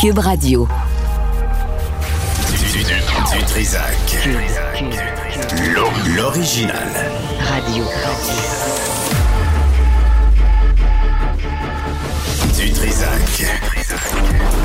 [0.00, 0.68] Cube Radio.
[2.72, 4.28] Du, du, du Trisac.
[6.14, 6.88] L'original.
[7.40, 7.84] Radio.
[12.56, 13.46] Du Trisac.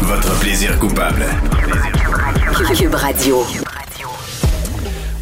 [0.03, 1.25] Votre plaisir coupable.
[2.77, 3.43] Cube Radio.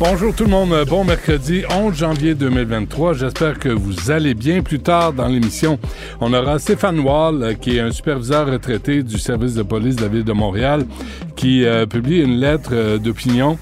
[0.03, 3.13] Bonjour tout le monde, bon mercredi 11 janvier 2023.
[3.13, 4.63] J'espère que vous allez bien.
[4.63, 5.77] Plus tard dans l'émission,
[6.19, 10.02] on aura Stéphane Wall, euh, qui est un superviseur retraité du service de police de
[10.02, 10.88] la ville de Montréal,
[11.35, 13.59] qui euh, publie une lettre euh, d'opinion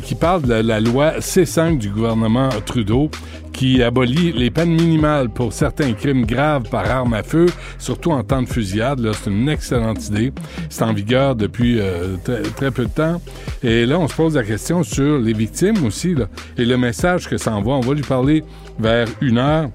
[0.00, 3.10] qui parle de la, loi C5 du gouvernement Trudeau
[3.52, 7.46] qui abolit les peines minimales pour certains crimes graves par arme à feu,
[7.78, 9.06] surtout en temps de fusillade.
[9.12, 10.32] C'est une excellente idée.
[10.70, 12.16] C'est en vigueur depuis euh,
[12.56, 13.20] très, peu de temps.
[13.62, 16.14] Et là, on se pose la question sur les victimes aussi
[16.56, 17.76] et le message que ça envoie.
[17.76, 18.42] On va lui parler
[18.78, 19.68] vers une heure.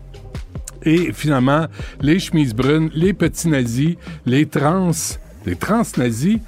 [0.83, 1.67] Et finalement,
[2.01, 3.95] les chemises brunes, les petits nazis,
[4.25, 4.91] les trans,
[5.45, 6.39] les trans nazis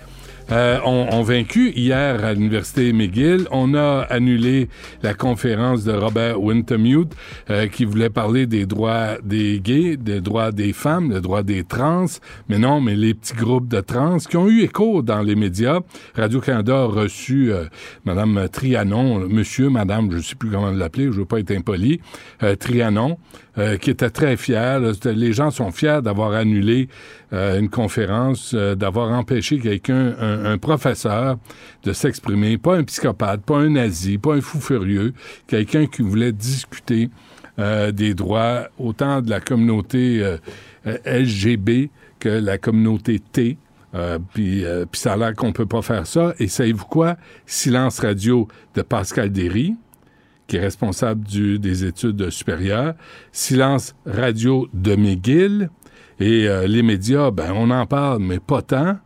[0.51, 3.47] euh, ont, vaincu hier à l'université McGill.
[3.51, 4.69] On a annulé
[5.03, 7.13] la conférence de Robert Wintermute
[7.49, 11.63] euh, qui voulait parler des droits des gays, des droits des femmes, des droits des
[11.63, 12.05] trans.
[12.47, 15.79] Mais non, mais les petits groupes de trans qui ont eu écho dans les médias.
[16.15, 17.65] Radio-Canada a reçu euh,
[18.05, 22.01] Madame Trianon, monsieur, madame, je sais plus comment l'appeler, je veux pas être impoli,
[22.43, 23.17] euh, Trianon,
[23.57, 24.79] euh, qui était très fier.
[25.05, 26.87] Les gens sont fiers d'avoir annulé
[27.33, 31.37] euh, une conférence, euh, d'avoir empêché quelqu'un, un, un professeur,
[31.83, 35.13] de s'exprimer, pas un psychopathe, pas un nazi, pas un fou furieux,
[35.47, 37.09] quelqu'un qui voulait discuter
[37.59, 40.37] euh, des droits autant de la communauté euh,
[40.87, 41.89] euh, LGB
[42.19, 43.57] que la communauté T.
[43.95, 46.33] Euh, puis, euh, ça a l'air qu'on peut pas faire ça.
[46.39, 47.17] Et savez-vous quoi?
[47.45, 49.75] Silence radio de Pascal Derry,
[50.47, 52.93] qui est responsable du, des études supérieures,
[53.31, 55.69] Silence Radio de McGill,
[56.19, 58.97] et euh, les médias, ben on en parle, mais pas tant.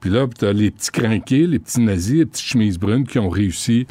[0.00, 3.18] Puis là, tu as les petits crinqués, les petits nazis, les petites chemises brunes qui
[3.18, 3.86] ont réussi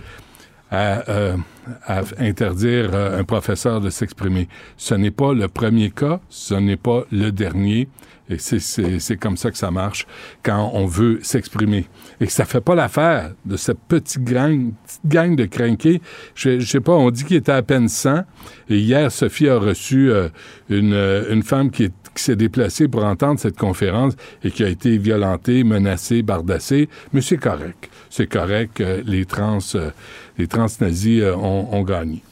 [0.69, 1.37] à, euh,
[1.85, 4.47] à interdire euh, un professeur de s'exprimer.
[4.77, 7.87] Ce n'est pas le premier cas, ce n'est pas le dernier.
[8.29, 10.07] Et c'est- comme ça que ça marche
[10.41, 11.87] quand on veut s'exprimer.
[12.21, 16.01] Et ça fait pas l'affaire de cette petite gang, petite gang de crinqués.
[16.33, 18.23] Je, je sais pas, on dit qu'il était à peine 100.
[18.69, 20.29] Et hier, Sophie a reçu euh,
[20.69, 24.13] une, euh, une femme qui, est- qui s'est déplacée pour entendre cette conférence
[24.43, 26.89] et qui a été violentée, menacée, bardassée.
[27.13, 27.89] Mais c'est correct.
[28.09, 29.91] C'est correct les trans, euh,
[30.37, 32.23] les trans nazis euh, ont, gagné.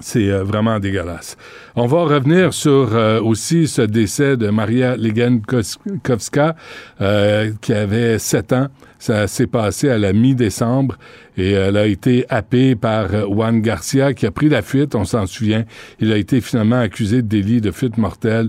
[0.00, 1.36] C'est euh, vraiment dégueulasse.
[1.76, 6.56] On va revenir sur aussi ce décès de Maria Legankowska,
[7.00, 8.68] euh, qui avait 7 ans.
[8.98, 10.96] Ça s'est passé à la mi-décembre
[11.36, 15.26] et elle a été happée par Juan Garcia qui a pris la fuite, on s'en
[15.26, 15.64] souvient.
[16.00, 18.48] Il a été finalement accusé de délit de fuite mortelle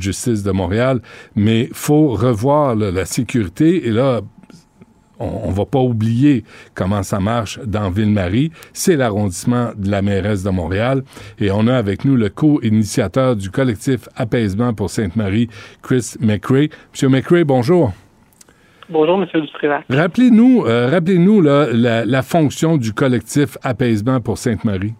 [0.00, 1.00] justice de Montréal.
[1.34, 4.20] Mais faut revoir là, la sécurité et là,
[5.18, 8.50] on, on va pas oublier comment ça marche dans Ville-Marie.
[8.72, 11.02] C'est l'arrondissement de la mairesse de Montréal.
[11.38, 15.48] Et on a avec nous le co-initiateur du collectif Apaisement pour Sainte-Marie,
[15.82, 16.68] Chris McRae.
[16.92, 17.92] Monsieur McRae, bonjour.
[18.90, 19.84] Bonjour, Monsieur Dutrivac.
[19.88, 24.94] Rappelez-nous, euh, rappelez-nous la fonction du collectif Apaisement pour Sainte-Marie.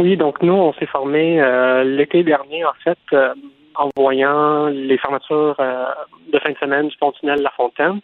[0.00, 3.34] Oui, donc nous, on s'est formé euh, l'été dernier, en fait, euh,
[3.74, 5.84] en voyant les fermetures euh,
[6.32, 8.00] de fin de semaine du pont-tunnel La Fontaine,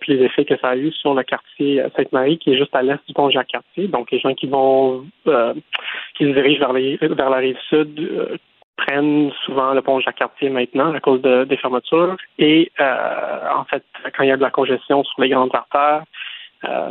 [0.00, 2.82] puis les effets que ça a eu sur le quartier Sainte-Marie, qui est juste à
[2.82, 3.88] l'est du pont Jacques-Cartier.
[3.88, 5.04] Donc, les gens qui vont,
[6.16, 8.38] qui se dirigent vers, les, vers la rive sud
[8.76, 12.16] prennent souvent le pont Jacques-Cartier maintenant à cause de, des fermetures.
[12.38, 13.82] Et en fait,
[14.16, 16.04] quand il y a de la congestion sur les grandes artères,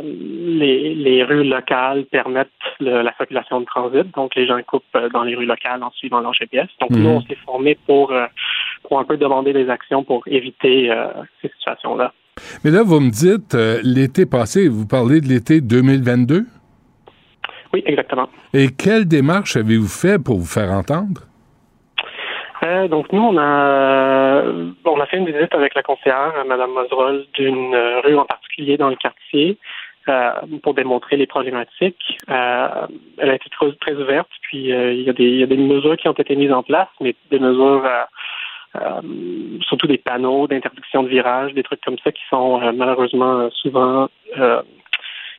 [0.02, 2.48] les, les, rues locales permettent
[2.80, 6.34] la circulation de transit, donc les gens coupent dans les rues locales en suivant leur
[6.34, 6.68] GPS.
[6.80, 7.16] Donc nous, mhm.
[7.16, 8.12] on s'est formé pour,
[8.88, 10.92] pour un peu demander des actions pour éviter
[11.42, 12.12] ces situations-là.
[12.64, 16.46] Mais là, vous me dites, l'été passé, vous parlez de l'été 2022?
[17.72, 18.28] Oui, exactement.
[18.52, 21.22] Et quelle démarche avez-vous fait pour vous faire entendre?
[22.64, 24.42] Euh, donc nous, on a
[24.84, 28.88] on a fait une visite avec la conseillère, Mme Mozerol, d'une rue en particulier dans
[28.88, 29.58] le quartier
[30.08, 30.30] euh,
[30.62, 32.18] pour démontrer les problématiques.
[32.30, 32.86] Euh,
[33.18, 35.56] elle a été très, très ouverte, puis il y, a des, il y a des
[35.56, 37.88] mesures qui ont été mises en place, mais des mesures
[39.60, 44.08] surtout des panneaux d'interdiction de virage, des trucs comme ça qui sont malheureusement souvent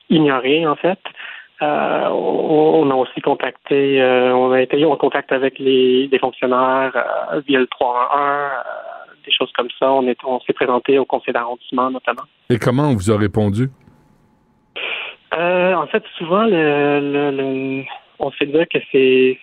[0.09, 0.99] ignorés en fait.
[1.61, 7.41] Euh, on a aussi contacté, euh, on a été en contact avec les, fonctionnaires euh,
[7.47, 8.51] via le 311,
[9.25, 9.91] des choses comme ça.
[9.91, 12.23] On est, on s'est présenté au conseil d'arrondissement notamment.
[12.49, 13.69] Et comment on vous a répondu?
[15.37, 17.83] en fait, souvent, le,
[18.19, 19.37] on se fait dire que c'est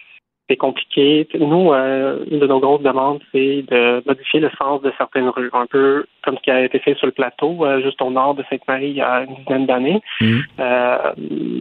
[0.48, 1.26] c'est compliqué.
[1.38, 5.50] Nous, euh, une de nos grosses demandes, c'est de modifier le sens de certaines rues,
[5.52, 8.34] un peu comme ce qui a été fait sur le plateau, euh, juste au nord
[8.34, 10.00] de Sainte-Marie il y a une dizaine d'années.
[10.20, 10.38] Mmh.
[10.60, 11.12] Euh,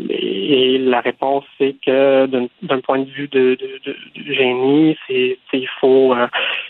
[0.10, 5.68] et, la réponse, c'est que d'un point de vue de, de, de, génie, c'est il
[5.80, 6.14] faut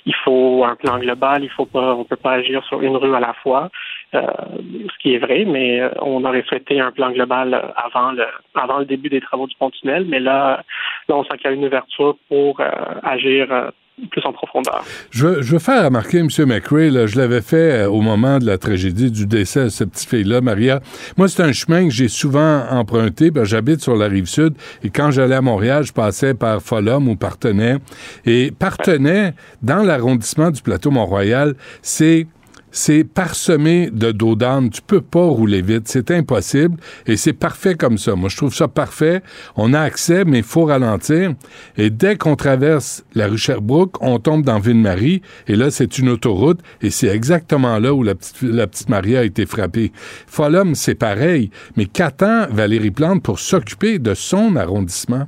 [0.06, 3.16] il faut un plan global, il faut pas on peut pas agir sur une rue
[3.16, 3.70] à la fois.
[4.14, 8.26] Ce qui est vrai, mais on aurait souhaité un plan global avant le
[8.56, 10.64] avant le début des travaux du pont-tunnel, mais là,
[11.08, 12.70] là on sent qu'il une ouverture pour euh,
[13.04, 13.70] agir euh,
[14.10, 14.84] plus en profondeur.
[15.12, 16.28] Je, veux faire remarquer, M.
[16.48, 20.10] McRae, je l'avais fait euh, au moment de la tragédie du décès de cette petite
[20.10, 20.80] fille-là, Maria.
[21.18, 23.32] Moi, c'est un chemin que j'ai souvent emprunté.
[23.44, 27.16] J'habite sur la rive sud et quand j'allais à Montréal, je passais par Folum ou
[27.16, 27.78] Partenay.
[28.26, 32.28] Et Partenay, dans l'arrondissement du plateau Mont-Royal, c'est
[32.72, 34.70] c'est parsemé de dos d'âne.
[34.70, 35.88] Tu peux pas rouler vite.
[35.88, 36.78] C'est impossible.
[37.06, 38.16] Et c'est parfait comme ça.
[38.16, 39.22] Moi, je trouve ça parfait.
[39.56, 41.34] On a accès, mais il faut ralentir.
[41.78, 45.22] Et dès qu'on traverse la rue Sherbrooke, on tombe dans Ville-Marie.
[45.48, 46.60] Et là, c'est une autoroute.
[46.82, 49.92] Et c'est exactement là où la petite, la Maria a été frappée.
[50.28, 51.52] Folum, c'est pareil.
[51.76, 55.28] Mais qu'attend Valérie Plante pour s'occuper de son arrondissement?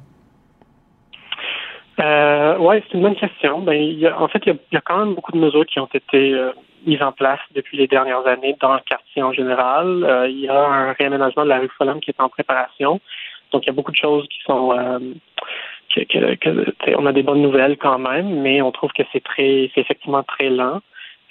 [1.99, 3.59] Euh, oui, c'est une bonne question.
[3.59, 6.51] Ben, en fait, il y, a, quand même beaucoup de mesures qui ont été euh,
[6.85, 10.03] mise en place depuis les dernières années dans le quartier en général.
[10.03, 12.99] Euh, il y a un réaménagement de la rue Folum qui est en préparation.
[13.51, 14.71] Donc, il y a beaucoup de choses qui sont...
[14.77, 14.99] Euh,
[15.95, 19.81] que, on a des bonnes nouvelles quand même, mais on trouve que c'est très, c'est
[19.81, 20.81] effectivement très lent.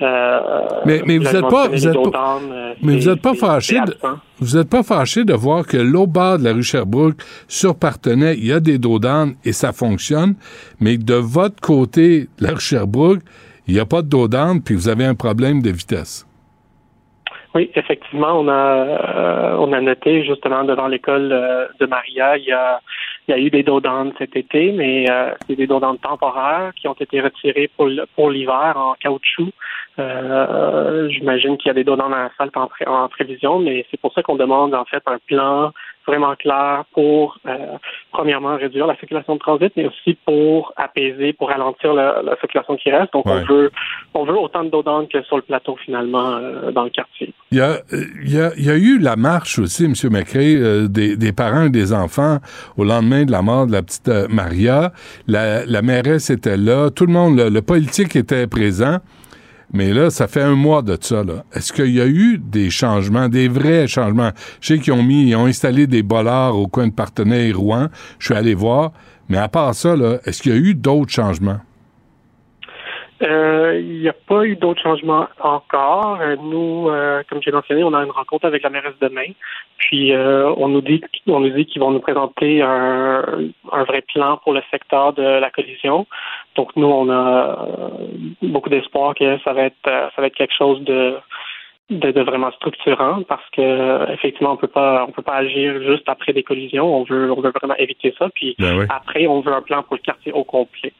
[0.02, 0.40] Euh,
[0.84, 2.40] mais, mais vous n'êtes pas, vous êtes pas,
[2.82, 3.96] mais vous êtes pas fâché de,
[4.40, 7.16] vous êtes pas fâché de voir que l'au bas de la rue Sherbrooke,
[7.46, 8.98] sur Partenay, il y a des dos
[9.44, 10.34] et ça fonctionne,
[10.80, 13.20] mais de votre côté, la rue Sherbrooke,
[13.68, 14.28] il n'y a pas de dos
[14.64, 16.26] puis vous avez un problème de vitesse.
[17.54, 22.44] Oui, effectivement, on a euh, on a noté justement devant l'école euh, de Maria, il
[22.44, 22.80] y a
[23.28, 23.80] il y a eu des dos
[24.18, 28.94] cet été, mais euh, c'est des dos temporaires qui ont été retirés pour l'hiver en
[28.94, 29.52] caoutchouc.
[29.96, 34.22] J'imagine qu'il y a des dos dans asphalte en, en prévision, mais c'est pour ça
[34.22, 35.72] qu'on demande en fait un plan
[36.06, 37.76] vraiment clair pour, euh,
[38.12, 42.90] premièrement, réduire la circulation de transit, mais aussi pour apaiser, pour ralentir la, circulation qui
[42.90, 43.12] reste.
[43.12, 43.70] Donc, on veut
[44.14, 47.32] on veut autant de dos que sur le plateau, finalement, euh, dans le quartier.
[47.50, 49.94] Il y, a, il, y a, il y a eu la marche aussi, M.
[50.10, 52.38] McRae, euh, des, des, parents et des enfants
[52.76, 54.92] au lendemain de la mort de la petite Maria.
[55.26, 58.98] La, la mairesse était là, tout le monde, le politique était présent.
[59.72, 61.22] Mais là, ça fait un mois de ça.
[61.54, 64.30] Est-ce qu'il y a eu des changements, des vrais changements?
[64.60, 67.52] Je sais qu'ils ont mis, ils ont installé des bollards au coin de Partenay et
[67.52, 67.88] Rouen.
[68.18, 68.92] Je suis allé voir.
[69.28, 69.94] Mais à part ça,
[70.26, 71.60] est-ce qu'il y a eu d'autres changements?
[73.22, 76.18] Euh, il n'y a pas eu d'autres changements encore.
[76.20, 79.26] Euh, nous, euh, comme j'ai mentionné, on a une rencontre avec la mairesse demain.
[79.78, 83.24] Puis on nous dit on nous dit qu'ils vont nous présenter un,
[83.72, 86.06] un, vrai plan pour le secteur de la collision.
[86.54, 87.66] Donc nous, on a
[88.42, 91.16] beaucoup d'espoir que ça va être ça va être quelque chose de
[91.90, 96.32] de, vraiment structurant parce que effectivement on peut pas on peut pas agir juste après
[96.32, 96.94] des collisions.
[96.94, 98.28] On veut on veut vraiment éviter ça.
[98.34, 100.92] Puis ben après on veut un plan pour le quartier au complet.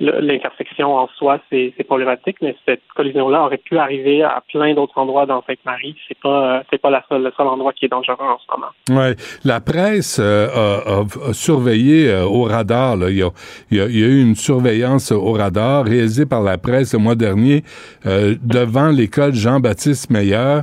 [0.00, 4.96] L'intersection en soi c'est problématique mais cette collision là aurait pu arriver à plein d'autres
[4.98, 5.96] endroits dans Sainte-Marie.
[6.06, 9.00] C'est pas c'est pas la seule, le seul endroit qui est dangereux en ce moment.
[9.02, 9.16] Ouais.
[9.44, 13.10] La presse euh, a, surveillé euh, au radar là.
[13.10, 13.30] Il, y a,
[13.70, 17.62] il, y a, eu une surveillance au radar réalisée par la presse le mois dernier
[18.06, 20.60] euh, devant l'école Jean Jean-Baptiste Meyer,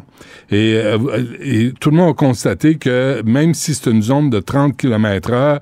[0.51, 0.79] et,
[1.41, 5.33] et, tout le monde a constaté que même si c'est une zone de 30 km
[5.33, 5.59] heure,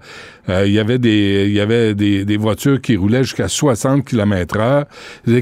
[0.49, 4.59] euh, il y avait des il y avait des, voitures qui roulaient jusqu'à 60 km
[4.59, 4.85] heure.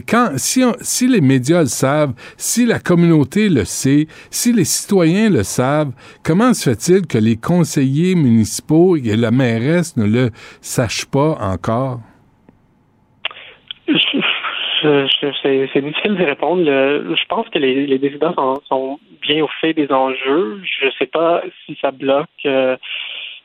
[0.07, 5.31] Quand si si les médias le savent, si la communauté le sait, si les citoyens
[5.31, 5.91] le savent,
[6.23, 10.29] comment se fait-il que les conseillers municipaux et la mairesse ne le
[10.61, 12.01] sachent pas encore?
[14.81, 16.63] C'est difficile de répondre.
[16.65, 20.61] je pense que les, les décidents sont, bien au fait des enjeux.
[20.79, 22.75] Je ne sais pas si ça bloque euh,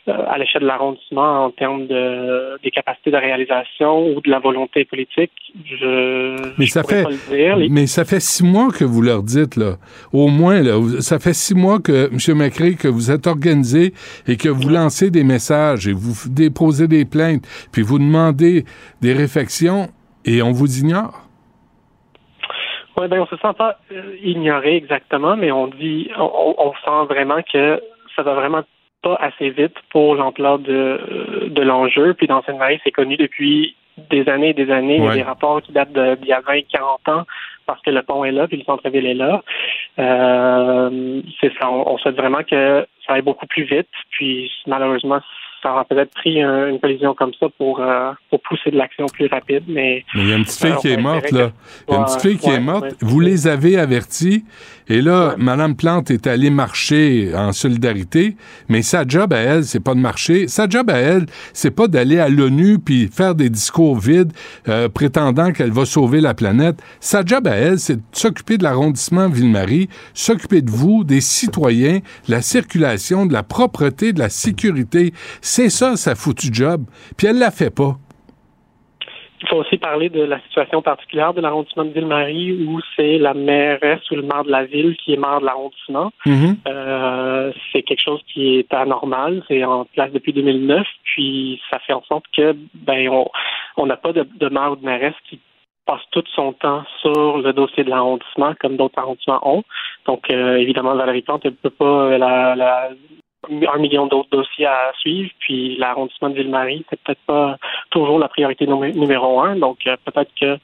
[0.09, 4.39] euh, à l'échelle de l'arrondissement en termes de des capacités de réalisation ou de la
[4.39, 5.33] volonté politique.
[5.65, 7.05] Je, mais ça fait,
[7.69, 9.75] mais ça fait six mois que vous leur dites là,
[10.13, 12.39] au moins là, ça fait six mois que M.
[12.39, 13.93] Macri que vous êtes organisé
[14.29, 18.65] et que vous lancez des messages et vous déposez des plaintes, puis vous demandez
[19.03, 19.89] des réflexions
[20.25, 21.26] et on vous ignore.
[22.99, 27.15] Oui, ben on se sent pas euh, ignoré exactement, mais on dit, on, on sent
[27.15, 27.83] vraiment que
[28.15, 28.63] ça va vraiment
[29.03, 32.15] pas assez vite pour l'ampleur de, de l'enjeu.
[32.15, 33.77] Puis dans cette marie c'est connu depuis
[34.11, 34.97] des années et des années.
[34.97, 37.23] Il y a des rapports qui datent d'il y a 20, 40 ans
[37.67, 39.43] parce que le pont est là, puis le centre-ville est là.
[39.99, 41.71] Euh, c'est ça.
[41.71, 43.89] On, on, souhaite vraiment que ça aille beaucoup plus vite.
[44.11, 45.21] Puis malheureusement,
[45.63, 49.27] ça aura peut-être pris une collision comme ça pour, euh, pour pousser de l'action plus
[49.27, 50.05] rapide, mais...
[50.15, 51.51] il y a une petite fille qui est morte, là.
[51.89, 52.95] Il y a une petite fille qui est morte.
[53.01, 54.45] Vous les avez avertis,
[54.89, 58.37] et là, Mme Plante est allée marcher en solidarité,
[58.69, 60.47] mais sa job à elle, c'est pas de marcher.
[60.47, 64.33] Sa job à elle, c'est pas d'aller à l'ONU puis faire des discours vides
[64.69, 66.79] euh, prétendant qu'elle va sauver la planète.
[67.01, 72.01] Sa job à elle, c'est de s'occuper de l'arrondissement Ville-Marie, s'occuper de vous, des citoyens,
[72.29, 75.13] la circulation, de la propreté, de la sécurité.
[75.41, 76.85] C'est ça, sa foutue job.
[77.17, 77.99] Puis elle la fait pas.
[79.43, 83.35] Il faut aussi parler de la situation particulière de l'arrondissement de Ville-Marie où c'est la
[83.35, 86.11] mairesse ou le maire de la ville qui est maire de l'arrondissement.
[86.25, 86.57] Mm-hmm.
[86.69, 89.43] Euh, c'est quelque chose qui est anormal.
[89.49, 90.87] C'est en place depuis 2009.
[91.05, 93.11] Puis ça fait en sorte que ben
[93.77, 95.39] on n'a pas de, de maire ou de mairesse qui
[95.87, 99.63] passe tout son temps sur le dossier de l'arrondissement comme d'autres arrondissements ont.
[100.07, 102.91] Donc euh, évidemment Valérie Plante ne peut pas la, la
[103.51, 107.57] un million d'autres dossiers à suivre, puis l'arrondissement de Ville-Marie, c'est peut-être pas
[107.91, 109.57] toujours la priorité numéro un.
[109.57, 110.59] Donc, euh, peut-être que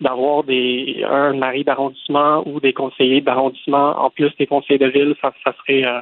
[0.00, 5.14] d'avoir des un mari d'arrondissement ou des conseillers d'arrondissement en plus des conseillers de ville,
[5.22, 6.00] ça, ça serait euh,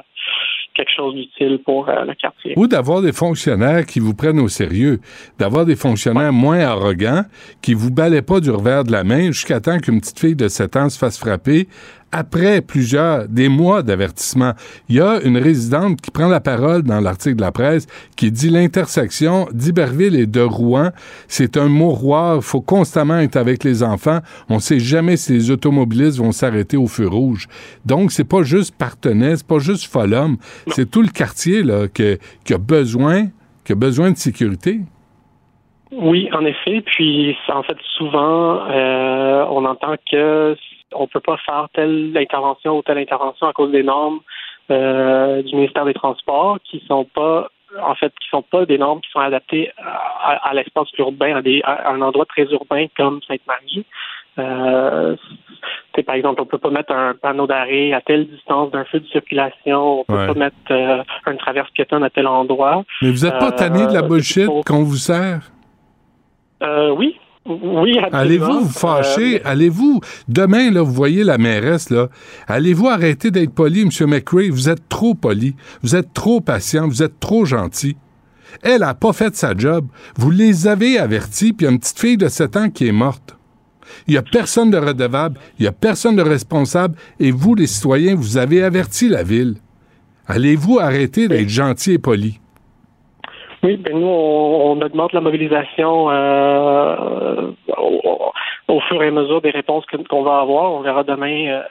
[0.73, 2.53] quelque chose d'utile pour euh, le quartier.
[2.57, 4.99] Ou d'avoir des fonctionnaires qui vous prennent au sérieux,
[5.39, 7.23] d'avoir des fonctionnaires moins arrogants,
[7.61, 10.47] qui vous balaient pas du revers de la main jusqu'à temps qu'une petite fille de
[10.47, 11.67] 7 ans se fasse frapper
[12.15, 14.53] après plusieurs, des mois d'avertissement.
[14.87, 18.31] Il y a une résidente qui prend la parole dans l'article de la presse qui
[18.31, 20.91] dit l'intersection d'Iberville et de Rouen,
[21.27, 24.19] c'est un mouroir, il faut constamment être avec les enfants,
[24.49, 27.47] on sait jamais si les automobilistes vont s'arrêter au feu rouge.
[27.85, 32.17] Donc, c'est pas juste Partenay, c'est pas juste Folhomme, c'est tout le quartier, là, qui,
[32.45, 33.27] qui a besoin,
[33.65, 34.79] qui a besoin de sécurité.
[35.91, 36.81] Oui, en effet.
[36.81, 40.55] Puis, en fait, souvent, euh, on entend que
[40.95, 44.19] on peut pas faire telle intervention ou telle intervention à cause des normes
[44.71, 47.49] euh, du ministère des Transports qui sont pas
[47.81, 52.01] en fait qui sont pas des normes qui sont adaptées à, l'espace urbain, à, un
[52.01, 53.85] endroit très urbain comme Sainte-Marie.
[54.39, 55.15] Euh,
[56.05, 59.07] par exemple, on peut pas mettre un panneau d'arrêt à telle distance d'un feu de
[59.07, 62.83] circulation, on peut pas mettre euh, une traverse piétonne à tel endroit.
[63.01, 65.51] Mais vous êtes pas tanné de la bullshit qu'on vous sert?
[66.97, 69.41] oui, oui, Allez-vous vous fâcher?
[69.41, 72.09] Euh, allez-vous, demain, là, vous voyez la mairesse, là,
[72.47, 73.89] allez-vous arrêter d'être poli, M.
[74.07, 74.49] McRae?
[74.49, 77.95] Vous êtes trop poli, vous êtes trop patient, vous êtes trop gentil.
[78.61, 79.87] Elle a pas fait sa job.
[80.17, 82.87] Vous les avez avertis, puis il y a une petite fille de 7 ans qui
[82.87, 83.37] est morte.
[84.07, 87.67] Il n'y a personne de redevable, il n'y a personne de responsable, et vous, les
[87.67, 89.55] citoyens, vous avez averti la ville.
[90.27, 92.39] Allez-vous arrêter d'être gentil et poli?
[93.65, 97.49] Oui, ben nous, on, augmente la mobilisation euh,
[98.67, 100.71] au, fur et à mesure des réponses qu'on va avoir.
[100.71, 101.61] On verra demain euh,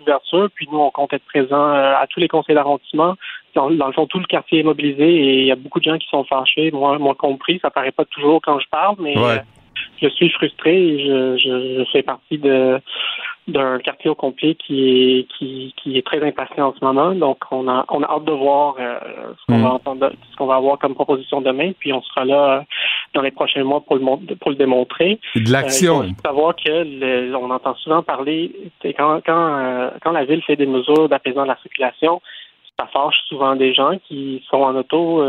[0.00, 3.14] l'ouverture, puis nous, on compte être présents euh, à tous les conseils d'arrondissement.
[3.54, 5.96] Dans, le fond, tout le quartier est mobilisé et il y a beaucoup de gens
[5.96, 7.60] qui sont fâchés, moi, moi compris.
[7.62, 9.14] Ça paraît pas toujours quand je parle, mais
[10.02, 12.80] je suis frustré et je, je fais partie de
[13.46, 17.14] d'un quartier au complet qui est qui, qui est très impatient en ce moment.
[17.14, 18.98] Donc on a on a hâte de voir euh,
[19.38, 19.72] ce qu'on va mm.
[19.72, 22.60] entendre, ce qu'on va avoir comme proposition demain, puis on sera là euh,
[23.12, 25.20] dans les prochains mois pour le pour le démontrer.
[25.34, 26.02] De l'action.
[26.02, 28.52] Euh, savoir que on entend souvent parler
[28.96, 32.22] quand quand quand la ville fait des mesures d'apaisement de la circulation,
[32.78, 35.22] ça fâche souvent des gens qui sont en auto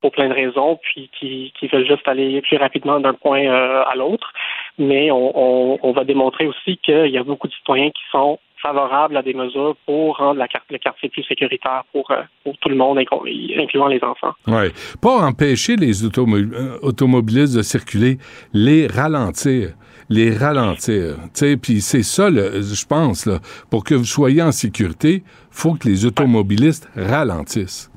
[0.00, 3.94] pour plein de raisons, puis qui, qui veulent juste aller plus rapidement d'un point à
[3.96, 4.32] l'autre
[4.80, 9.22] mais on, va démontrer aussi qu'il y a beaucoup de citoyens qui sont favorable à
[9.22, 13.86] des mesures pour rendre le quartier plus sécuritaire pour, euh, pour tout le monde, incluant
[13.86, 14.32] les enfants.
[14.46, 14.68] Oui.
[15.00, 18.18] Pas empêcher les automobilistes de circuler,
[18.52, 19.70] les ralentir
[20.12, 21.18] les ralentir.
[21.62, 23.38] Puis c'est ça, je pense, là,
[23.70, 27.89] pour que vous soyez en sécurité, faut que les automobilistes ralentissent.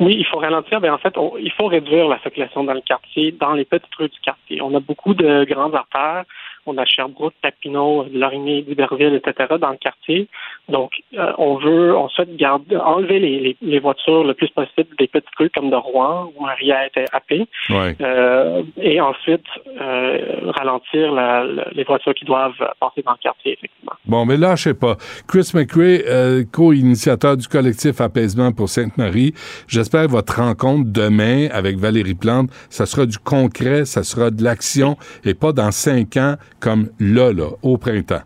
[0.00, 0.80] Oui, il faut ralentir.
[0.80, 4.08] mais en fait, il faut réduire la circulation dans le quartier, dans les petites rues
[4.08, 4.60] du quartier.
[4.60, 6.24] On a beaucoup de grandes artères
[6.66, 9.54] on a Sherbrooke, Papineau, Lorigny, D'Iberville, etc.
[9.60, 10.28] dans le quartier.
[10.68, 15.06] Donc, euh, on veut, on souhaite garder, enlever les, les, voitures le plus possible des
[15.08, 17.46] petites rues comme de Rouen, où Maria était happée.
[17.70, 19.44] Euh, et ensuite,
[19.80, 23.92] euh, ralentir la, les voitures qui doivent passer dans le quartier, effectivement.
[24.06, 24.96] Bon, mais là, je sais pas.
[25.28, 29.34] Chris McRae, co-initiateur du collectif Apaisement pour Sainte-Marie,
[29.68, 34.96] j'espère votre rencontre demain avec Valérie Plante, ça sera du concret, ça sera de l'action,
[35.24, 38.22] et pas dans cinq ans comme là, là, au printemps.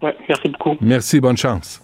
[0.00, 0.76] Oui, merci beaucoup.
[0.80, 1.82] Merci, bonne chance.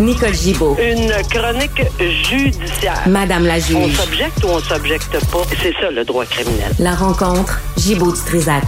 [0.00, 0.76] Nicole Gibaud.
[0.80, 3.06] Une chronique judiciaire.
[3.06, 3.76] Madame la juge.
[3.76, 5.42] On s'objecte ou on s'objecte pas?
[5.62, 6.72] C'est ça, le droit criminel.
[6.80, 8.64] La rencontre, Gibaud-Strisac.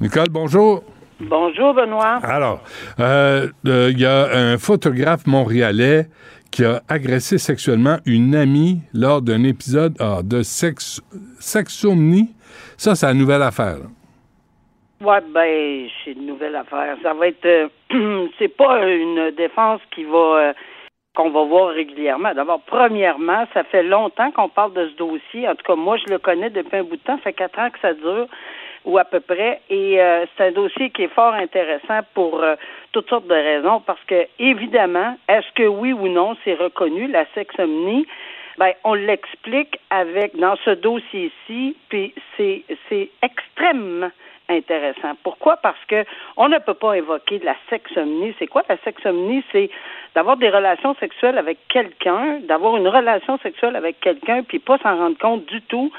[0.00, 0.82] Nicole, bonjour.
[1.20, 2.20] Bonjour, Benoît.
[2.22, 2.62] Alors,
[2.98, 6.08] euh, euh, il y a un photographe montréalais
[6.50, 11.02] qui a agressé sexuellement une amie lors d'un épisode ah, de sex,
[11.38, 12.34] sexomnie
[12.78, 13.78] ça, c'est une nouvelle affaire.
[15.00, 16.96] Oui, ben, c'est une nouvelle affaire.
[17.02, 17.44] Ça va être.
[17.44, 17.68] Euh,
[18.38, 20.18] c'est pas une défense qui va.
[20.18, 20.52] Euh,
[21.16, 22.32] qu'on va voir régulièrement.
[22.32, 25.48] D'abord, premièrement, ça fait longtemps qu'on parle de ce dossier.
[25.48, 27.16] En tout cas, moi, je le connais depuis un bout de temps.
[27.16, 28.28] Ça fait quatre ans que ça dure,
[28.84, 29.60] ou à peu près.
[29.68, 32.40] Et euh, c'est un dossier qui est fort intéressant pour
[32.92, 33.80] toutes sortes de raisons.
[33.84, 38.06] Parce que, évidemment, est-ce que oui ou non, c'est reconnu, la sexomnie?
[38.58, 44.10] Ben, on l'explique avec dans ce dossier-ci, puis c'est c'est extrêmement
[44.48, 45.12] intéressant.
[45.22, 45.58] Pourquoi?
[45.58, 46.04] Parce que
[46.36, 48.34] on ne peut pas évoquer de la sexomnie.
[48.38, 49.44] C'est quoi la sexomnie?
[49.52, 49.70] C'est
[50.14, 54.96] d'avoir des relations sexuelles avec quelqu'un, d'avoir une relation sexuelle avec quelqu'un, puis pas s'en
[54.96, 55.92] rendre compte du tout.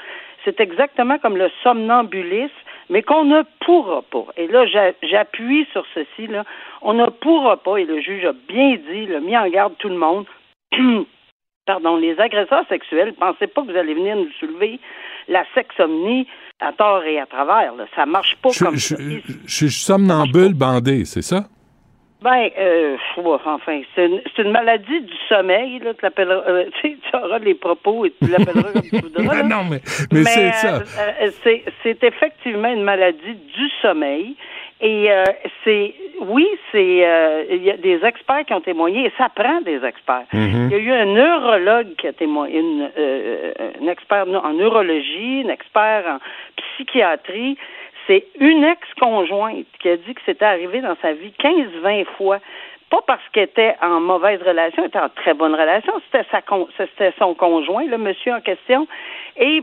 [0.44, 2.52] C'est exactement comme le somnambulisme,
[2.88, 4.26] mais qu'on ne pourra pas.
[4.36, 4.64] Et là,
[5.02, 6.44] j'appuie sur ceci, là.
[6.82, 9.74] On ne pourra pas, et le juge a bien dit, il a mis en garde
[9.78, 10.26] tout le monde.
[11.70, 14.80] pardon, les agresseurs sexuels, pensez pas que vous allez venir nous soulever
[15.28, 16.26] la sexomnie
[16.58, 17.74] à tort et à travers.
[17.76, 17.84] Là.
[17.94, 18.96] Ça marche pas comme ça.
[18.98, 21.44] Je suis somnambule bandé, c'est ça?
[22.22, 23.58] Ben, euh, enfin,
[23.94, 25.78] c'est une, maladie du sommeil.
[25.78, 29.42] Là, tu, euh, tu auras les propos et tu l'appelleras comme tu voudras.
[29.42, 29.80] non, mais,
[30.12, 30.76] mais, c'est ça.
[30.76, 34.36] Euh, euh, c'est effectivement une maladie du sommeil.
[34.82, 35.24] Et euh,
[35.62, 39.60] c'est oui, c'est euh, il y a des experts qui ont témoigné et ça prend
[39.60, 40.24] des experts.
[40.32, 40.70] Mhm.
[40.70, 45.44] Il y a eu un neurologue qui a témoigné, une, euh, un expert en neurologie,
[45.46, 46.18] un expert en
[46.56, 47.58] psychiatrie.
[48.10, 52.40] C'est une ex-conjointe qui a dit que c'était arrivé dans sa vie 15-20 fois.
[52.90, 56.42] Pas parce qu'elle était en mauvaise relation, elle était en très bonne relation, c'était sa
[56.76, 58.88] c'était son conjoint, le monsieur en question.
[59.36, 59.62] Et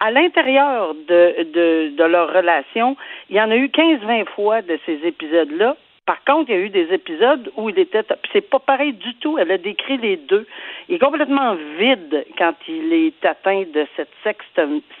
[0.00, 2.96] à l'intérieur de, de, de, leur relation,
[3.30, 5.76] il y en a eu 15-20 fois de ces épisodes-là.
[6.08, 8.02] Par contre, il y a eu des épisodes où il était.
[8.32, 9.36] C'est pas pareil du tout.
[9.36, 10.46] Elle a décrit les deux.
[10.88, 14.08] Il est complètement vide quand il est atteint de cette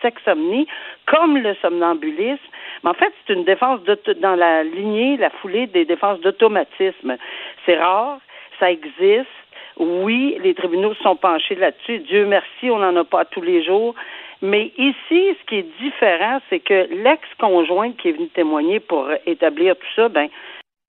[0.02, 0.66] sexomnie,
[1.06, 2.44] comme le somnambulisme.
[2.84, 3.80] Mais en fait, c'est une défense
[4.20, 7.16] dans la lignée, la foulée des défenses d'automatisme.
[7.64, 8.18] C'est rare,
[8.60, 9.30] ça existe.
[9.78, 12.00] Oui, les tribunaux sont penchés là-dessus.
[12.00, 13.94] Dieu merci, on n'en a pas tous les jours.
[14.42, 14.94] Mais ici,
[15.40, 20.10] ce qui est différent, c'est que l'ex-conjointe qui est venue témoigner pour établir tout ça,
[20.10, 20.28] ben,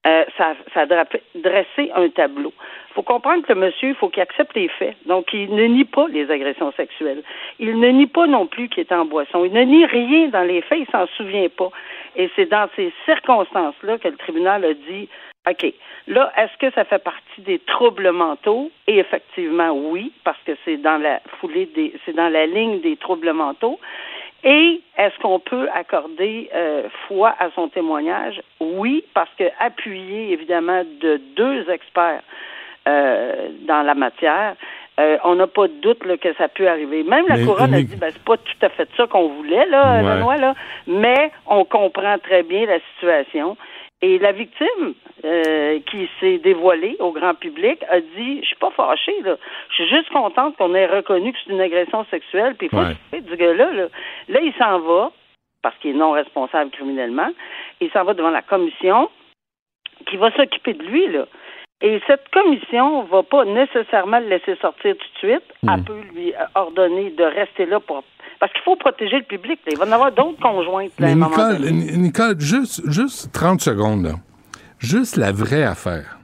[0.07, 2.53] euh, ça, ça a dressé un tableau.
[2.89, 4.95] Il faut comprendre que le monsieur, il faut qu'il accepte les faits.
[5.05, 7.21] Donc, il ne nie pas les agressions sexuelles.
[7.59, 9.43] Il ne nie pas non plus qu'il est en boisson.
[9.43, 11.69] Il ne nie rien dans les faits, il s'en souvient pas.
[12.15, 15.09] Et c'est dans ces circonstances-là que le tribunal a dit
[15.49, 15.73] OK.
[16.07, 18.71] Là, est-ce que ça fait partie des troubles mentaux?
[18.87, 22.97] Et effectivement, oui, parce que c'est dans la foulée des, c'est dans la ligne des
[22.97, 23.79] troubles mentaux.
[24.43, 28.41] Et est-ce qu'on peut accorder euh, foi à son témoignage?
[28.59, 32.21] Oui, parce que appuyé évidemment de deux experts
[32.87, 34.55] euh, dans la matière,
[34.99, 37.03] euh, on n'a pas de doute que ça peut arriver.
[37.03, 40.01] Même la couronne a dit ben c'est pas tout à fait ça qu'on voulait là,
[40.03, 40.55] Benoît, là,
[40.87, 43.57] mais on comprend très bien la situation.
[44.01, 44.93] Et la victime
[45.25, 49.35] euh, qui s'est dévoilée au grand public a dit Je suis pas fâchée, là.
[49.69, 52.55] Je suis juste contente qu'on ait reconnu que c'est une agression sexuelle.
[52.55, 53.73] Puis il faut du gars-là.
[53.73, 53.87] Là,
[54.29, 55.11] là il s'en va,
[55.61, 57.29] parce qu'il est non responsable criminellement.
[57.81, 59.09] Il s'en va devant la commission
[60.07, 61.25] qui va s'occuper de lui, là.
[61.81, 65.43] Et cette commission va pas nécessairement le laisser sortir tout de suite.
[65.63, 65.69] Hmm.
[65.69, 68.03] Elle peut lui euh, ordonner de rester là pour
[68.39, 69.59] parce qu'il faut protéger le public.
[69.65, 69.71] là.
[69.73, 74.03] Il va y en avoir d'autres conjointes là, Mais Nicole, Nicole, juste, juste 30 secondes,
[74.03, 74.13] là.
[74.79, 76.19] Juste la vraie affaire.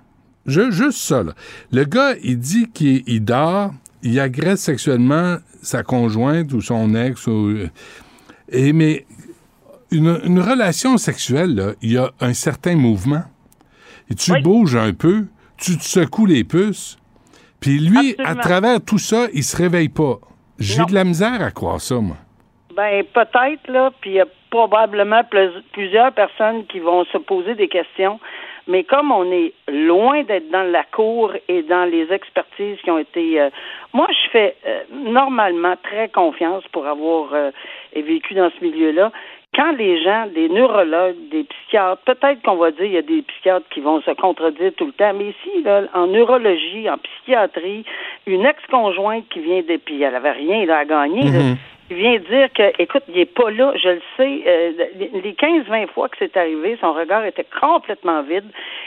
[0.46, 1.34] Ju- juste ça, là.
[1.74, 7.28] Le gars, il dit qu'il il dort, il agresse sexuellement sa conjointe ou son ex.
[7.28, 7.68] Ou, euh,
[8.50, 9.06] et, mais
[9.92, 13.24] une, une relation sexuelle, il y a un certain mouvement.
[14.10, 14.42] Et tu Oui.
[14.42, 15.26] bouges un peu,
[15.66, 16.98] tu te secoues les puces.
[17.60, 20.20] Puis lui, à travers tout ça, il se réveille pas.
[20.60, 22.18] J'ai de la misère à croire ça, moi.
[22.76, 27.56] Ben peut-être là, puis il y a probablement plus- plusieurs personnes qui vont se poser
[27.56, 28.20] des questions.
[28.68, 32.98] Mais comme on est loin d'être dans la cour et dans les expertises qui ont
[32.98, 33.50] été, euh,
[33.94, 37.52] moi je fais euh, normalement très confiance pour avoir euh,
[37.96, 39.12] vécu dans ce milieu-là.
[39.56, 43.22] Quand les gens, des neurologues, des psychiatres, peut-être qu'on va dire il y a des
[43.22, 47.86] psychiatres qui vont se contredire tout le temps, mais ici, là, en neurologie, en psychiatrie,
[48.28, 51.24] une ex-conjointe qui vient de, elle avait rien à gagner,
[51.90, 54.72] vient dire que, écoute, il est pas là, je le sais, euh,
[55.24, 58.46] les 15-20 fois que c'est arrivé, son regard était complètement vide.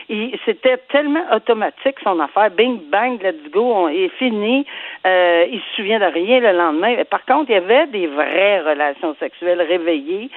[0.09, 4.67] Il- C'était tellement automatique, son affaire, bing, bang, let's go, on est fini.
[5.07, 6.95] Euh, il se souvient de rien le lendemain.
[6.97, 10.31] Mais Par contre, il y avait des vraies relations sexuelles réveillées.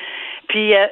[0.47, 0.85] Puis euh,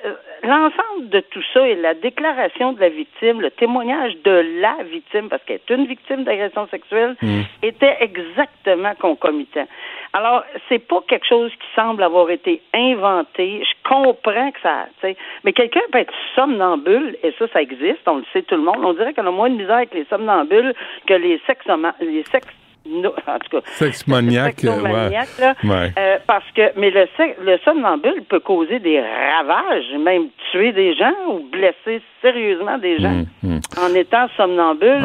[0.43, 5.27] l'ensemble de tout ça et la déclaration de la victime, le témoignage de la victime,
[5.27, 7.15] parce qu'elle est une victime d'agression sexuelle,
[7.61, 9.67] était exactement concomitant.
[10.13, 13.63] Alors, c'est pas quelque chose qui semble avoir été inventé.
[13.63, 18.01] Je comprends que ça, tu sais, mais quelqu'un peut être somnambule et ça, ça existe.
[18.07, 18.83] On le sait tout le monde.
[18.83, 20.73] On dirait qu'on a moins de misère avec les somnambules
[21.05, 22.47] que les sexoma, les sex,
[22.89, 24.75] no- en tout cas, Sexe maniaque, euh, ouais.
[24.75, 25.55] sexomaniaque, là.
[25.63, 25.93] Ouais.
[25.97, 31.39] Euh, parce que, mais le, somnambule peut causer des ravages, même tuer des gens ou
[31.51, 35.03] blesser sérieusement des gens Hum, en étant somnambule.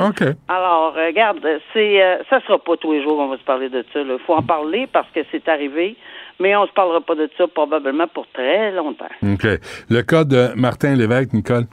[0.48, 1.38] Alors, euh, regarde,
[1.72, 4.00] c'est, euh, ça sera pas tous les jours qu'on va se parler de ça.
[4.00, 5.96] Il faut en parler parce que c'est arrivé,
[6.40, 9.04] mais on se parlera pas de ça probablement pour très longtemps.
[9.22, 9.46] OK.
[9.88, 11.64] Le cas de Martin Lévesque, Nicole?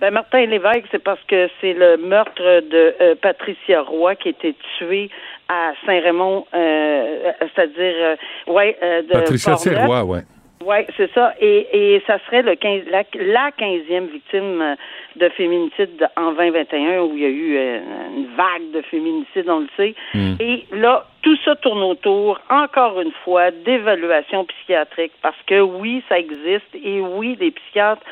[0.00, 4.30] Ben, Martin Lévesque, c'est parce que c'est le meurtre de euh, Patricia Roy qui a
[4.30, 5.10] été tuée
[5.48, 9.56] à Saint-Raymond, euh, c'est-à-dire, euh, ouais, de Patricia.
[9.56, 10.20] Serrois, ouais.
[10.64, 11.34] Oui, c'est ça.
[11.40, 14.76] Et, et ça serait le 15, la, la 15e victime
[15.16, 17.80] de féminicide en 2021 où il y a eu
[18.16, 19.94] une vague de féminicide, on le sait.
[20.40, 26.18] Et là, tout ça tourne autour, encore une fois, d'évaluation psychiatrique parce que oui, ça
[26.18, 28.02] existe et oui, les psychiatres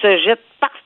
[0.00, 0.79] se jettent partout.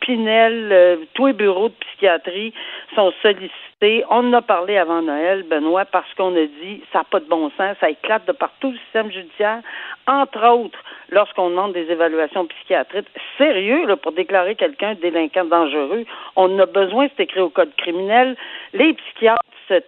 [0.00, 2.52] Pinel, euh, tous les bureaux de psychiatrie
[2.94, 4.04] sont sollicités.
[4.10, 7.26] On en a parlé avant Noël, Benoît, parce qu'on a dit ça n'a pas de
[7.26, 9.60] bon sens, ça éclate de partout le système judiciaire,
[10.06, 10.78] entre autres
[11.10, 13.08] lorsqu'on demande des évaluations psychiatriques.
[13.38, 16.04] Sérieux, là, pour déclarer quelqu'un délinquant dangereux,
[16.36, 18.36] on a besoin, c'est écrit au code criminel.
[18.72, 19.82] Les psychiatres se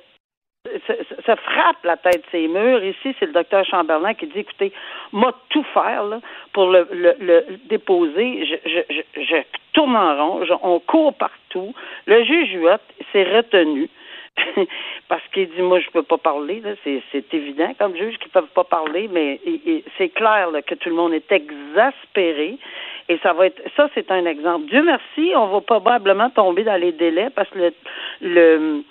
[0.87, 2.85] se frappe la tête de ces murs.
[2.85, 4.73] Ici, c'est le docteur Chamberlain qui dit, écoutez,
[5.13, 6.21] moi, tout faire là,
[6.53, 8.47] pour le, le, le déposer.
[8.47, 9.37] Je, je, je, je
[9.73, 11.75] tourne en rond, on court partout.
[12.07, 12.79] Le juge Huot
[13.13, 13.89] s'est retenu.
[15.09, 16.63] Parce qu'il dit, moi, je peux pas parler.
[16.85, 19.41] C'est, évident comme juge qu'ils peuvent pas parler, mais
[19.97, 22.59] c'est clair là, que tout le monde est exaspéré.
[23.09, 24.67] Et ça va être, ça, c'est un exemple.
[24.67, 27.73] Dieu merci, on va probablement tomber dans les délais parce que le,
[28.21, 28.83] le,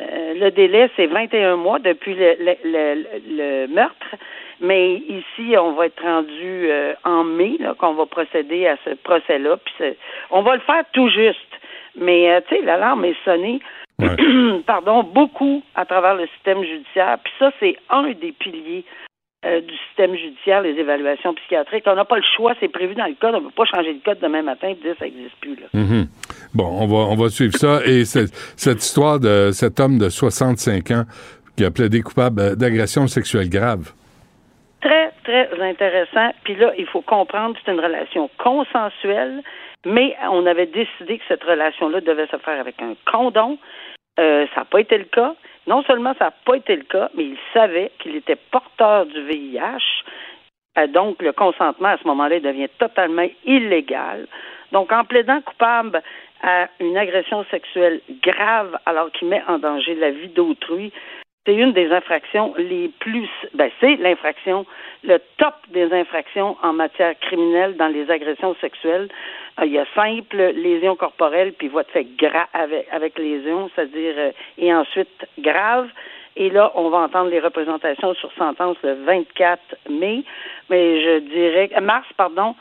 [0.00, 4.16] euh, le délai, c'est 21 mois depuis le, le, le- le meurtre.
[4.60, 8.90] Mais ici, on va être rendu euh, en mai, là, qu'on va procéder à ce
[8.90, 9.56] procès-là.
[9.56, 9.94] Puis
[10.30, 11.38] on va le faire tout juste.
[11.96, 13.60] Mais, euh, tu sais, l'alarme est sonnée,
[14.66, 17.18] pardon, beaucoup à travers le système judiciaire.
[17.24, 18.84] Puis ça, c'est un des piliers
[19.46, 21.84] euh, du système judiciaire, les évaluations psychiatriques.
[21.86, 23.34] On n'a pas le choix, c'est prévu dans le code.
[23.34, 25.56] On ne peut pas changer le code demain matin et dire ça n'existe plus.
[25.56, 25.66] Là.
[25.72, 26.08] Mhm.
[26.54, 27.80] Bon, on va, on va suivre ça.
[27.86, 31.04] Et cette histoire de cet homme de 65 ans
[31.56, 33.92] qui a plaidé coupable d'agression sexuelle grave.
[34.82, 36.34] très, très intéressant.
[36.44, 39.42] Puis là, il faut comprendre que c'est une relation consensuelle,
[39.86, 43.56] mais on avait décidé que cette relation-là devait se faire avec un condom.
[44.20, 45.34] Euh, ça n'a pas été le cas.
[45.66, 49.22] Non seulement ça n'a pas été le cas, mais il savait qu'il était porteur du
[49.22, 50.04] VIH.
[50.78, 54.26] Euh, donc, le consentement, à ce moment-là, devient totalement illégal.
[54.72, 56.02] Donc, en plaidant coupable
[56.42, 60.92] à une agression sexuelle grave alors qu'il met en danger la vie d'autrui,
[61.46, 64.66] c'est une des infractions les plus, ben c'est l'infraction,
[65.02, 69.08] le top des infractions en matière criminelle dans les agressions sexuelles.
[69.58, 73.70] Euh, il y a simple lésion corporelle puis voie de fait gra avec, avec lésion,
[73.74, 75.88] c'est-à-dire euh, et ensuite grave.
[76.36, 80.22] Et là, on va entendre les représentations sur sentence le 24 mai,
[80.68, 82.54] mais je dirais mars, pardon.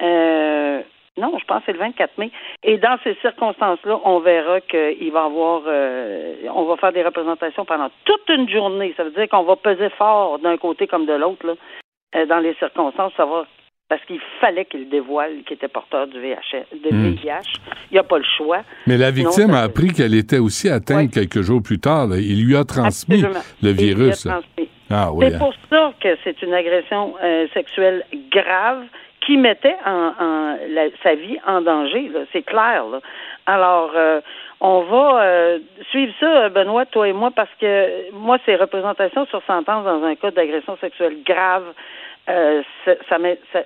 [0.00, 0.82] Euh,
[1.18, 2.30] Non, je pense que c'est le 24 mai.
[2.62, 7.64] Et dans ces circonstances-là, on verra qu'il va avoir, euh, on va faire des représentations
[7.64, 8.94] pendant toute une journée.
[8.96, 11.54] Ça veut dire qu'on va peser fort d'un côté comme de l'autre, là,
[12.16, 13.46] euh, dans les circonstances, savoir
[13.90, 16.64] parce qu'il fallait qu'il dévoile qu'il était porteur du VIH.
[16.84, 17.14] De Hmm.
[17.14, 17.40] VIH.
[17.90, 18.60] Il n'y a pas le choix.
[18.86, 22.06] Mais la Sinon, victime ça- a appris qu'elle était aussi atteinte quelques jours plus tard.
[22.06, 22.16] là.
[22.18, 23.40] Il lui a transmis Absolument.
[23.62, 24.24] le Et il lui a virus.
[24.26, 24.68] transmis.
[24.90, 25.26] Ah oui.
[25.28, 25.38] C'est hein.
[25.38, 28.84] pour ça que c'est une agression euh, sexuelle grave
[29.20, 32.10] qui mettait en, en- la- sa vie en danger.
[32.32, 32.84] C'est clair.
[32.90, 33.00] là.
[33.46, 34.20] Alors, euh,
[34.60, 35.58] on va euh,
[35.90, 40.14] suivre ça, Benoît, toi et moi, parce que moi, ces représentations sur sentence dans un
[40.16, 41.64] cas d'agression sexuelle grave,
[42.28, 43.64] euh, ça, ça met- ça-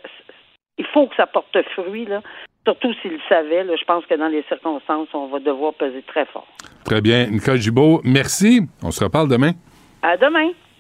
[0.78, 2.20] il faut que ça porte fruit, là.
[2.66, 6.02] Surtout s'il le savait, là, je pense que dans les circonstances, on va devoir peser
[6.02, 6.46] très fort.
[6.84, 7.26] Très bien.
[7.26, 8.60] Nicole Gibault, merci.
[8.84, 9.50] On se reparle demain.
[10.02, 10.50] À demain.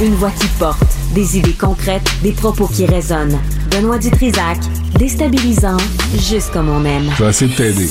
[0.00, 0.82] Une voix qui porte,
[1.14, 3.38] des idées concrètes, des propos qui résonnent.
[3.70, 4.58] Benoît Dutrisac,
[4.98, 5.76] déstabilisant,
[6.28, 7.10] juste comme on aime.
[7.18, 7.88] Je vais essayer de t'aider.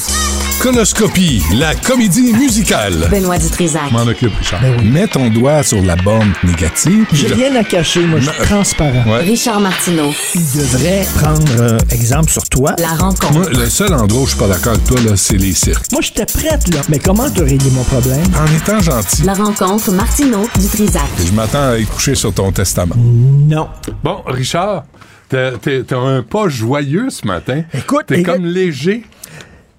[0.62, 3.08] Conoscopie, la comédie musicale.
[3.12, 3.92] Benoît Dutrisac.
[3.92, 4.62] M'en occupe, Richard.
[4.84, 7.06] Mets ton doigt sur la bande négative.
[7.12, 9.04] J'ai rien à cacher, moi, je suis transparent.
[9.12, 9.22] Ouais.
[9.24, 12.76] Richard Martineau, Il devrait prendre euh, exemple sur toi.
[12.80, 13.34] la rencontre.
[13.34, 15.92] Moi, le seul endroit où je suis pas d'accord avec toi, là, c'est les cirques.
[15.92, 16.82] Moi, j'étais prête, là.
[16.88, 18.24] Mais comment tu réglé mon problème?
[18.40, 21.02] En étant gentil, La rencontre Martineau Dutrisac.
[21.26, 22.96] je m'attends à y coucher sur ton testament.
[23.14, 23.70] Non.
[24.04, 24.86] Bon, Richard,
[25.30, 25.52] t'as
[25.92, 27.64] un pas joyeux ce matin.
[27.74, 29.04] Écoute, T'es comme léger.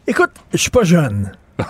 [0.07, 1.33] Écoute, je suis pas jeune.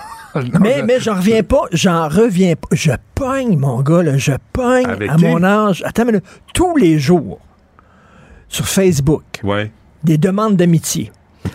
[0.61, 2.69] mais mais j'en reviens pas, j'en reviens pas.
[2.73, 5.25] Je pogne, mon gars, là, je pogne Avec à qui?
[5.25, 5.83] mon âge.
[5.87, 6.21] Attends, mais
[6.53, 7.39] tous les jours,
[8.49, 9.71] sur Facebook, Ouais.
[10.03, 11.13] des demandes d'amitié.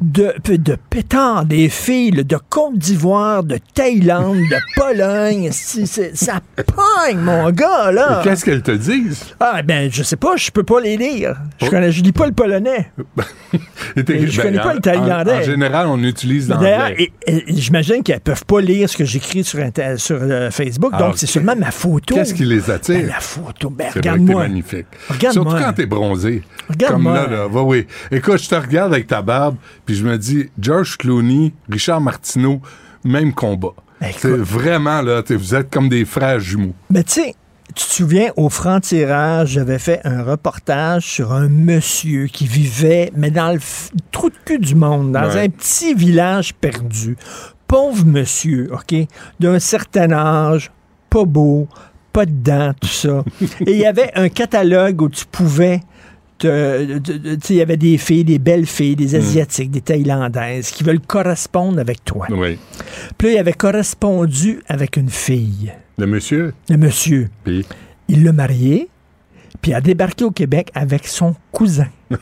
[0.00, 5.50] De, de pétards, des filles de Côte d'Ivoire, de Thaïlande, de Pologne.
[5.50, 8.20] Ça pogne, mon gars, là.
[8.22, 9.24] Qu'est-ce qu'elles te disent?
[9.40, 11.34] Ah, ben, je sais pas, je peux pas les lire.
[11.60, 11.70] Je, Oh.
[11.70, 12.92] connais, je lis pas le polonais.
[13.96, 15.32] Mais je connais pas en- le thaïlandais.
[15.32, 17.10] En, en général, on utilise l'anglais.
[17.48, 19.58] j'imagine qu'elles peuvent pas lire ce que j'écris sur,
[19.96, 20.96] sur euh, Facebook.
[20.96, 22.14] Donc, c'est seulement ma photo.
[22.14, 23.00] Qu'est-ce qui les attire?
[23.00, 23.70] Ben, la photo.
[23.70, 24.42] Ben, C'est regarde-moi.
[24.42, 24.86] magnifique.
[25.32, 26.42] Surtout quand t'es bronzé.
[26.68, 27.22] Regarde-moi.
[27.24, 27.46] Comme là, là.
[27.48, 27.86] Va, oui.
[28.12, 29.56] Écoute, je te regarde avec ta barbe,
[29.88, 32.60] puis je me dis, George Clooney, Richard Martineau,
[33.04, 33.72] même combat.
[34.02, 34.10] Ben.
[34.14, 36.74] C'est vraiment, là, vous êtes comme des frères jumeaux.
[36.90, 37.34] Mais tu sais,
[37.74, 43.30] tu te souviens, au franc-tirage, j'avais fait un reportage sur un monsieur qui vivait, mais
[43.30, 43.60] dans le
[44.12, 45.44] trou de cul du monde, dans Ouais.
[45.44, 47.16] un petit village perdu.
[47.66, 48.94] Pauvre monsieur, OK,
[49.40, 50.70] d'un certain âge,
[51.08, 51.66] pas beau,
[52.12, 53.24] pas de dents, tout ça.
[53.66, 55.80] Et il y avait un catalogue où tu pouvais
[56.46, 61.00] sais, il y avait des filles, des belles filles, des Asiatiques, des Thaïlandaises qui veulent
[61.00, 62.26] correspondre avec toi.
[62.30, 62.58] Oui.
[63.16, 67.28] Puis là, il avait correspondu avec une fille, Le monsieur, le monsieur.
[67.44, 67.64] puis?
[68.08, 68.88] Il l'a marié,
[69.60, 71.88] puis a débarqué au Québec avec son cousin.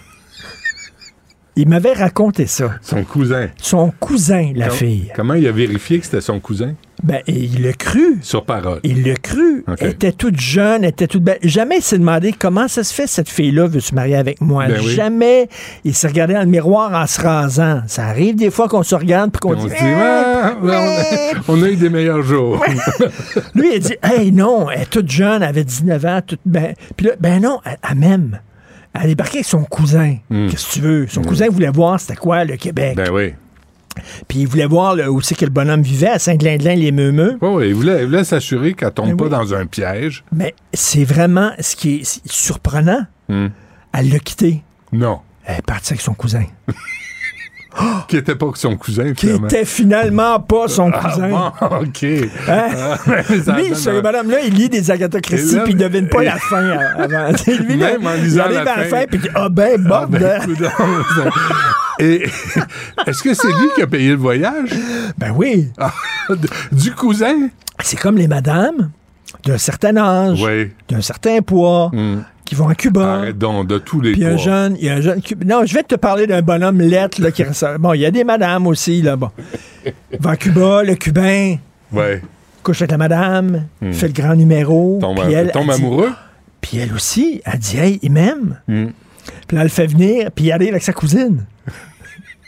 [1.58, 2.74] Il m'avait raconté ça.
[2.82, 3.48] son cousin.
[3.56, 5.10] Son cousin, la Com- fille.
[5.16, 6.74] Comment il a vérifié que c'était son cousin?
[7.02, 8.18] Ben, et il l'a cru.
[8.22, 8.80] Sur parole.
[8.82, 9.64] Il l'a cru.
[9.78, 11.38] Elle était toute jeune, elle était toute belle.
[11.42, 14.66] Jamais il s'est demandé comment ça se fait, cette fille-là veut se marier avec moi.
[14.66, 14.94] Ben oui.
[14.94, 15.48] Jamais
[15.84, 17.82] il s'est regardé dans le miroir en se rasant.
[17.86, 19.72] Ça arrive des fois qu'on se regarde puis qu'on dit.
[19.78, 21.02] Ah, on, a,
[21.48, 22.64] on a eu des meilleurs jours.
[23.54, 26.40] Lui, il a dit Hey, non, elle est toute jeune, elle avait 19 ans, toute
[26.46, 26.74] ben.
[26.96, 28.40] Puis là, ben non, elle, elle m'aime.
[28.94, 30.16] Elle a débarqué avec son cousin.
[30.30, 30.48] Hmm.
[30.48, 31.06] Qu'est-ce que tu veux?
[31.08, 32.96] Son cousin voulait voir c'était quoi le Québec.
[32.96, 33.34] ben oui.
[34.28, 37.38] Puis il voulait voir là, où c'est que le bonhomme vivait, à Saint-Glindelin, les Meumeux.
[37.40, 39.30] Oh, il voulait, il voulait s'assurer qu'elle tombe Ben pas oui.
[39.30, 40.24] dans un piège.
[40.32, 43.06] Mais c'est vraiment ce qui est surprenant.
[43.28, 43.48] Hmm.
[43.92, 44.62] Elle l'a quitté.
[44.92, 45.20] Non.
[45.44, 46.44] Elle est partie avec son cousin.
[48.08, 49.48] qui était pas son cousin, Qui finalement.
[49.48, 51.28] était finalement pas son Ah, cousin.
[51.28, 52.04] bon, OK.
[52.48, 52.68] Hein?
[53.06, 56.70] Ah, Lui, ce madame-là, il lit des Agatha Christie puis il devine pas la fin
[56.96, 57.32] avant.
[57.46, 59.04] Lui, là, il arrive la à la fin.
[59.06, 60.18] puis il dit Ah ben, Ah, Bob!
[60.18, 60.72] ben, ça-
[61.98, 62.24] Et
[63.06, 64.70] est-ce que c'est lui qui a payé le voyage?
[65.18, 65.68] ben oui.
[65.78, 65.92] Ah,
[66.72, 67.48] du cousin?
[67.82, 68.90] C'est comme les madames
[69.44, 70.70] d'un certain âge, Oui.
[70.88, 72.22] d'un certain poids, Hmm.
[72.44, 73.14] qui vont à Cuba.
[73.16, 75.20] Arrête donc, de tous les Puis un jeune, il y a un jeune.
[75.44, 77.42] Non, je vais te parler d'un bonhomme lettre là, qui
[77.80, 79.16] Bon, il y a des madames aussi, là.
[79.16, 79.30] Bon.
[79.84, 81.56] Il va à Cuba, le Cubain
[81.92, 82.22] Ouais.
[82.62, 84.98] couche avec la madame, fait le grand numéro.
[85.00, 86.12] Tombe, puis elle, tombe elle dit- amoureux?
[86.60, 88.60] Puis elle aussi, elle dit, hey, il m'aime.
[88.68, 88.86] Hmm.
[89.46, 91.44] Puis là, elle le fait venir, puis il arrive avec sa cousine.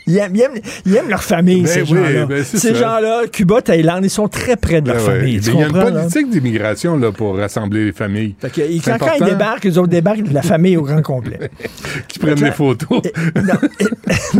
[0.07, 2.25] Ils aiment, ils aiment- ils aiment leur famille, Ben ces oui, gens-là.
[2.25, 5.19] ben ces gens-là, Cuba, Thaïlande, ils sont très près de leur Ah ouais.
[5.19, 5.39] famille.
[5.39, 8.33] tu Il y a une politique d'immigration pour rassembler les familles.
[8.39, 11.03] Fait que, ils- quand, quand ils débarquent, les autres débarquent de la famille au grand
[11.03, 11.51] complet.
[12.07, 13.03] Qui prennent des photos.
[13.35, 13.53] Non,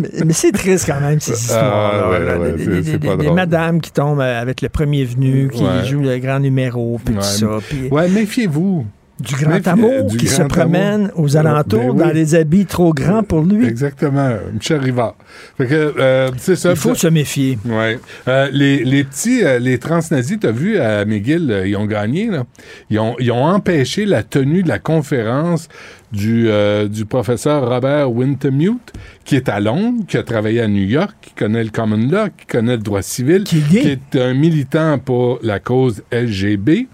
[0.26, 1.94] mais c'est triste quand même, ces histoires.
[1.94, 6.18] Ah, ouais, ouais, des, madames qui tombent euh, avec le premier venu, qui jouent le
[6.18, 7.46] grand numéro, puis tout ça.
[7.70, 8.88] Puis Ouais, méfiez-vous.
[9.20, 11.20] Du grand amour du qui se promène amour.
[11.20, 12.08] aux alentours Ben oui.
[12.08, 13.66] dans des habits trop grands pour lui.
[13.68, 14.30] Exactement.
[14.54, 15.16] Michel Rivard.
[15.58, 16.72] Fait que, euh, c'est ça.
[16.72, 17.58] Il faut se méfier.
[17.66, 18.00] Ouais.
[18.28, 22.28] Euh, les, les petits, euh, les transnazis, t'as vu à McGill, euh, ils ont gagné,
[22.28, 22.46] là.
[22.90, 25.68] Ils ont, ils ont empêché la tenue de la conférence
[26.12, 28.94] du, euh, du professeur Robert Wintermute,
[29.26, 32.28] qui est à Londres, qui a travaillé à New York, qui connaît le common law,
[32.38, 36.88] qui connaît le droit civil, Qui est qui est un militant pour la cause LGB,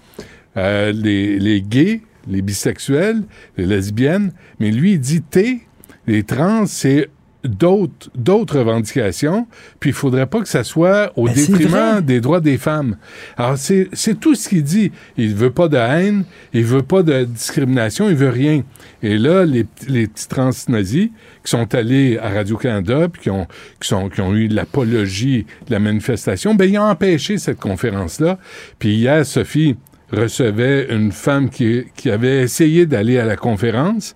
[0.58, 3.22] euh, les, les gays, les bisexuels,
[3.56, 4.32] les lesbiennes.
[4.60, 5.66] Mais lui, il dit T,
[6.06, 7.08] les trans, c'est
[7.46, 9.46] d'autres d'autres revendications,
[9.80, 12.96] puis il faudrait pas que ça soit au Ben, détriment des droits des femmes.
[13.36, 14.92] Alors, c'est c'est tout ce qu'il dit.
[15.16, 18.62] Il veut pas de haine, il veut pas de discrimination, il veut rien.
[19.02, 21.10] Et là, les, les petits trans-nazis
[21.44, 23.46] qui sont allés à Radio-Canada, puis qui ont,
[23.80, 28.38] qui, sont, qui ont eu l'apologie de la manifestation, ben, ils ont empêché cette conférence-là.
[28.78, 29.76] Puis hier, Sophie
[30.12, 34.14] recevait une femme qui, qui avait essayé d'aller à la conférence.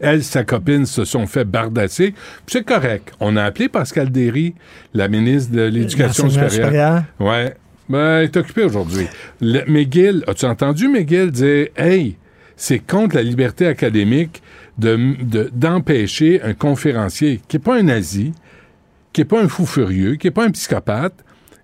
[0.00, 2.10] Elle, sa copine se sont fait bardasser.
[2.12, 3.12] Puis C'est correct.
[3.20, 4.54] On a appelé Pascal Derry,
[4.94, 6.50] la ministre de l'Éducation supérieure.
[6.52, 7.02] supérieur.
[7.18, 7.54] Ouais.
[7.88, 9.06] Ben, elle est occupée aujourd'hui.
[9.40, 12.16] McGill, as-tu entendu McGill dire Hey,
[12.56, 14.42] c'est contre la liberté académique
[14.78, 18.32] de- de- d'empêcher un conférencier qui n'est pas un nazi,
[19.12, 21.14] qui n'est pas un fou furieux, qui n'est pas un psychopathe.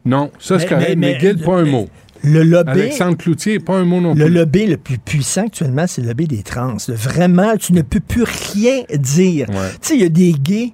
[0.05, 0.97] Non, ça c'est correct.
[0.97, 1.89] mais- McGill, pas un mais- mot.
[2.23, 4.35] Le lobby, Alexandre Cloutier, pas un mot non le plus.
[4.35, 6.77] lobby le plus puissant actuellement, c'est le lobby des trans.
[6.89, 9.49] Vraiment, tu ne peux plus rien dire.
[9.51, 9.71] Ouais.
[9.81, 10.73] Tu sais, il y a des gays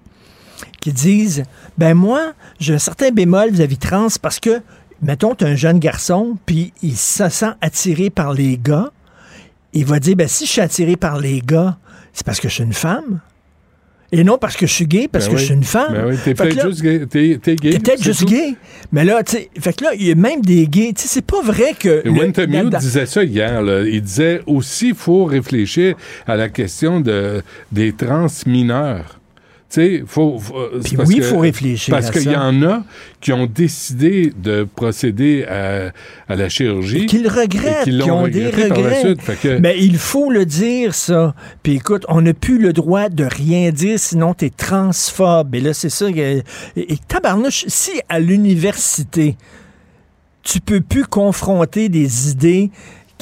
[0.81, 1.45] qui disent
[1.79, 4.61] Ben moi, j'ai un certain bémol vis-à-vis trans parce que,
[5.03, 8.91] mettons, tu un jeune garçon, puis il se sent attiré par les gars.
[9.73, 11.79] Il va dire Ben si je suis attiré par les gars,
[12.13, 13.21] c'est parce que je suis une femme.
[14.15, 15.41] Et non parce que je suis gay, parce Ben que oui.
[15.41, 15.93] je suis une femme.
[15.95, 17.07] Ben oui, t'es peut-être juste gay.
[17.07, 17.71] T'es, t'es gay.
[17.71, 18.27] T'es peut-être juste tout.
[18.27, 18.55] gay.
[18.93, 20.93] Mais là, tu sais, fait que là, il y a même des gays.
[20.95, 22.07] Tu sais, c'est pas vrai que.
[22.07, 23.63] Wintermute disait ça hier.
[23.63, 23.81] là.
[23.83, 25.95] Il disait aussi il faut réfléchir
[26.27, 29.19] à la question de, des trans mineurs.
[29.73, 32.63] Tu sais, faut, faut- c'est Puis parce oui, il faut réfléchir Parce qu'il y en
[32.63, 32.85] a
[33.23, 35.93] qui ont décidé de procéder à,
[36.29, 37.07] à la chirurgie.
[37.07, 39.15] Qu'ils regrettent, et qui ont des regrets.
[39.43, 41.35] que- Mais il faut le dire, ça.
[41.63, 45.55] Puis écoute, on n'a plus le droit de rien dire, sinon t'es transphobe.
[45.55, 46.11] Et là, c'est ça.
[46.11, 46.43] Et,
[46.77, 49.37] et tabarnouche, si à l'université,
[50.43, 52.71] tu peux plus confronter des idées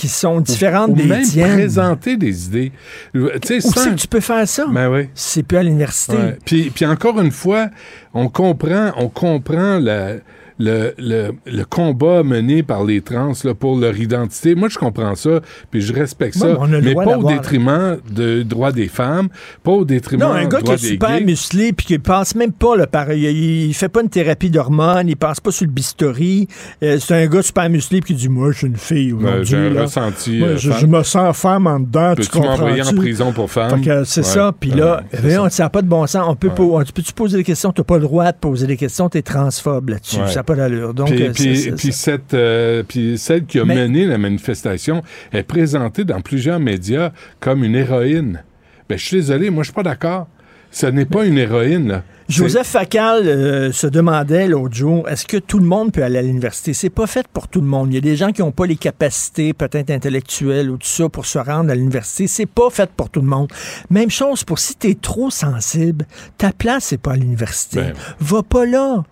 [0.00, 2.72] qui sont différentes ou des même tiennes, présenter des idées.
[3.12, 4.64] Tu sais, où c'est que tu peux faire ça?
[4.66, 5.08] Ben oui.
[5.14, 6.16] C'est plus à l'université.
[6.16, 6.38] Ouais.
[6.42, 7.68] Puis, puis encore une fois,
[8.14, 10.14] on comprend, on comprend la-
[10.60, 14.54] le, le, le combat mené par les trans là, pour leur identité.
[14.54, 18.70] Moi, je comprends ça, puis je respecte ça, mais on pas au détriment des droits
[18.72, 19.28] des femmes,
[19.62, 21.24] pas au détriment Non, un gars des qui est des super gays.
[21.24, 23.22] musclé puis qui passe même pas le pareil.
[23.24, 26.46] Il, il fait pas une thérapie d'hormones, il passe pas sur le bistouri.
[26.82, 29.22] Euh, c'est un gars super musclé puis qui dit Moi, je suis une fille Ouais,
[29.24, 29.46] aujourd'hui.
[29.46, 29.82] J'ai un là.
[29.82, 30.38] ressenti.
[30.38, 33.50] Moi, euh, je, me sens femme en dedans, tu Peux-tu m'envoyer en comprends prison pour
[33.50, 33.70] femme?
[33.82, 34.26] Fait que c'est Ouais.
[34.26, 34.52] ça.
[34.58, 35.62] Puis là, Ouais, voyons, ça.
[35.64, 36.24] n'a pas de bon sens.
[36.28, 37.72] On peut pas, on- tu peux-tu poser des questions?
[37.72, 39.08] Tu n'as pas le droit de poser des questions.
[39.08, 40.18] Tu es transphobe là-dessus.
[40.50, 40.94] Pas d'allure.
[40.94, 45.02] Donc, Puis, euh, puis- puis cette, euh, puis celle qui a Mais- mené la manifestation
[45.32, 48.42] est présentée dans plusieurs médias comme une héroïne.
[48.88, 50.26] Ben, je suis désolé, moi, je suis pas d'accord.
[50.72, 52.02] Ce n'est pas une héroïne, là.
[52.28, 56.22] Joseph Facal euh, se demandait l'autre jour est-ce que tout le monde peut aller à
[56.22, 56.74] l'université?
[56.74, 57.88] C'est pas fait pour tout le monde.
[57.90, 61.08] Il y a des gens qui n'ont pas les capacités, peut-être intellectuelles ou tout ça,
[61.08, 62.28] pour se rendre à l'université.
[62.28, 63.48] C'est pas fait pour tout le monde.
[63.90, 66.06] Même chose pour si tu es trop sensible,
[66.38, 67.80] ta place, c'est pas à l'université.
[67.80, 67.92] Ben.
[68.20, 69.02] Va pas là.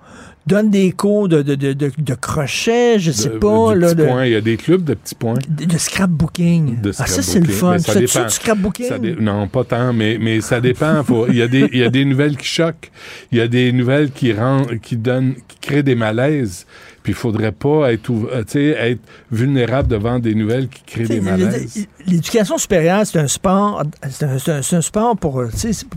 [0.48, 3.74] Donne des cours de, de, de, de, crochet, je sais pas.
[3.74, 4.26] de là, points.
[4.26, 5.34] Il y a des clubs de petits points.
[5.48, 6.78] de- scrapbooking.
[6.98, 7.78] Ah, ça, c'est le fun.
[7.78, 8.24] Ça dépend.
[8.24, 8.87] du scrapbooking?
[8.88, 11.02] Ça dé- Non, pas tant, mais, mais ça dépend.
[11.04, 12.90] Faut- Il y, a des- il y a des nouvelles qui choquent.
[13.30, 16.66] Il y a des nouvelles qui rendent, qui donnent, qui créent des malaises.
[17.02, 21.86] Puis il faudrait pas être, euh, être vulnérable devant des nouvelles qui créent des malaises.
[22.07, 25.51] L'éducation supérieure, c'est un sport, c'est un, sport pour, euh,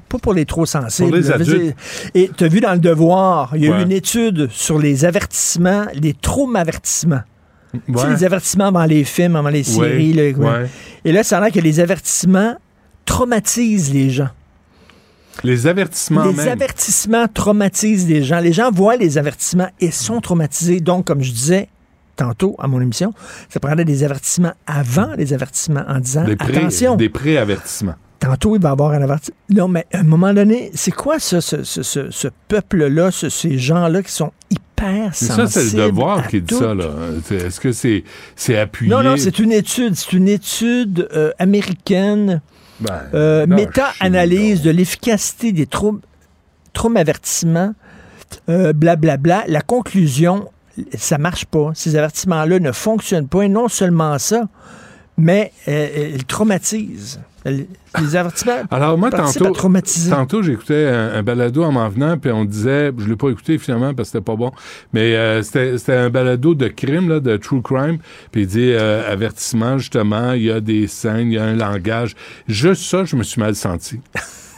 [0.10, 1.10] pas pour les trop sensibles.
[1.10, 1.36] Pour les là.
[1.36, 1.76] Adultes.
[2.14, 5.06] Et tu as vu dans le devoir, il y a eu une étude sur les
[5.06, 7.22] avertissements, les traumavertissements.
[7.74, 8.14] Tu sais, Ouais.
[8.14, 10.14] les avertissements dans les films, dans les séries.
[10.14, 10.64] Ouais, là.
[11.06, 12.56] Et là, ça a l'air que les avertissements
[13.06, 14.30] traumatisent les gens.
[15.44, 16.48] Les avertissements les même.
[16.50, 18.40] avertissements traumatisent les gens.
[18.40, 20.80] Les gens voient les avertissements et sont traumatisés.
[20.82, 21.68] Donc, comme je disais
[22.16, 23.14] tantôt à mon émission,
[23.50, 26.96] ça prendrait des avertissements avant les avertissements en disant des pré- attention.
[26.96, 27.96] Des pré-avertissements.
[28.20, 29.36] Tantôt, il va y avoir un avertissement.
[29.50, 33.30] Non, mais à un moment donné, c'est quoi ça, ce, ce- ce- ce peuple-là, ce-
[33.30, 35.48] ces gens-là qui sont hyper Mais sensibles?
[35.50, 36.76] ça, c'est le devoir qui dit ça,
[37.34, 38.04] Est-ce que c'est
[38.36, 38.92] c'est appuyé?
[38.92, 39.96] Non, non, c'est une étude.
[39.96, 42.42] C'est une étude euh, américaine,
[42.82, 45.68] Ben, euh, méta-analyse de l'efficacité des
[46.74, 47.74] traumavertissements,
[48.50, 49.44] euh, blablabla.
[49.48, 50.50] La conclusion,
[50.98, 51.72] ça marche pas.
[51.76, 53.44] Ces avertissements-là ne fonctionnent pas.
[53.44, 54.48] Et non seulement ça,
[55.18, 57.20] mais euh, euh, ils traumatisent.
[57.43, 59.51] Les avertissements Alors moi, tantôt,
[60.09, 63.57] tantôt j'écoutais un, un balado en m'en venant, puis on disait, je l'ai pas écouté
[63.57, 64.51] finalement parce que c'était pas bon,
[64.93, 67.97] mais euh, c'était c'était un balado de crime, là, de true crime,
[68.32, 71.55] puis il dit, euh, avertissement, justement, il y a des scènes, il y a un
[71.55, 72.16] langage.
[72.47, 73.99] Juste ça, je me suis mal senti.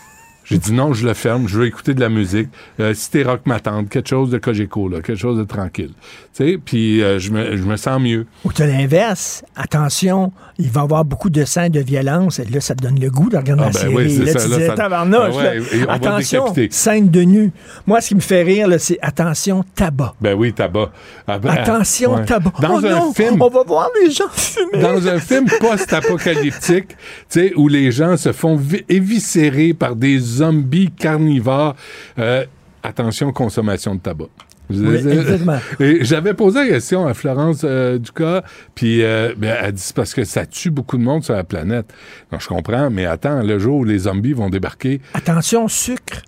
[0.46, 2.50] J'ai dit non, je le ferme, je veux écouter de la musique.
[2.80, 5.92] Euh, Cité rock m'attendre, quelque chose de Cogeco, là, quelque chose de tranquille.
[6.36, 8.26] Tu sais, puis euh, je, me, je me sens mieux.
[8.44, 9.44] Ou tu l'inverse.
[9.56, 12.40] Attention, il va y avoir beaucoup de scènes de violence.
[12.40, 13.96] Et là, ça te donne le goût de regarder Ah, la ben série.
[13.96, 15.94] oui, là, ça, tu là, disais, ça- Ah ouais, là.
[15.94, 17.52] attention, scène de nu.
[17.88, 20.14] Moi, ce qui me fait rire, c'est attention, tabac.
[20.20, 20.92] Ben oui, tabac.
[21.28, 22.26] Ah, ben, Attention, ouais.
[22.26, 22.52] tabac.
[22.60, 24.82] Dans oh un non, film, on va voir les gens fumer.
[24.82, 26.96] dans un film post-apocalyptique, tu
[27.30, 31.76] sais, où les gens se font vi- éviscérer par des zombies carnivores,
[32.20, 32.46] euh,
[32.84, 34.30] attention, consommation de tabac.
[34.70, 35.60] Oui, exactement.
[35.80, 38.44] Et j'avais posé la question à Florence euh, Ducas,
[38.76, 41.44] puis euh, ben, elle dit c'est parce que ça tue beaucoup de monde sur la
[41.44, 41.94] planète.
[42.32, 46.22] Donc je comprends, mais attends, le jour où les zombies vont débarquer, Attention, sucre.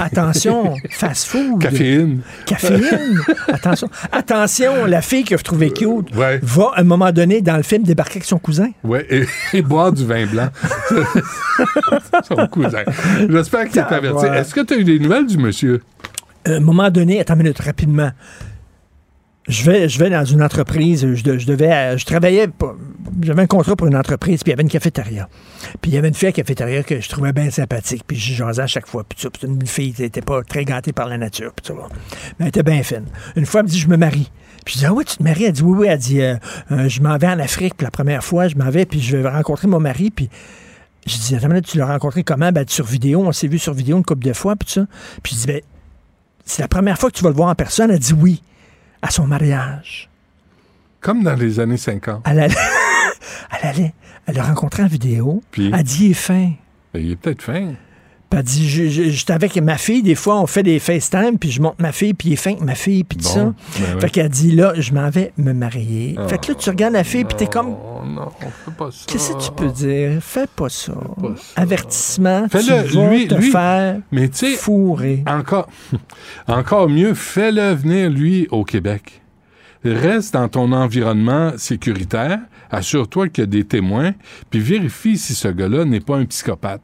[0.00, 1.60] Attention, fast-food.
[1.60, 2.20] caféine.
[2.46, 3.20] Caféine.
[3.48, 3.88] Attention.
[4.10, 6.38] Attention, la fille que vous trouvez cute Ouais.
[6.42, 8.70] va, à un moment donné, dans le film, débarquer avec son cousin.
[8.84, 9.24] Ouais, et,
[9.56, 10.48] et boire du vin blanc.
[12.28, 12.82] Son cousin.
[13.28, 14.26] J'espère qu'il est averti.
[14.26, 15.82] Est-ce que tu as eu des nouvelles du monsieur?
[16.44, 18.10] à un moment donné, attends une minute, rapidement.
[19.48, 22.46] Je vais, je vais dans une entreprise, je, de- je devais, je travaillais,
[23.22, 25.28] j'avais un contrat pour une entreprise, puis il y avait une cafétéria.
[25.80, 28.16] Puis il y avait une fille à la cafétéria que je trouvais bien sympathique, puis
[28.16, 29.18] je jasais à chaque fois, puis.
[29.28, 31.88] Puis une fille qui n'était pas très gâtée par la nature, puis tout ça.
[32.38, 33.06] Mais elle était bien fine.
[33.34, 34.30] Une fois, elle me dit, je me marie.
[34.64, 35.44] Puis je dis, ah oui, tu te maries?
[35.46, 35.86] Elle dit, oui, oui.
[35.90, 36.36] Elle dit, euh,
[36.70, 39.16] euh, je m'en vais en Afrique, puis la première fois, je m'en vais, puis je
[39.16, 40.30] vais rencontrer mon mari, puis
[41.04, 42.52] je dis, attends, tu l'as rencontré comment?
[42.52, 44.86] Ben, sur vidéo, on s'est vu sur vidéo une couple de fois, puis ça.
[45.24, 45.60] Puis je dis, ben,
[46.44, 47.90] c'est la première fois que tu vas le voir en personne.
[47.90, 48.40] Elle dit oui,
[49.02, 50.08] à son mariage.
[51.00, 52.22] Comme dans les années 50.
[52.26, 52.54] Elle allait,
[53.50, 53.94] elle allait,
[54.26, 55.42] elle l'a rencontré en vidéo.
[55.50, 55.70] Puis?
[55.74, 56.52] Elle dit, il est fin.
[56.94, 57.74] Ben, il est peut-être fin.
[58.32, 61.60] Puis elle dit, j'étais avec ma fille, des fois, on fait des FaceTime, puis je
[61.60, 63.54] monte ma fille, puis il est fin avec ma fille, puis tout Bon, ça.
[63.92, 64.00] ben.
[64.00, 66.16] Fait qu'elle dit, là, je m'en vais me marier.
[66.28, 69.04] fait que là, tu regardes la fille, puis t'es comme, Oh non, fais pas ça.
[69.06, 70.22] qu'est-ce que tu peux dire?
[70.22, 70.94] Fais pas ça.
[70.94, 71.60] pas ça.
[71.60, 75.22] Avertissement, Fais-le, tu vas lui- te lui- faire Mais fourrer.
[75.26, 75.68] encore,
[76.48, 79.20] encore mieux, fais-le venir, lui, au Québec.
[79.84, 82.38] Reste dans ton environnement sécuritaire,
[82.70, 84.12] assure-toi qu'il y a des témoins,
[84.48, 86.80] puis vérifie si ce gars-là n'est pas un psychopathe.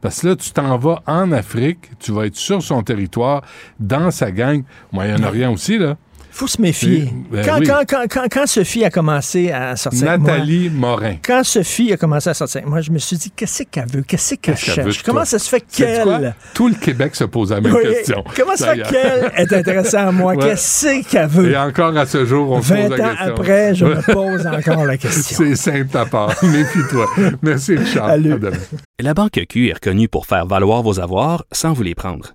[0.00, 3.42] Parce que là, tu t'en vas en Afrique, tu vas être sur son territoire,
[3.78, 5.96] dans sa gang, Moyen-Orient aussi, là.
[6.30, 7.12] Faut se méfier.
[7.30, 7.66] Ben quand, oui.
[7.66, 11.16] quand, quand, quand, quand Sophie a commencé à sortir avec moi, Nathalie Morin.
[11.24, 14.02] quand Sophie a commencé à sortir, avec moi, je me suis dit, qu'est-ce qu'elle veut?
[14.02, 15.02] Qu'est-ce qu'elle qu'elle cherche?
[15.02, 15.24] Comment toi?
[15.26, 16.34] ça se fait qu'elle...
[16.54, 18.24] Tout le Québec se pose la même Oui, question.
[18.36, 19.32] Comment ça fait d'ailleurs.
[19.32, 20.34] qu'elle est intéressée à moi?
[20.34, 20.44] Ouais.
[20.48, 21.50] Qu'est-ce qu'elle veut?
[21.52, 23.26] Et encore à ce jour, on se 20 pose la ans question.
[23.34, 25.36] après, je me pose encore la question.
[25.38, 26.34] C'est simple ta part.
[26.42, 27.06] Méfie-toi.
[27.42, 28.08] Merci, Richard.
[28.08, 28.16] À.
[29.00, 32.34] La Banque Q est reconnue pour faire valoir vos avoirs sans vous les prendre.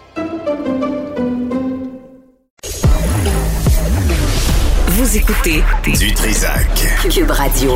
[5.01, 5.63] Vous écoutez
[5.97, 7.09] Du Trisac.
[7.09, 7.75] Cube Radio.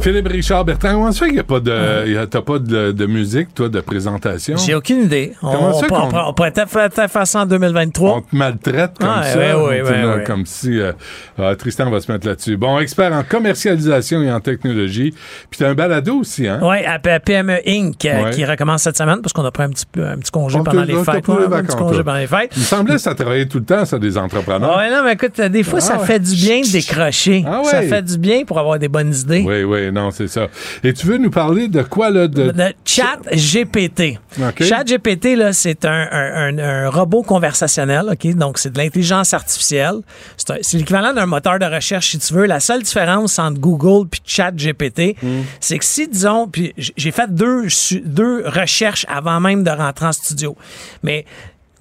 [0.00, 3.06] Philippe Richard Bertrand, comment ça fait qu'il n'y a pas de, t'as pas de, de
[3.06, 4.56] musique, toi, de présentation?
[4.56, 5.32] J'ai aucune idée.
[5.42, 6.70] On, Comment ça on, on- on pourrait peut-être
[7.10, 8.10] faire, ça en 2023.
[8.16, 9.38] On te maltraite comme Ah, ça.
[9.38, 10.24] ouais, ouais, ouais.
[10.24, 10.92] Comme si euh,
[11.36, 12.56] ah, Tristan va se mettre là-dessus.
[12.56, 15.12] Bon, expert en commercialisation et en technologie.
[15.50, 16.60] Puis t'as un balado aussi, hein?
[16.62, 18.04] Oui, à PME Inc.
[18.06, 20.84] euh, qui recommence cette semaine parce qu'on a pris un petit, un petit congé pendant
[20.84, 21.28] les fêtes.
[21.28, 22.52] un petit congé pendant les fêtes.
[22.56, 24.76] Il me semblait que ça travaillait tout le temps, ça, des entrepreneurs.
[24.76, 26.06] Ouais, non, mais écoute, des fois, ça Ah ouais.
[26.06, 27.44] fait du bien de décrocher.
[27.46, 29.44] Ah Ça fait du bien pour avoir des bonnes idées.
[29.46, 30.48] Oui, oui, non, c'est ça.
[30.84, 32.28] Et tu veux nous parler de quoi, là?
[32.28, 32.52] De...
[32.54, 34.18] Le chat GPT.
[34.64, 38.34] Chat GPT, là, c'est un, un- un- un robot conversationnel, OK?
[38.34, 39.96] Donc, c'est de l'intelligence artificielle.
[40.36, 42.46] C'est l'équivalent d'un moteur de recherche, si tu veux.
[42.46, 45.16] La seule différence entre Google puis Chat GPT,
[45.60, 47.66] c'est que si, disons, puis j'ai fait deux,
[48.04, 50.56] deux recherches avant même de rentrer en studio.
[51.02, 51.24] Mais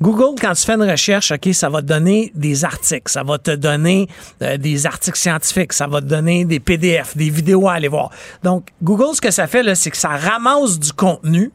[0.02, 3.38] Google, quand tu fais une recherche, OK, ça va te donner des articles, ça va
[3.40, 4.08] te donner
[4.44, 8.12] euh, des articles scientifiques, ça va te donner des PDF, des vidéos à aller voir.
[8.44, 11.52] Donc, Google, ce que ça fait, là, c'est que ça ramasse du contenu,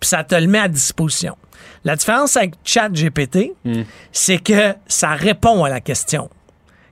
[0.00, 1.36] puis ça te le met à disposition.
[1.84, 3.52] La différence avec ChatGPT,
[4.12, 6.30] c'est que ça répond à la question.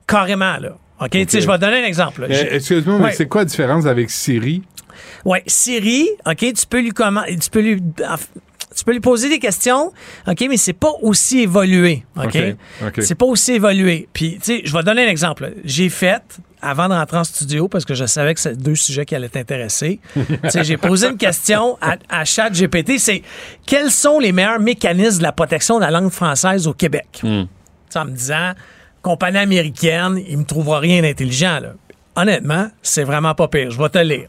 [0.06, 0.76] Carrément, là.
[1.00, 1.10] OK?
[1.10, 2.26] Tu sais, je vais te donner un exemple.
[2.28, 3.12] Excuse-moi, mais Ouais.
[3.12, 4.62] c'est quoi la différence avec Siri?
[5.24, 7.82] Ouais, Siri, OK, tu peux lui comment tu peux lui
[8.78, 9.92] tu peux lui poser des questions,
[10.26, 12.36] OK, mais c'est pas aussi évolué, OK?
[13.02, 14.08] C'est pas aussi évolué.
[14.12, 15.52] Puis, tu sais, je vais te donner un exemple.
[15.64, 16.22] J'ai fait,
[16.62, 19.28] avant de rentrer en studio, parce que je savais que c'est deux sujets qui allaient
[19.28, 23.22] t'intéresser, tu sais, j'ai posé une question à, à ChatGPT, c'est
[23.66, 27.22] quels sont les meilleurs mécanismes de la protection de la langue française au Québec?
[27.90, 28.52] Sais, en me disant,
[29.02, 31.72] compagnie américaine, il me trouvera rien d'intelligent, là.
[32.20, 33.70] Honnêtement, c'est vraiment pas pire.
[33.70, 34.26] Je vais te lire.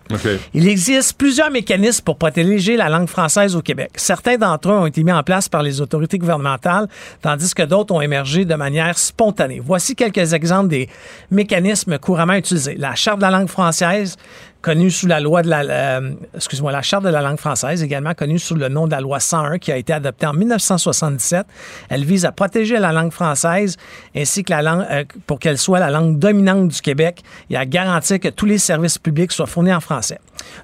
[0.54, 3.90] Il existe plusieurs mécanismes pour protéger la langue française au Québec.
[3.96, 6.88] Certains d'entre eux ont été mis en place par les autorités gouvernementales,
[7.24, 9.60] tandis que d'autres ont émergé de manière spontanée.
[9.60, 10.88] Voici quelques exemples des
[11.32, 12.76] mécanismes couramment utilisés.
[12.78, 14.18] La Charte de la langue française,
[14.62, 16.02] connue sous la loi de la,
[16.36, 19.20] excuse-moi, la Charte de la langue française, également connue sous le nom de la loi
[19.20, 21.46] 101, qui a été adoptée en 1977.
[21.90, 23.78] Elle vise à protéger la langue française
[24.16, 27.66] ainsi que la langue, euh, pour qu'elle soit la langue dominante du Québec et à
[27.66, 30.20] garantir que tous les services publics soient fournis en français.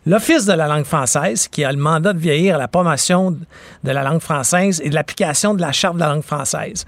[0.05, 3.91] L'Office de la langue française, qui a le mandat de vieillir à la promotion de
[3.91, 6.85] la langue française et de l'application de la Charte de la langue française.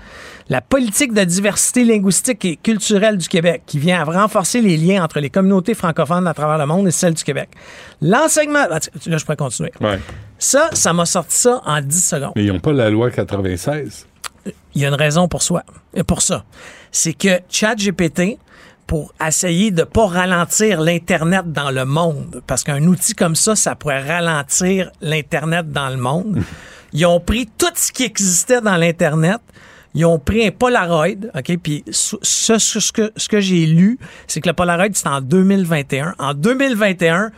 [0.50, 5.04] La politique de diversité linguistique et culturelle du Québec, qui vient à renforcer les liens
[5.04, 7.50] entre les communautés francophones à travers le monde et celles du Québec.
[8.02, 8.66] L'enseignement...
[8.70, 9.72] ah, Là, je pourrais continuer.
[9.82, 10.00] Ouais.
[10.40, 12.32] Ça, ça m'a sorti ça en 10 secondes.
[12.36, 14.06] Mais ils n'ont pas la loi 96.
[14.76, 16.46] Il y a une raison pour soi, et pour ça.
[16.92, 18.38] C'est que ChatGPT,
[18.86, 23.76] pour essayer de pas ralentir l'Internet dans le monde, parce qu'un outil comme ça, ça
[23.76, 26.42] pourrait ralentir l'Internet dans le monde,
[26.94, 29.42] ils ont pris tout ce qui existait dans l'Internet,
[29.96, 31.58] ils ont pris un Polaroid, OK?
[31.62, 35.22] Puis ce, ce- ce que, ce que j'ai lu, c'est que le Polaroid, c'est en
[35.22, 36.16] 2021.
[36.20, 37.32] En 2021,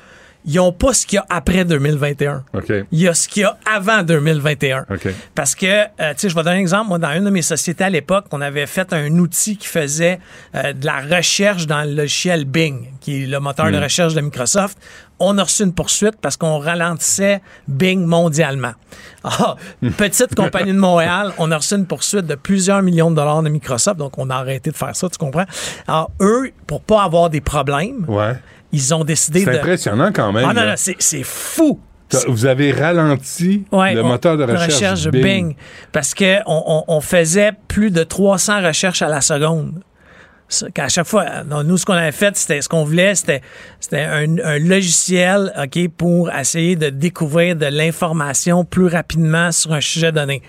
[0.46, 2.44] ils n'ont pas ce qu'il y a après 2021.
[2.54, 2.72] OK.
[2.92, 4.86] Il y a ce qu'il y a avant 2021.
[4.90, 5.08] OK.
[5.36, 6.88] Parce que, euh, tu sais, je vais donner un exemple.
[6.88, 10.20] Moi, dans une de mes sociétés à l'époque, on avait fait un outil qui faisait
[10.56, 14.22] euh, de la recherche dans le logiciel Bing, qui est le moteur de recherche de
[14.22, 14.78] Microsoft.
[15.20, 18.72] On a reçu une poursuite parce qu'on ralentissait Bing mondialement.
[19.24, 19.56] Ah,
[19.98, 23.50] petite compagnie de Montréal, on a reçu une poursuite de plusieurs millions de dollars de
[23.50, 25.46] Microsoft, donc on a arrêté de faire ça, tu comprends?
[25.88, 28.36] Alors, eux, pour pas avoir des problèmes, Ouais.
[28.72, 29.58] ils ont décidé C'est de...
[29.58, 30.46] impressionnant quand même.
[30.50, 31.80] Ah non, non, c'est c'est fou!
[32.28, 35.22] Vous avez ralenti Ouais, le on- moteur de recherche, de Bing.
[35.50, 35.56] Bing.
[35.92, 39.84] Parce qu'on on, on faisait plus de 300 recherches à la seconde.
[40.74, 43.42] Qu'à chaque fois, nous, ce qu'on avait fait, c'était ce qu'on voulait, c'était,
[43.80, 49.82] c'était un, un logiciel, OK, pour essayer de découvrir de l'information plus rapidement sur un
[49.82, 50.42] sujet donné.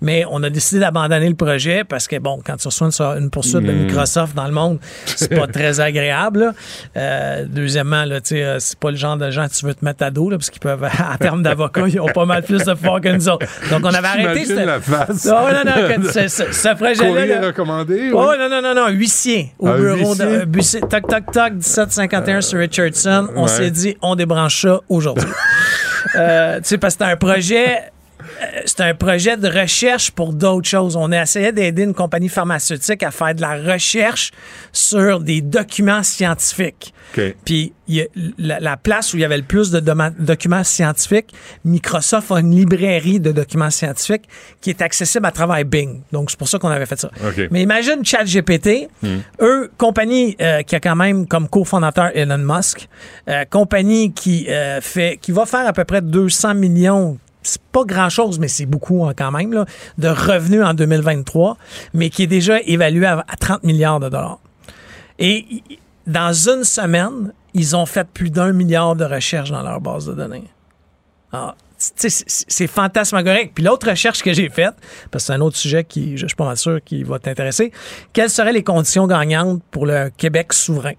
[0.00, 3.30] Mais on a décidé d'abandonner le projet parce que, bon, quand tu reçois une, une
[3.30, 6.52] poursuite de Microsoft dans le monde, c'est pas très agréable.
[6.96, 10.04] Euh, deuxièmement, là, euh, c'est pas le genre de gens que tu veux te mettre
[10.04, 12.72] à dos, là, parce qu'ils peuvent, à terme d'avocats, ils ont pas mal plus de
[12.74, 13.46] pouvoir que nous autres.
[13.70, 14.44] Donc, on avait arrêté.
[14.44, 15.26] Cette- la face.
[15.30, 17.46] Oh, non, non, que ce, ce- ce projet-là.
[17.48, 18.10] Recommandé.
[18.12, 18.36] Oh, oui.
[18.38, 20.22] non, non, non, non, huissier au Un bureau de.
[20.24, 20.26] huissier?
[20.26, 23.28] euh, buissier- toc, toc, toc, 1751 sur Richardson.
[23.34, 23.48] On ouais.
[23.48, 25.26] s'est dit, on débranche ça aujourd'hui.
[26.16, 27.80] euh, tu sais, parce que c'était un projet euh,
[28.64, 30.96] c'est un projet de recherche pour d'autres choses.
[30.96, 34.30] On a essayé d'aider une compagnie pharmaceutique à faire de la recherche
[34.72, 36.94] sur des documents scientifiques.
[37.44, 38.04] Puis il y a
[38.36, 41.32] la, la place où il y avait le plus de documents scientifiques,
[41.64, 44.28] Microsoft a une librairie de documents scientifiques
[44.60, 46.02] qui est accessible à travers Bing.
[46.12, 47.10] Donc c'est pour ça qu'on avait fait ça.
[47.26, 47.48] OK.
[47.50, 48.88] Mais imagine ChatGPT,
[49.40, 52.88] eux, compagnie euh, qui a quand même comme cofondateur Elon Musk,
[53.28, 57.18] euh, compagnie qui euh, fait, qui va faire à peu près 200 millions.
[57.42, 59.64] C'est pas grand chose, mais c'est beaucoup hein, quand même,
[59.98, 61.56] de revenus en 2023,
[61.94, 64.38] mais qui est déjà évalué à, à 30 milliards de dollars.
[65.18, 65.62] Et
[66.06, 70.14] dans une semaine, ils ont fait plus d'un milliard de recherches dans leur base de
[70.14, 70.44] données.
[71.32, 73.54] Ah, sais, c'est c'est fantasmagorique.
[73.54, 74.74] Puis l'autre recherche que j'ai faite,
[75.10, 77.72] parce que c'est un autre sujet qui, je suis pas mal sûr, qui va t'intéresser,
[78.12, 80.94] quelles seraient les conditions gagnantes pour le Québec souverain?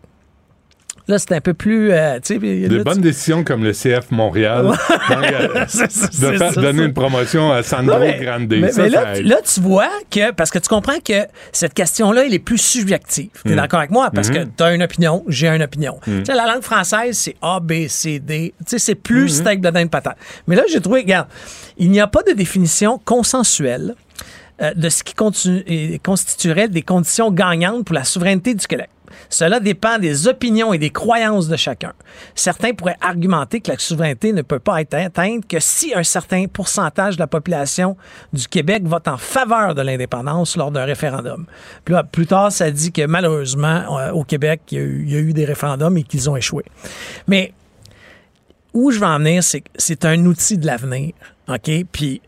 [1.10, 1.92] Là, c'est un peu plus...
[1.92, 4.72] euh, tu De là, tu- bonnes décisions comme le CF Montréal.
[5.68, 8.48] Ça, de faire- ça, donner une promotion à Sandro Non, mais- Grande.
[8.48, 11.26] Mais, Ça, mais ça là, tu- là, tu vois que, parce que tu comprends que
[11.52, 13.30] cette question-là, elle est plus subjective.
[13.44, 13.48] Mm.
[13.48, 14.12] Tu es d'accord avec moi?
[14.14, 16.00] Parce que tu as une opinion, j'ai une opinion.
[16.06, 18.54] Tu sais, la langue française, c'est A, B, C, D.
[18.60, 19.42] Tu sais, c'est plus Mm-hmm.
[19.42, 20.18] steak de patate.
[20.48, 21.28] Mais là, j'ai trouvé, regarde,
[21.80, 23.96] il n'y a pas de définition consensuelle
[24.62, 25.16] euh, de ce qui
[25.68, 28.90] et constituerait des conditions gagnantes pour la souveraineté du Québec.
[29.30, 31.94] Cela dépend des opinions et des croyances de chacun.
[32.36, 36.46] Certains pourraient argumenter que la souveraineté ne peut pas être atteinte que si un certain
[36.48, 37.98] pourcentage de la population
[38.34, 41.46] du Québec vote en faveur de l'indépendance lors d'un référendum.
[41.88, 45.16] Là, plus tard, ça dit que malheureusement, euh, au Québec, il y, a eu, y
[45.16, 46.64] a eu des référendums et qu'ils ont échoué.
[47.28, 47.54] Mais
[48.74, 51.14] où je veux en venir, c'est que c'est un outil de l'avenir.
[51.48, 51.72] OK?
[51.92, 52.22] Puis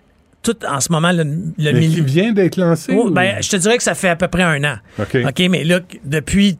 [0.43, 2.03] tout en ce moment, le, le Mais milieu.
[2.03, 2.93] qui vient d'être lancé?
[2.95, 4.75] Oh, ou- ben, je te dirais que ça fait à peu près un an.
[4.99, 5.41] OK.
[5.49, 6.57] mais là, depuis,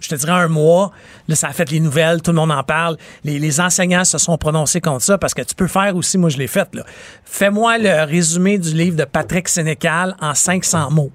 [0.00, 0.90] je te dirais un mois,
[1.28, 2.96] là, ça a fait les nouvelles, tout le monde en parle.
[3.24, 6.30] Les, les enseignants se sont prononcés contre ça parce que tu peux faire aussi, moi
[6.30, 6.84] je l'ai fait, là.
[7.24, 11.12] Fais-moi le résumé du livre de Patrick Sénécal en 500 mots.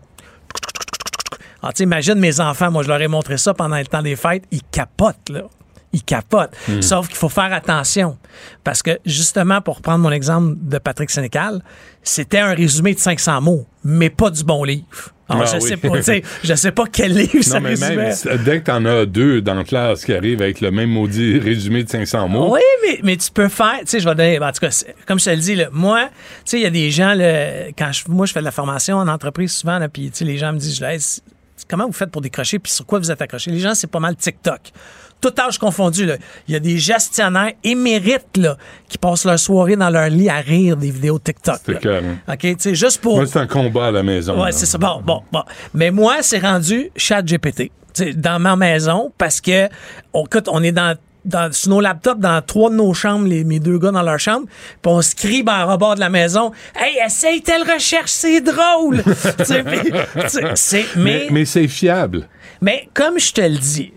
[1.62, 4.04] Alors, tu sais, imagine mes enfants, moi je leur ai montré ça pendant le temps
[4.04, 5.42] des fêtes, ils capotent, là.
[5.96, 6.54] Ils capotent.
[6.82, 8.18] Sauf qu'il faut faire attention.
[8.66, 11.62] Parce que, justement, pour reprendre mon exemple de Patrick Sénécal,
[12.04, 14.86] c'était un résumé de 500 mots, mais pas du bon livre.
[15.30, 15.70] Alors, Ah je, oui.
[15.70, 17.96] sais pas, je sais pas quel livre ça Non, mais résumait.
[18.26, 21.40] même dès que t'en as deux dans la classe qui arrivent avec le même maudit
[21.40, 24.38] résumé de 500 mots, Oui, mais, mais tu peux faire, tu sais, je vais donner,
[24.40, 26.12] en tout cas, comme je te le dis, là, moi, tu
[26.44, 28.98] sais, il y a des gens, là, quand je, moi, je fais de la formation
[28.98, 31.24] en entreprise souvent, puis, tu sais, les gens me disent, Hey, c'est-
[31.68, 33.50] comment vous faites pour décrocher, puis sur quoi vous êtes accroché?
[33.50, 34.60] Les gens, c'est pas mal TikTok.
[35.26, 36.18] Tout âge confondu, là.
[36.48, 38.58] Il y a des gestionnaires émérites, là,
[38.88, 41.62] qui passent leur soirée dans leur lit à rire des vidéos TikTok.
[41.66, 42.00] c'est que.
[42.32, 43.16] OK, tu sais, juste pour.
[43.16, 44.40] Moi, c'est un combat à la maison.
[44.40, 44.78] Ouais, c'est ça.
[44.78, 45.42] Bon, bon, bon.
[45.74, 47.72] Mais moi, c'est rendu chat GPT.
[48.18, 49.68] dans ma maison parce que,
[50.14, 53.44] on, écoute, on est dans, dans, sur nos laptops, dans trois de nos chambres, les,
[53.44, 54.46] mes deux gars dans leur chambre,
[54.84, 58.42] puis on se crie ben, en rebord de la maison Hey, essaye telle recherche, c'est
[58.42, 59.04] drôle!
[60.98, 62.28] Mais, mais c'est fiable.
[62.62, 63.92] mais comme je te le dis,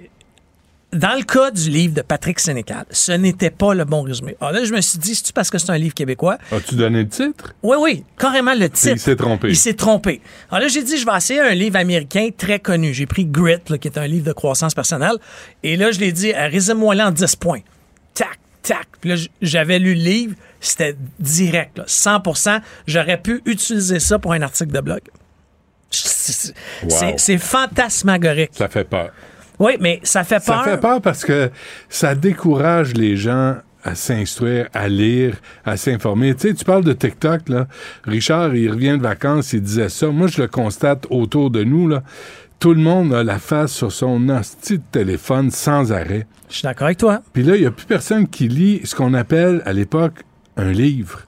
[0.93, 4.37] dans le cas du livre de Patrick Sénécal, ce n'était pas le bon résumé.
[4.41, 6.39] Alors là, je me suis dit, c'est-tu parce que c'est un livre québécois?
[6.51, 7.55] As-tu donné le titre?
[7.63, 8.95] Oui, oui, carrément le titre.
[8.95, 9.49] Il s'est trompé.
[9.49, 10.23] Il s'est trompé.
[10.51, 12.95] Alors là, j'ai dit, je vais essayer un livre américain très connu.
[12.95, 15.17] J'ai pris Grit, là, qui est un livre de croissance personnelle.
[15.63, 17.61] Et là, je l'ai dit, euh, résume-moi là en 10 points.
[18.15, 18.89] Tac, tac.
[19.01, 24.33] Puis là, j'avais lu le livre, c'était direct, là, 100% J'aurais pu utiliser ça pour
[24.33, 25.01] un article de blog.
[26.85, 27.15] Wow.
[27.17, 28.51] C'est fantasmagorique.
[28.53, 29.11] Ça fait peur.
[29.59, 30.65] Oui, mais ça fait peur.
[30.65, 31.51] Ça fait peur parce que
[31.89, 36.35] ça décourage les gens à s'instruire, à lire, à s'informer.
[36.35, 37.67] Tu sais, tu parles de TikTok, là.
[38.05, 40.09] Richard, il revient de vacances, il disait ça.
[40.09, 42.03] Moi, je le constate autour de nous, là.
[42.59, 46.27] Tout le monde a la face sur son hostie de téléphone sans arrêt.
[46.49, 47.23] Je suis d'accord avec toi.
[47.33, 50.25] Puis là, il n'y a plus personne qui lit ce qu'on appelle à l'époque
[50.57, 51.23] un livre.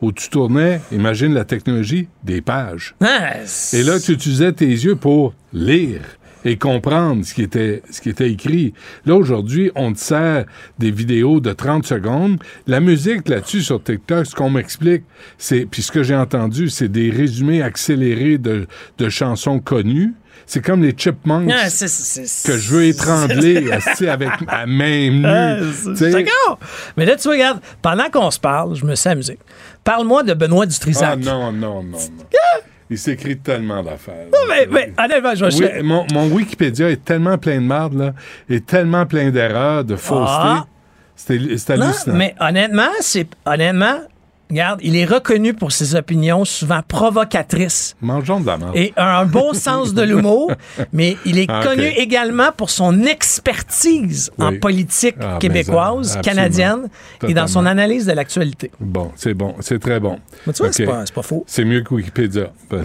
[0.00, 2.94] Où tu tournais, imagine la technologie, des pages.
[3.00, 3.32] Ah,
[3.72, 6.02] Et là, tu utilisais tes yeux pour lire
[6.44, 8.74] et comprendre ce qui était, ce qui était écrit.
[9.06, 10.44] Là, aujourd'hui, on te sert
[10.78, 12.38] des vidéos de 30 secondes.
[12.66, 15.04] La musique là-dessus sur TikTok, ce qu'on m'explique,
[15.36, 18.66] c'est, puis ce que j'ai entendu, c'est des résumés accélérés de,
[18.98, 20.14] de chansons connues.
[20.46, 23.70] C'est comme les Chipmunks Ah, que je veux étrangler
[24.08, 25.26] avec à main nue.
[25.26, 25.56] Ah.
[26.00, 26.58] D'accord.
[26.96, 29.38] Mais là, tu vois, regarde, pendant qu'on se parle, je me suis amusé.
[29.84, 31.10] Parle-moi de Benoît Dutrisac.
[31.12, 31.98] Ah non, non, non, non.
[32.90, 34.26] Il s'écrit tellement d'affaires.
[34.48, 38.14] mais, mais honnêtement, je Oui, mon, mon Wikipédia est tellement plein de marde, là,
[38.48, 40.26] et tellement plein d'erreurs, de fausseté.
[40.26, 40.66] Ah.
[41.14, 42.16] C'était c'est Non, hallucinant.
[42.16, 43.98] mais honnêtement, c'est honnêtement,
[44.50, 47.96] regarde, il est reconnu pour ses opinions souvent provocatrices.
[48.00, 48.72] Mangeons de la merde.
[48.74, 50.52] Et un bon sens de l'humour,
[50.92, 56.88] mais il est Ah, connu également pour son expertise en politique Ah, québécoise, ça, canadienne,
[57.26, 58.70] et dans son analyse de l'actualité.
[58.80, 60.18] Bon, c'est bon, c'est très bon.
[60.46, 61.44] Mais tu vois, c'est pas, faux.
[61.46, 62.50] C'est mieux que Wikipédia.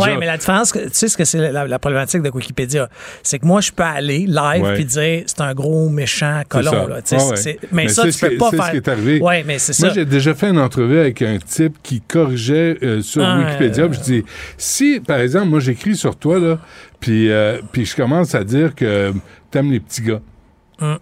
[0.00, 2.88] Oui, mais la différence, tu sais ce que c'est la, la problématique de Wikipédia,
[3.22, 6.86] c'est que moi, je peux aller live puis dire c'est un gros méchant colon.
[6.86, 7.58] Là, Ah ouais.
[7.72, 8.96] mais, ça, tu peux pas faire.
[9.20, 9.94] Oui, mais c'est Moi, ça.
[9.94, 13.90] j'ai déjà fait une entrevue avec un type qui corrigeait euh, sur Ah, Wikipédia.
[13.92, 14.24] je dis,
[14.56, 16.58] si, par exemple, moi, j'écris sur toi, là,
[17.00, 19.12] puis, euh, puis je commence à dire que
[19.50, 20.20] t'aimes les petits gars.
[20.80, 20.98] Hum.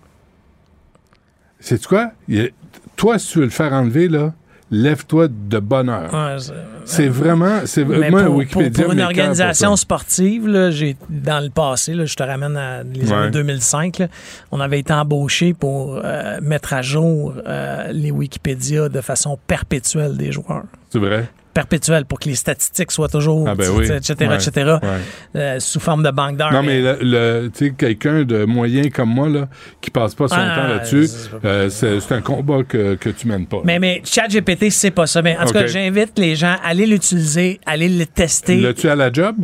[1.60, 2.12] C'est quoi?
[2.32, 2.48] A-
[2.96, 4.34] toi, si tu veux le faire enlever, là,
[4.70, 6.12] lève-toi de bonne heure.
[6.12, 6.36] Ouais,
[6.84, 7.60] c'est- vraiment...
[7.64, 11.94] C'est, moi, pour, Wikipédia pour- pour une pour organisation sportive, là, j'ai dans le passé,
[11.94, 13.16] là, je te ramène à les Ouais.
[13.16, 14.08] années 2005, là,
[14.52, 20.16] on avait été embauché pour euh, mettre à jour euh, les Wikipédia de façon perpétuelle
[20.16, 20.64] des joueurs.
[20.90, 21.28] C'est vrai?
[21.58, 23.90] Perpétuelle pour que les statistiques soient toujours, Ah ben oui.
[23.90, 24.36] etc., Ouais.
[24.36, 24.50] etc.,
[24.80, 24.88] Ouais.
[25.34, 26.52] euh, sous forme de banque d'heures.
[26.52, 29.48] Non, mais le, le- tu sais, quelqu'un de moyen comme moi, là,
[29.80, 33.26] qui passe pas son Ah, temps là-dessus, c'est- euh, c'est, un combat que, que tu
[33.26, 33.56] mènes pas.
[33.64, 35.20] Mais, mais ChatGPT, c'est pas ça.
[35.20, 38.60] Mais en tout cas, j'invite les gens à aller l'utiliser, à aller le tester.
[38.60, 39.34] L'as-tu à la job?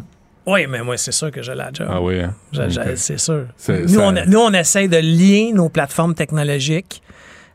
[0.46, 1.88] Oui, mais moi, c'est sûr que j'ai la job.
[1.90, 2.32] Ah oui, hein?
[2.94, 3.46] C'est sûr.
[3.68, 7.02] Nous, ça- on, nous, on essaye de lier nos plateformes technologiques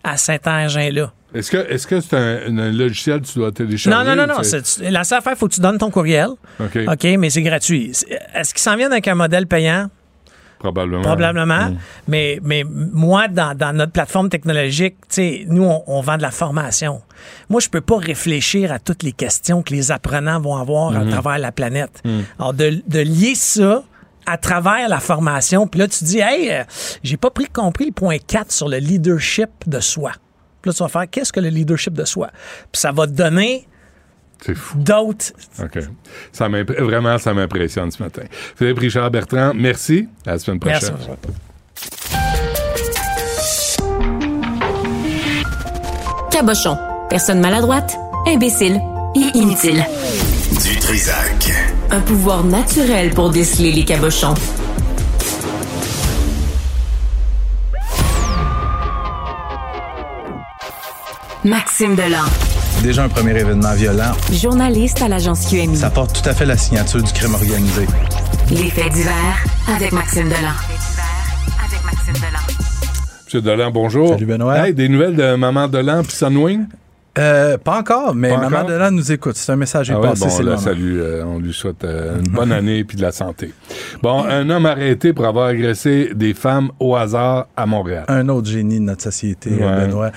[0.03, 1.13] à cet engin-là.
[1.33, 3.95] Est-ce que est-ce que c'est un, un logiciel que tu dois télécharger?
[3.95, 4.41] Non, non, non, non.
[4.89, 6.29] La seule affaire, il faut que tu donnes ton courriel.
[6.59, 6.77] OK.
[6.87, 7.91] OK, mais c'est gratuit.
[8.33, 9.89] Est-ce qu'ils s'en viennent avec un modèle payant?
[10.57, 11.03] Probablement.
[11.03, 11.69] Probablement.
[11.69, 11.77] Mm.
[12.09, 16.21] Mais, mais moi, dans, dans notre plateforme technologique, tu sais, nous, on, on vend de
[16.21, 17.01] la formation.
[17.47, 20.99] Moi, je peux pas réfléchir à toutes les questions que les apprenants vont avoir à
[21.05, 21.11] Mhm.
[21.11, 22.01] travers la planète.
[22.03, 22.19] Mm.
[22.39, 23.83] Alors, de, de lier ça
[24.25, 26.63] à travers la formation, puis là, tu dis, hey, euh,
[27.03, 30.11] j'ai pas pris compris le point 4 sur le leadership de soi.
[30.61, 32.29] Puis là, tu vas faire, qu'est-ce que le leadership de soi?
[32.71, 33.67] Puis ça va te donner
[34.45, 34.77] C'est fou.
[34.77, 35.25] d'autres
[35.61, 35.79] OK.
[36.31, 38.23] Ça vraiment, ça m'impressionne ce matin.
[38.55, 40.07] Philippe Richard Bertrand, merci.
[40.25, 40.95] À la semaine prochaine.
[41.07, 42.19] Merci.
[46.31, 46.77] Cabochon.
[47.09, 47.97] Personne maladroite,
[48.27, 48.79] imbécile
[49.15, 49.83] et inutile.
[50.63, 51.51] Du Trisac.
[51.91, 54.35] Un pouvoir naturel pour déceler les cabochons.
[61.45, 62.25] Maxime Delan.
[62.83, 64.11] Déjà un premier événement violent.
[64.33, 65.77] Journaliste à l'agence QMI.
[65.77, 67.87] Ça porte tout à fait la signature du crime organisé.
[68.51, 70.51] Les faits divers avec Maxime Delan.
[73.25, 74.09] Monsieur Dolan, bonjour.
[74.09, 74.67] Salut, Benoît.
[74.67, 76.65] Hey, des nouvelles de Maman Dolan puis Sunwing?
[77.17, 79.35] Euh, pas encore, mais Pas Maman nous écoute.
[79.35, 80.99] C'est un message Ah ouais, passé, bon, on la salue.
[80.99, 83.51] euh, on lui souhaite euh, une bonne année puis de la santé.
[84.01, 88.05] Bon, un homme arrêté pour avoir agressé des femmes au hasard à Montréal.
[88.07, 89.87] Un autre génie de notre société, Ouais.
[89.87, 90.11] Benoît.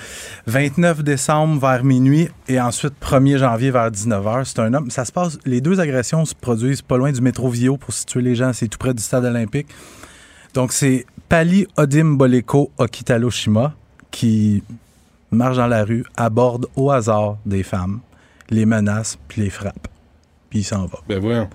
[0.47, 4.45] 29 décembre vers minuit et ensuite 1er janvier vers 19h.
[4.45, 4.89] C'est un homme.
[4.91, 5.39] Ça se passe.
[5.45, 8.53] Les deux agressions se produisent pas loin du métro Vio pour situer les gens.
[8.53, 9.67] C'est tout près du stade olympique.
[10.53, 13.73] Donc, c'est Pali Odim Boleko Okitalo Shima
[14.11, 14.61] qui
[15.33, 17.99] marche dans la rue, aborde au hasard des femmes,
[18.49, 19.87] les menace puis les frappe.
[20.49, 20.99] Puis il s'en va.
[21.07, 21.49] Ben voyons.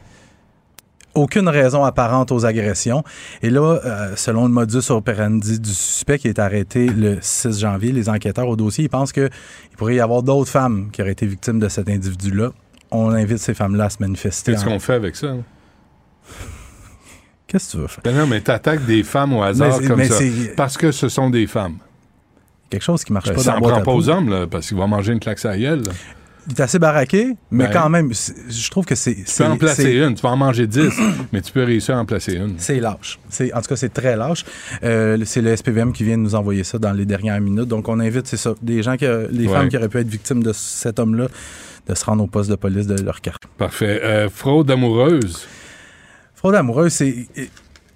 [1.14, 3.02] Aucune raison apparente aux agressions.
[3.42, 7.90] Et là, euh, selon le modus operandi du suspect qui est arrêté le 6 janvier,
[7.92, 9.30] les enquêteurs au dossier, ils pensent qu'il
[9.76, 12.50] pourrait y avoir d'autres femmes qui auraient été victimes de cet individu-là.
[12.90, 14.52] On invite ces femmes-là à se manifester.
[14.52, 15.28] Qu'est-ce en- qu'on fait avec ça?
[15.28, 15.42] hein?
[17.46, 18.02] Qu'est-ce que tu veux faire?
[18.04, 20.22] Ben non, mais t'attaques des femmes au hasard Mais comme mais ça.
[20.56, 21.78] Parce que ce sont des femmes.
[22.70, 24.28] Quelque chose qui marche Ben, pas ça dans en la boîte prend pas aux hommes,
[24.30, 25.92] là, parce qu'ils vont manger une claque à gueule, là.
[26.50, 27.72] Il est assez baraqué, mais Ben.
[27.74, 29.14] quand même, je trouve que c'est...
[29.14, 30.94] Tu peux en placer une, tu peux en manger 10,
[31.32, 32.54] mais tu peux réussir à en placer une.
[32.56, 33.18] C'est lâche.
[33.52, 34.46] En tout cas, c'est très lâche.
[34.82, 37.68] Euh, c'est le SPVM qui vient de nous envoyer ça dans les dernières minutes.
[37.68, 39.52] Donc, on invite, c'est ça, des gens, que, les Ouais.
[39.52, 41.26] femmes qui auraient pu être victimes de cet homme-là,
[41.86, 43.50] de se rendre au poste de police de leur quartier.
[43.58, 44.00] Parfait.
[44.02, 45.46] Euh, fraude amoureuse.
[46.34, 47.28] Fraude amoureuse, c'est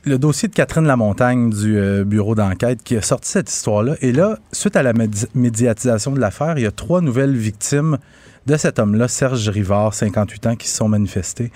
[0.04, 3.94] le dossier de Catherine Lamontagne du euh, bureau d'enquête qui a sorti cette histoire-là.
[4.00, 7.98] Et là, suite à la médi- médiatisation de l'affaire, il y a trois nouvelles victimes
[8.46, 11.52] de cet homme-là, Serge Rivard, 58 ans, qui se sont manifestées.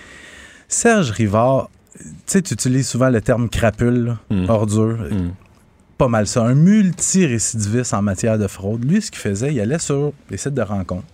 [0.68, 4.48] Serge Rivard, tu sais, tu utilises souvent le terme crapule, là, Mm.
[4.50, 4.98] ordure.
[5.10, 5.30] Mm.
[5.98, 6.42] Pas mal ça.
[6.44, 8.84] Un multirécidiviste en matière de fraude.
[8.84, 11.06] Lui, ce qu'il faisait, il allait sur les sites de rencontres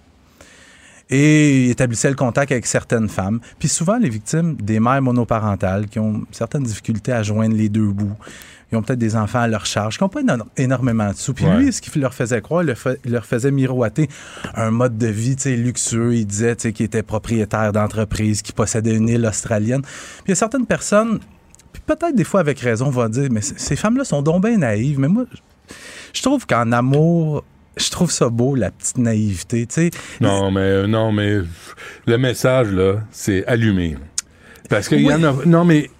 [1.10, 3.40] et il établissait le contact avec certaines femmes.
[3.58, 7.88] Puis souvent, les victimes des mères monoparentales qui ont certaines difficultés à joindre les deux
[7.88, 8.16] bouts,
[8.70, 11.34] ils ont peut-être des enfants à leur charge, qui n'ont pas éno- énormément de sous.
[11.34, 11.58] Puis Ouais.
[11.58, 14.08] lui, ce qu'il leur faisait croire, il leur, faisait miroiter
[14.54, 16.14] un mode de vie luxueux.
[16.14, 19.82] Il disait qu'il était propriétaire d'entreprise, qu'il possédait une île australienne.
[19.82, 19.90] Puis
[20.28, 21.18] il y a certaines personnes,
[21.74, 24.98] puis peut-être des fois avec raison, vont dire, mais ces femmes-là sont donc bien naïves.
[24.98, 25.24] Mais moi,
[26.14, 27.44] je trouve qu'en amour,
[27.76, 29.66] je trouve ça beau, la petite naïveté.
[29.66, 31.38] Tu sais, Non, mais non, mais
[32.06, 33.96] le message, là, c'est allumé.
[34.68, 35.34] Parce qu'il y en a.
[35.46, 35.90] Non, mais.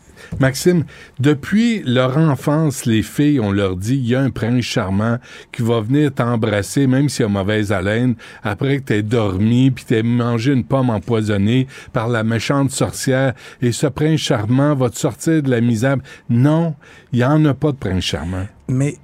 [0.41, 0.85] Maxime,
[1.21, 5.19] depuis leur enfance, les filles, on leur dit, il y a un prince charmant
[5.53, 10.03] qui va venir t'embrasser, même s'il a mauvaise haleine, après que t'aies dormi, puis t'aies
[10.03, 15.43] mangé une pomme empoisonnée par la méchante sorcière, et ce prince charmant va te sortir
[15.43, 15.97] de la misère.
[16.31, 16.77] Non,
[17.13, 18.47] il n'y en a pas de prince charmant.
[18.69, 18.97] mais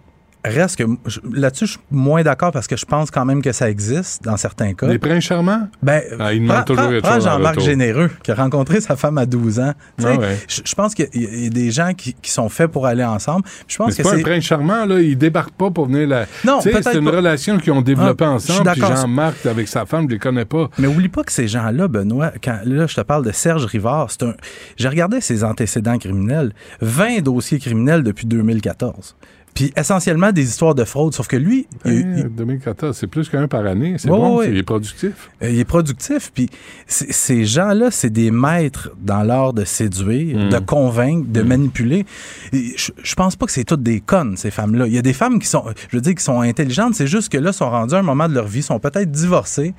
[0.44, 0.84] reste que
[1.32, 4.36] là-dessus, je suis moins d'accord parce que je pense quand même que ça existe dans
[4.36, 4.86] certains cas.
[4.86, 5.68] Les princes charmants?
[5.82, 7.60] Ben, Ah, il demande prends- toujours prends- Jean-Marc.
[7.60, 9.72] Généreux, qui a rencontré sa femme à 12 ans.
[10.02, 10.38] Ah ouais.
[10.48, 12.70] je, je pense qu'il y, a- il y a des gens qui, qui sont faits
[12.70, 13.44] pour aller ensemble.
[13.66, 15.00] Je pense Mais c'est que pas un prince charmant, là.
[15.00, 16.26] Il débarque pas pour venir la.
[16.44, 17.10] Non, c'est une pas.
[17.16, 18.70] relation qu'ils ont développée Ah, je suis ensemble.
[18.72, 18.96] Puis d'accord.
[18.96, 20.70] Jean-Marc, avec sa femme, je les connais pas.
[20.78, 24.10] Mais oublie pas que ces gens-là, Benoît, quand là, je te parle de Serge Rivard,
[24.10, 24.34] c'est un.
[24.76, 29.16] J'ai regardé ses antécédents criminels, 20 dossiers criminels depuis 2014.
[29.58, 33.28] Puis essentiellement des histoires de fraude, sauf que lui, il- Hein, il- 2014, c'est plus
[33.28, 33.96] qu'un par année.
[33.98, 35.30] C'est Ouais, bon, ouais, il est productif.
[35.42, 36.48] Euh, il est productif, puis
[36.86, 40.48] ces gens-là, c'est des maîtres dans l'art de séduire, Mm.
[40.50, 42.06] de convaincre, de manipuler.
[42.52, 44.86] Et Je, pense pas que c'est toutes des connes, ces femmes-là.
[44.86, 47.28] Il y a des femmes qui sont, je veux dire, qui sont intelligentes, c'est juste
[47.32, 49.74] que là, sont rendues à un moment de leur vie, sont peut-être divorcées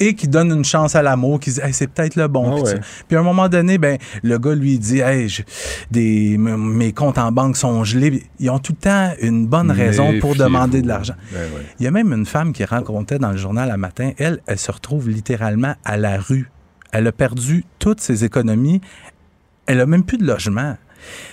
[0.00, 2.50] et qui donnent une chance à l'amour, qui disent, Hey, c'est peut-être le bon.
[2.50, 2.70] Ah puis, ouais.
[2.72, 2.78] ça.
[3.08, 5.42] Puis à un moment donné, ben, le gars lui il dit, hey, je-
[5.90, 8.22] des, mes comptes en banque sont gelés.
[8.40, 11.14] Ils ont tout le temps une bonne raison pour demander de l'argent.
[11.32, 11.40] Ben.
[11.80, 14.58] Il y a même une femme qui racontait dans le journal un matin, elle, elle
[14.58, 16.50] se retrouve littéralement à la rue.
[16.92, 18.80] Elle a perdu toutes ses économies.
[19.66, 20.76] Elle a même plus de logement.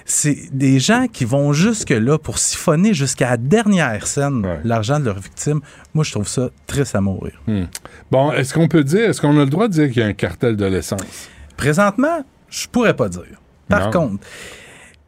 [0.05, 4.59] C'est des gens qui vont jusque-là pour siphonner jusqu'à la dernière scène Ouais.
[4.65, 5.61] l'argent de leurs victimes.
[5.93, 7.41] Moi, je trouve ça triste à mourir.
[7.47, 7.63] Hmm.
[8.11, 10.07] Bon, est-ce qu'on peut dire, est-ce qu'on a le droit de dire qu'il y a
[10.07, 11.29] un cartel de l'essence?
[11.55, 13.39] Présentement, je pourrais pas dire.
[13.69, 13.91] Par Non.
[13.91, 14.25] contre,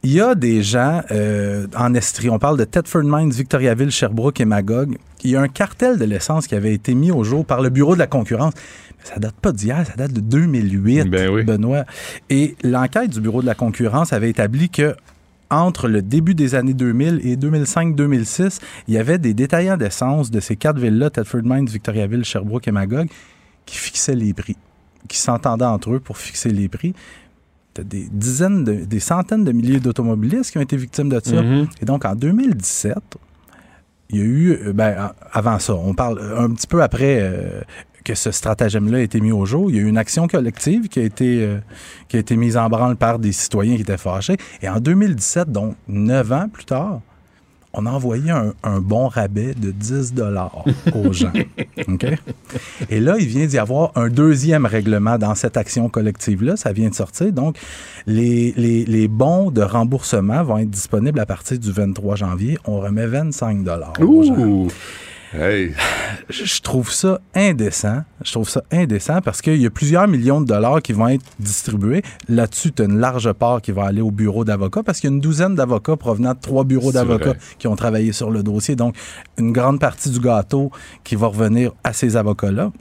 [0.04, 4.42] il y a des gens euh, en Estrie, on parle de Thetford Mines, Victoriaville, Sherbrooke
[4.42, 4.98] et Magog.
[5.24, 7.70] Il y a un cartel de l'essence qui avait été mis au jour par le
[7.70, 8.54] Bureau de la concurrence.
[9.00, 11.44] Mais ça date pas d'hier, ça date de 2008, Ben oui.
[11.44, 11.86] Benoît.
[12.30, 14.94] Et l'enquête du Bureau de la concurrence avait établi que
[15.50, 20.40] entre le début des années 2000 et 2005-2006, il y avait des détaillants d'essence de
[20.42, 23.08] ces quatre villes-là, Thetford Mines, Victoriaville, Sherbrooke et Magog,
[23.66, 24.58] qui fixaient les prix,
[25.08, 26.94] qui s'entendaient entre eux pour fixer les prix.
[27.82, 31.42] Des dizaines, de- des centaines de milliers d'automobilistes qui ont été victimes de ça.
[31.42, 31.68] Mhm.
[31.82, 32.98] Et donc, en 2017,
[34.10, 37.62] il y a eu, euh, ben, avant ça, on parle un petit peu après euh,
[38.06, 40.88] que ce stratagème-là a été mis au jour, il y a eu une action collective
[40.90, 41.58] qui a été, euh,
[42.10, 44.36] qui a été mise en branle par des citoyens qui étaient fâchés.
[44.62, 47.00] Et en 2017, donc neuf ans plus tard,
[47.74, 50.64] on a envoyé un, un bon rabais de 10 dollars
[50.94, 51.32] aux gens.
[51.88, 52.06] OK?
[52.90, 56.56] Et là, il vient d'y avoir un deuxième règlement dans cette action collective-là.
[56.56, 57.32] Ça vient de sortir.
[57.34, 57.58] Donc,
[58.06, 62.58] les, les, les bons de remboursement vont être disponibles à partir du 23 janvier.
[62.66, 64.68] On remet 25 dollars aux gens.
[65.34, 65.74] Hey!
[66.30, 68.04] Je trouve ça indécent.
[68.24, 71.26] Je trouve ça indécent parce qu'il y a plusieurs millions de dollars qui vont être
[71.40, 72.04] distribués.
[72.30, 75.14] Là-dessus, tu as une large part qui va aller au bureau d'avocats parce qu'il y
[75.14, 78.76] a une douzaine d'avocats provenant de trois bureaux d'avocats qui ont travaillé sur le dossier.
[78.76, 78.96] Donc,
[79.40, 80.72] une grande partie du gâteau
[81.04, 82.72] qui va revenir à ces avocats-là.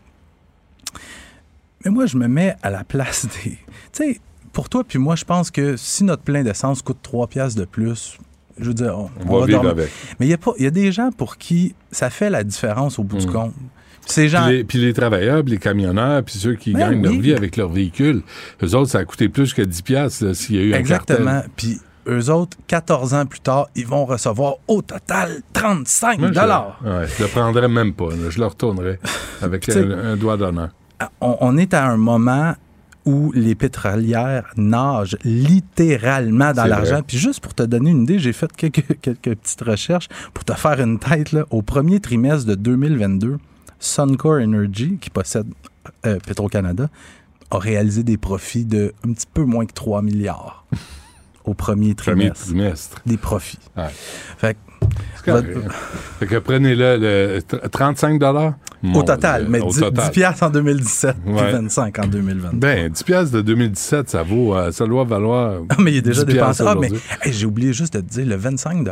[1.85, 3.53] Mais moi, je me mets à la place des.
[3.53, 3.59] Tu
[3.93, 4.21] sais,
[4.53, 7.65] pour toi puis moi, je pense que si notre plein d'essence coûte 3 piastres de
[7.65, 8.19] plus,
[8.59, 9.89] je veux dire, on, On va vivre avec.
[10.21, 12.99] Mais il y, a pas- y a des gens pour qui ça fait la différence
[12.99, 13.33] au bout du Mm.
[13.33, 13.55] compte.
[14.05, 14.47] Ces gens.
[14.47, 17.35] Puis les, puis les travailleurs, puis les camionneurs, puis ceux qui Ben gagnent leur vie
[17.35, 18.23] avec leur véhicule,
[18.63, 21.43] eux autres, ça a coûté plus que 10 piastres s'il y a eu un Exactement.
[21.57, 26.39] Puis eux autres, 14 ans plus tard, ils vont recevoir au total 35 Moi, je-
[26.41, 28.09] ouais, je le prendrais même pas.
[28.11, 28.29] là.
[28.29, 28.99] Je le retournerais
[29.41, 30.71] avec un, un doigt d'honneur.
[31.21, 32.55] On, on est à un moment
[33.05, 37.03] où les pétrolières nagent littéralement dans l'argent.
[37.07, 40.53] Puis juste pour te donner une idée, j'ai fait quelques, quelques petites recherches pour te
[40.53, 41.33] faire une tête.
[41.33, 41.45] Là.
[41.51, 43.39] Au premier trimestre de 2022,
[43.79, 45.47] Suncor Energy, qui possède
[46.07, 46.89] euh, Petro-Canada,
[47.51, 50.65] a réalisé des profits de un petit peu moins que 3 milliards
[51.45, 53.03] au premier Premier trimestre.
[53.05, 53.59] Des profits.
[53.77, 53.91] Ouais.
[54.39, 54.59] Fait que.
[56.19, 58.55] Fait que prenez-le, le tr- 35 dollars?
[58.95, 60.05] Au total, mais au 10, total.
[60.07, 61.53] 10 piastres en 2017 puis Ouais.
[61.53, 62.57] 25 en 2022.
[62.59, 65.61] Ben, 10 piastres de 2017, ça vaut, euh, ça doit valoir.
[65.69, 66.65] Ah, mais il est déjà 10 dépensé.
[66.67, 66.89] Ah, mais
[67.23, 68.85] hey, j'ai oublié juste de te dire, le 25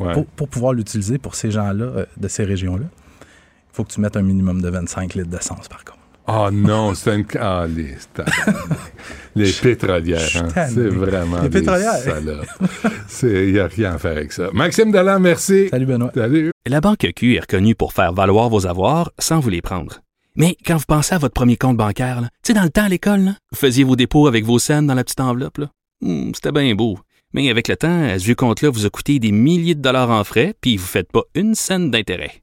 [0.00, 0.12] Ouais.
[0.14, 3.26] pour, pour pouvoir l'utiliser pour ces gens-là, euh, de ces régions-là, il
[3.72, 5.95] faut que tu mettes un minimum de 25 litres d'essence, par contre.
[6.26, 7.24] Ah non, c'est une.
[7.38, 7.94] Ah, les,
[9.36, 10.48] les pétrolières, hein.
[10.68, 11.42] c'est vraiment.
[11.42, 11.92] Les des pétrolières.
[13.22, 14.48] Il n'y a rien à faire avec ça.
[14.52, 15.68] Maxime Delan, merci.
[15.70, 16.10] Salut, Benoît.
[16.14, 16.50] Salut.
[16.66, 20.00] La Banque Q est reconnue pour faire valoir vos avoirs sans vous les prendre.
[20.34, 22.84] Mais quand vous pensez à votre premier compte bancaire, là, tu sais, dans le temps
[22.84, 25.58] à l'école, là, vous faisiez vos dépôts avec vos scènes dans la petite enveloppe.
[25.58, 25.70] là.
[26.02, 26.98] Hmm, C'était bien beau.
[27.32, 30.24] Mais avec le temps, ce vieux compte-là vous a coûté des milliers de dollars en
[30.24, 32.42] frais, puis vous ne faites pas une scène d'intérêt.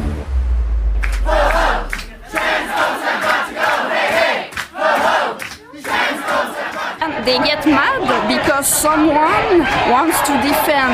[7.31, 9.59] They get mad because someone
[9.89, 10.91] wants to defend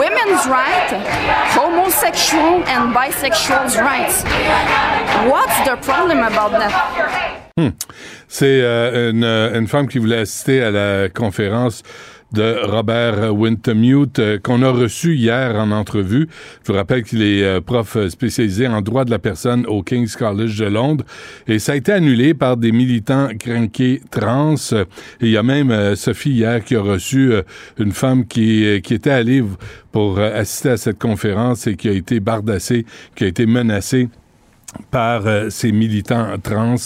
[0.00, 0.94] women's rights,
[1.52, 4.24] homosexual and bisexuals' rights.
[5.30, 7.52] What's the problem about that?
[7.58, 7.68] Hmm.
[8.28, 11.82] C'est euh, une, une, femme qui voulait assister à la conférence
[12.32, 16.28] de Robert Wintermute euh, qu'on a reçu hier en entrevue.
[16.62, 20.16] Je vous rappelle qu'il est euh, prof spécialisé en droit de la personne au King's
[20.16, 21.04] College de Londres
[21.46, 24.54] et ça a été annulé par des militants crinqués trans.
[25.20, 27.32] Il y a même euh, Sophie hier qui a reçu
[27.78, 29.44] une femme qui, qui était allée
[29.90, 34.08] pour assister à cette conférence et qui a été bardassée, qui a été menacée
[34.90, 36.76] par ces militants trans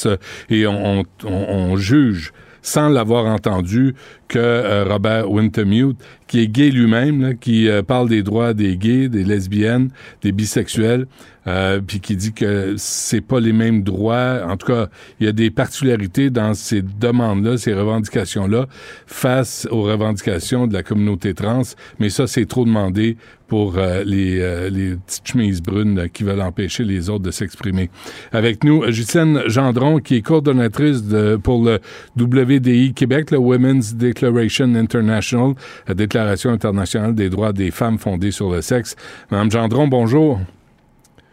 [0.50, 2.32] et on, on juge
[2.66, 3.94] sans l'avoir entendu
[4.28, 9.08] que euh, Robert Wintermute, qui est gay lui-même, qui euh, parle des droits des gays,
[9.08, 9.90] des lesbiennes,
[10.22, 11.06] des bisexuels,
[11.46, 14.40] euh, puis qui dit que c'est pas les mêmes droits.
[14.48, 14.88] En tout cas,
[15.20, 18.66] il y a des particularités dans ces demandes-là, ces revendications-là,
[19.06, 21.62] face aux revendications de la communauté trans.
[22.00, 23.16] Mais ça, c'est trop demandé
[23.46, 27.90] pour les, les petites chemises brunes qui veulent empêcher les autres de s'exprimer.
[28.32, 31.78] Avec nous, Justine Gendron, qui est coordonnatrice de, pour le
[32.18, 35.54] WDI Québec, le Women's Declaration International,
[35.86, 38.96] la Déclaration internationale des droits des femmes fondée sur le sexe.
[39.30, 40.40] Madame Gendron, bonjour.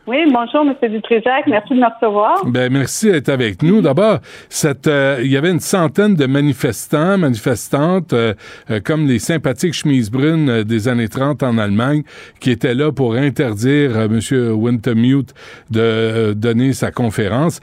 [0.05, 0.91] Oui, bonjour, M.
[0.91, 1.47] Dutrisac.
[1.47, 2.45] Merci de me recevoir.
[2.45, 3.81] Ben, merci d'être avec nous.
[3.81, 4.19] D'abord,
[4.49, 8.33] cette, euh, il y avait une centaine de manifestants, manifestantes, euh,
[8.69, 12.03] euh, comme les sympathiques chemises brunes des années 30 en Allemagne,
[12.41, 14.19] qui étaient là pour interdire M.
[14.51, 15.33] Wintermute
[15.71, 17.61] de donner sa conférence.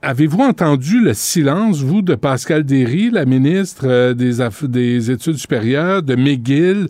[0.00, 4.38] Avez-vous entendu le silence, vous, de Pascal Derry, la ministre des,
[4.68, 6.86] des Études supérieures, de McGill?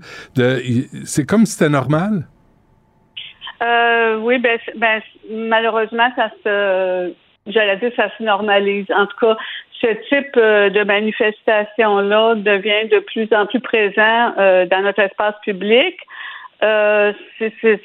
[1.04, 2.26] C'est comme si c'était normal?
[3.62, 5.00] Euh, oui, ben, ben,
[5.30, 7.12] malheureusement, ça se,
[7.46, 8.86] j'allais dire, ça se normalise.
[8.94, 9.36] En tout cas,
[9.80, 15.34] ce type euh, de manifestation-là devient de plus en plus présent euh, dans notre espace
[15.44, 15.96] public.
[16.60, 17.12] Euh,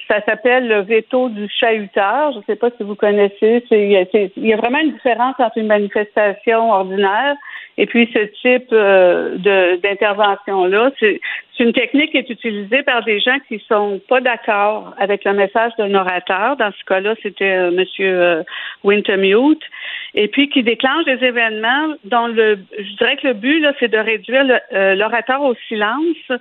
[0.08, 2.32] ça s'appelle le veto du chahuteur.
[2.32, 3.64] Je ne sais pas si vous connaissez.
[3.70, 3.92] Il
[4.38, 7.36] y, a vraiment une différence entre une manifestation ordinaire
[7.78, 9.38] et puis ce type euh,
[9.78, 10.92] d'intervention-là.
[11.00, 11.20] C'est
[11.60, 15.72] une technique qui est utilisée par des gens qui sont pas d'accord avec le message
[15.78, 16.58] d'un orateur.
[16.58, 17.86] Dans ce cas-là, c'était euh, M.
[18.00, 18.44] Euh,
[18.84, 19.62] Wintermute.
[20.16, 23.98] Et puis qui déclenche des événements dont le, je dirais que le but, c'est de
[23.98, 26.40] réduire l'orateur au silence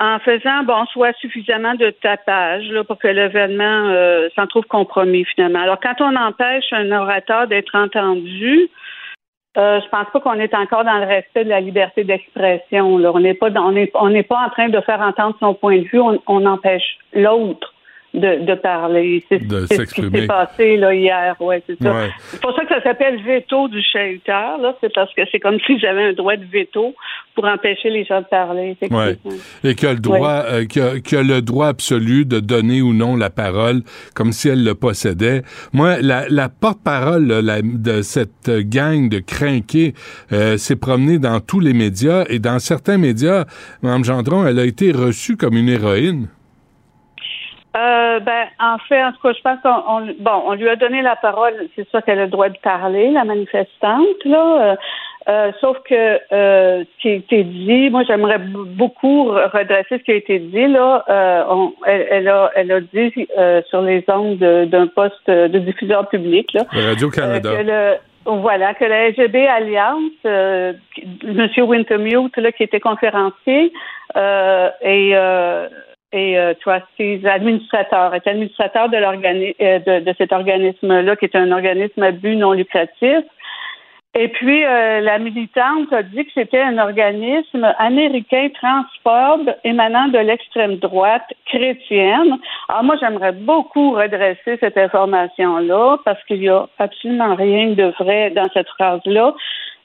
[0.00, 5.24] en faisant bon soit suffisamment de tapage là, pour que l'événement euh, s'en trouve compromis
[5.24, 5.60] finalement.
[5.60, 8.68] Alors quand on empêche un orateur d'être entendu,
[9.56, 12.94] euh, je pense pas qu'on est encore dans le respect de la liberté d'expression.
[12.96, 15.78] On n'est pas on n'est on n'est pas en train de faire entendre son point
[15.78, 16.00] de vue.
[16.00, 17.73] on empêche l'autre
[18.14, 19.24] de, de parler.
[19.28, 21.36] C'est ce qui s'est passé là, hier.
[21.40, 21.94] Ouais, c'est ça.
[22.28, 24.58] C'est pour ça que ça s'appelle veto du chahuteur.
[24.58, 26.94] Là, c'est parce que c'est comme si j'avais un droit de veto
[27.34, 28.76] pour empêcher les gens de parler.
[28.90, 29.18] Ouais.
[29.64, 33.30] Et qu'il a le droit, euh, a, le droit absolu de donner ou non la
[33.30, 33.82] parole,
[34.14, 35.42] comme si elle le possédait.
[35.72, 39.94] Moi, la, la porte-parole de cette gang de crinqués
[40.32, 43.44] euh, s'est promenée dans tous les médias et dans certains médias,
[43.82, 46.28] Mme Gendron, elle a été reçue comme une héroïne.
[47.76, 51.02] Euh, ben, en fait, en tout cas, je pense qu'on bon, on lui a donné
[51.02, 51.54] la parole.
[51.74, 54.62] C'est sûr qu'elle a le droit de parler, la manifestante, là.
[54.62, 54.76] Euh,
[55.26, 60.12] euh sauf que euh, ce qui a été dit, moi j'aimerais beaucoup redresser ce qui
[60.12, 61.04] a été dit là.
[61.08, 63.12] Euh, elle, a, elle a dit
[63.70, 66.66] sur les ondes d'un poste de diffuseur public là.
[66.70, 67.50] Radio Canada.
[68.26, 70.74] voilà, que la LGB Alliance, euh,
[71.24, 71.48] M.
[71.58, 73.72] Wintermute, là, qui était conférencier,
[74.16, 75.14] euh, et
[76.14, 81.50] et euh, trustees, administrateur, est administrateur de, l'organisme, euh, de, cet organisme-là, qui est un
[81.50, 83.24] organisme à but non lucratif.
[84.16, 90.18] Et puis, euh, la militante a dit que c'était un organisme américain transphobe émanant de
[90.18, 92.38] l'extrême droite chrétienne.
[92.68, 98.30] Alors moi, j'aimerais beaucoup redresser cette information-là parce qu'il y a absolument rien de vrai
[98.30, 99.34] dans cette phrase-là.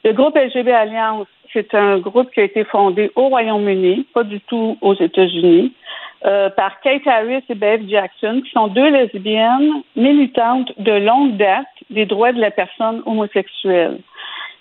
[0.03, 4.39] Le groupe LGB Alliance, c'est un groupe qui a été fondé au Royaume-Uni, pas du
[4.41, 5.73] tout aux États-Unis.
[6.25, 11.65] Euh, par Kate Harris et Bev Jackson, qui sont deux lesbiennes militantes de longue date
[11.89, 13.99] des droits de la personne homosexuelle.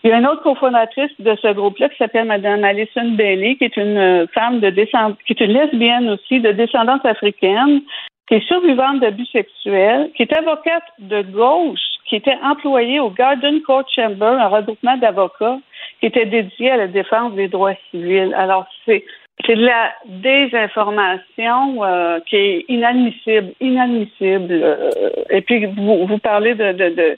[0.05, 3.65] Il y a une autre cofondatrice de ce groupe-là qui s'appelle Madame Alison Bailey, qui
[3.65, 7.83] est une euh, femme de descendance, qui est une lesbienne aussi, de descendance africaine,
[8.29, 13.61] qui est survivante d'abus sexuels, qui est avocate de gauche, qui était employée au Garden
[13.63, 15.59] Court Chamber, un regroupement d'avocats
[16.01, 18.35] qui était dédié à la défense des droits civils.
[18.35, 19.05] Alors, c'est
[19.47, 24.49] de la désinformation euh, qui est inadmissible, inadmissible.
[24.51, 24.91] Euh,
[25.31, 27.17] et puis vous, parlez de, de, de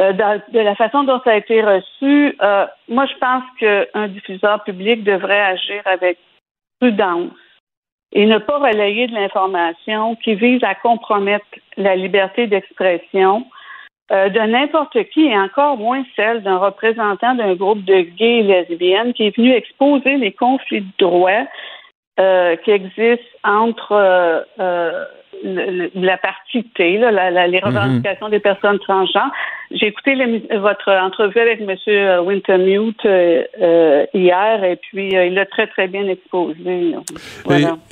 [0.00, 2.36] euh, de, la façon dont ça a été reçu,
[2.88, 6.18] moi je pense qu'un diffuseur public devrait agir avec
[6.78, 7.32] prudence
[8.12, 11.46] et ne pas relayer de l'information qui vise à compromettre
[11.78, 13.46] la liberté d'expression
[14.10, 18.42] euh, de n'importe qui et encore moins celle d'un représentant d'un groupe de gays et
[18.42, 21.46] lesbiennes qui est venu exposer les conflits de droits
[22.64, 23.94] qui existent entre
[25.42, 27.64] la partie T, là, les mhm.
[27.64, 29.30] revendications des personnes transgenres.
[29.70, 30.14] J'ai écouté
[30.58, 32.26] votre entrevue avec M.
[32.26, 36.94] Wintermute euh, euh, hier et puis euh, il l'a très, très bien exposé.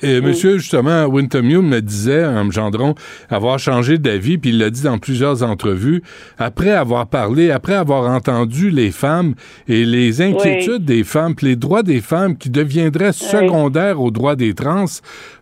[0.03, 2.95] Et, Monsieur, justement, Wintermute me disait, en Gendron,
[3.29, 6.03] avoir changé d'avis, puis il l'a dit dans plusieurs entrevues,
[6.39, 9.35] après avoir parlé, après avoir entendu les femmes
[9.69, 14.37] et les inquiétudes des femmes, puis les droits des femmes qui deviendraient secondaires aux droits
[14.37, 14.87] des trans.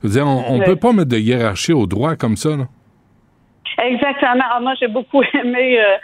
[0.03, 2.51] on ne peut pas mettre de hiérarchie aux droits comme ça.
[2.51, 2.65] Là.
[3.79, 4.45] Exactement.
[4.51, 5.97] Ah, moi, j'ai beaucoup aimé euh,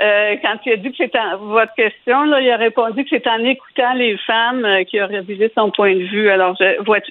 [0.00, 2.24] euh, quand il a dit que c'était votre question.
[2.24, 5.70] Là, il a répondu que c'est en écoutant les femmes euh, qu'il a révisé son
[5.70, 6.30] point de vue.
[6.30, 6.56] Alors,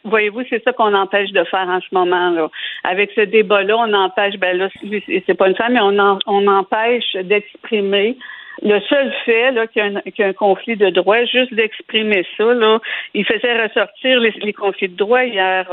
[0.06, 2.32] voyez-vous, c'est ça qu'on empêche de faire en ce moment.
[2.32, 2.50] Là.
[2.84, 4.36] Avec ce débat-là, on empêche.
[4.38, 4.70] Ben là,
[5.08, 8.18] c'est pas une femme, mais on, on empêche d'exprimer
[8.62, 12.80] le seul fait qu'il, y a un, conflit de droits, juste d'exprimer ça, là,
[13.14, 15.68] il faisait ressortir les, conflits de droits hier.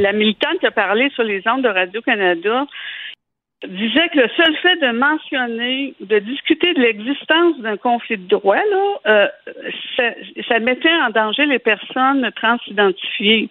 [0.00, 2.66] La militante qui a parlé sur les ondes de Radio-Canada,
[3.66, 8.56] disait que le seul fait de mentionner, de discuter de l'existence d'un conflit de droits,
[8.56, 9.28] là, euh,
[10.48, 13.50] ça, mettait en danger les personnes transidentifiées.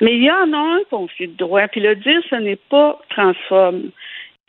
[0.00, 2.98] Mais il y en a un conflit de droits, puis le dire, ce n'est pas
[3.10, 3.90] transforme.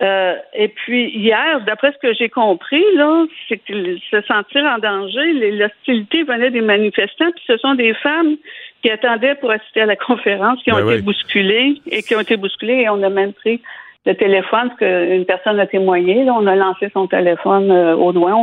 [0.02, 4.78] Euh, et puis hier, d'après ce que j'ai compris, là, c'est que se sentir en
[4.78, 8.36] danger, l'hostilité venait des manifestants, puis ce sont des femmes
[8.84, 12.20] qui attendaient pour assister à la conférence, qui ont ben été bousculées et qui ont
[12.20, 13.60] été bousculées, et on a même pris
[14.06, 18.14] le téléphone, parce qu'une personne a témoigné, là, on a lancé son téléphone euh, au
[18.14, 18.36] doigt.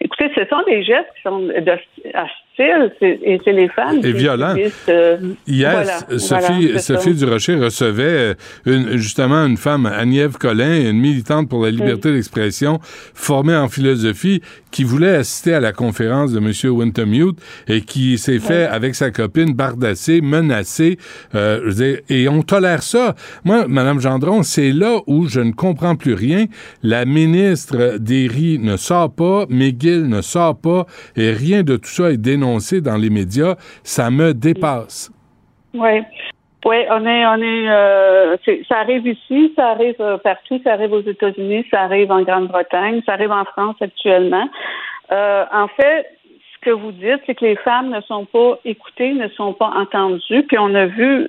[0.00, 1.48] Écoutez, ce sont des gestes qui sont
[2.60, 4.00] et c'est les femmes.
[4.02, 4.54] Et violent.
[4.88, 5.84] Euh, Hier,
[6.18, 8.34] Sophie, Sophie Durocher recevait
[8.66, 12.80] une, justement une femme, Agnève Collin, une militante pour la liberté d'expression,
[13.14, 16.52] formée en philosophie, qui voulait assister à la conférence de M.
[16.72, 20.98] Wintermute et qui s'est fait, avec sa copine, bardasser, menacer.
[21.34, 23.16] Euh, et on tolère ça.
[23.44, 26.46] Moi, Mme Gendron, c'est là où je ne comprends plus rien.
[26.82, 30.86] La ministre Derry ne sort pas, McGill ne sort pas,
[31.16, 35.10] et rien de tout ça est dénoncé dans les médias, ça me dépasse.
[35.74, 36.02] Oui.
[36.66, 38.36] Oui, on est, on est, euh,
[38.68, 43.00] ça arrive ici, ça arrive euh, partout, ça arrive aux États-Unis, ça arrive en Grande-Bretagne,
[43.06, 44.46] ça arrive en France actuellement.
[45.10, 46.06] Euh, en fait,
[46.52, 49.72] ce que vous dites, c'est que les femmes ne sont pas écoutées, ne sont pas
[49.74, 50.42] entendues.
[50.46, 51.26] Puis on a vu,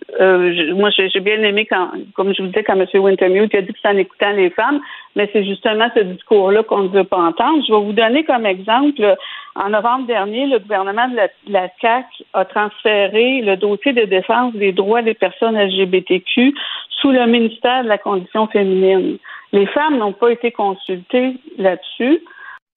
[0.75, 2.85] moi j'ai bien aimé quand, comme je vous disais, quand M.
[2.93, 4.81] Wintermute a dit que c'est en écoutant les femmes,
[5.15, 7.63] mais c'est justement ce discours-là qu'on ne veut pas entendre.
[7.65, 9.15] Je vais vous donner comme exemple,
[9.55, 14.53] en novembre dernier, le gouvernement de la, la CAC a transféré le dossier de défense
[14.53, 16.53] des droits des personnes LGBTQ
[17.01, 19.17] sous le ministère de la Condition féminine.
[19.51, 22.21] Les femmes n'ont pas été consultées là-dessus.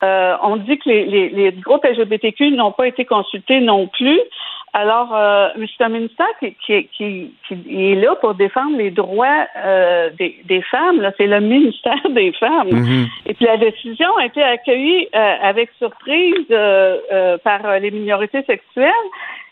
[0.03, 4.21] Euh, on dit que les, groupes LGBTQ n'ont pas été consultés non plus.
[4.77, 5.49] Alors, euh,
[5.79, 11.13] c'est un ministère qui, est là pour défendre les droits euh, des, femmes.
[11.17, 12.69] C'est le ministère des femmes.
[12.69, 13.07] Mm-hmm.
[13.27, 16.49] Et puis la décision a été accueillie avec surprise
[17.45, 18.93] par les minorités sexuelles.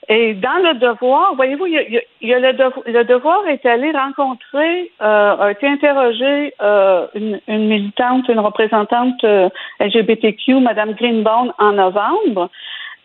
[0.09, 4.91] Et dans le devoir, voyez-vous, il y a, le, devoir, le, devoir est allé rencontrer,
[5.01, 9.49] euh, a été interrogé euh, une, militante, une représentante euh,
[9.79, 12.51] LGBTQ, Madame Greenbaum, en novembre,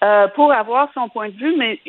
[0.03, 1.79] euh, pour avoir son point de vue, mais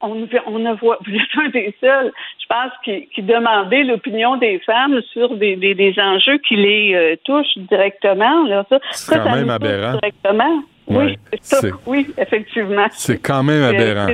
[0.00, 4.36] on, on ne voit, vous êtes un des seuls, je pense, qui, qui demandait l'opinion
[4.36, 8.44] des femmes sur des, des, des enjeux qui les touchent directement.
[8.44, 9.92] Là, ça, C'est quand même aberrant.
[9.92, 10.62] Directement.
[10.88, 11.16] Oui,
[11.86, 12.86] oui, effectivement.
[12.90, 14.06] C'est quand même aberrant.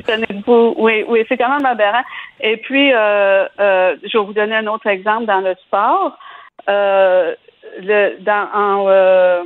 [0.76, 2.02] Oui, oui, c'est quand même aberrant.
[2.40, 6.18] Et puis, euh, euh, je vais vous donner un autre exemple dans le sport.
[6.68, 7.34] Euh,
[7.80, 9.44] le, dans, en,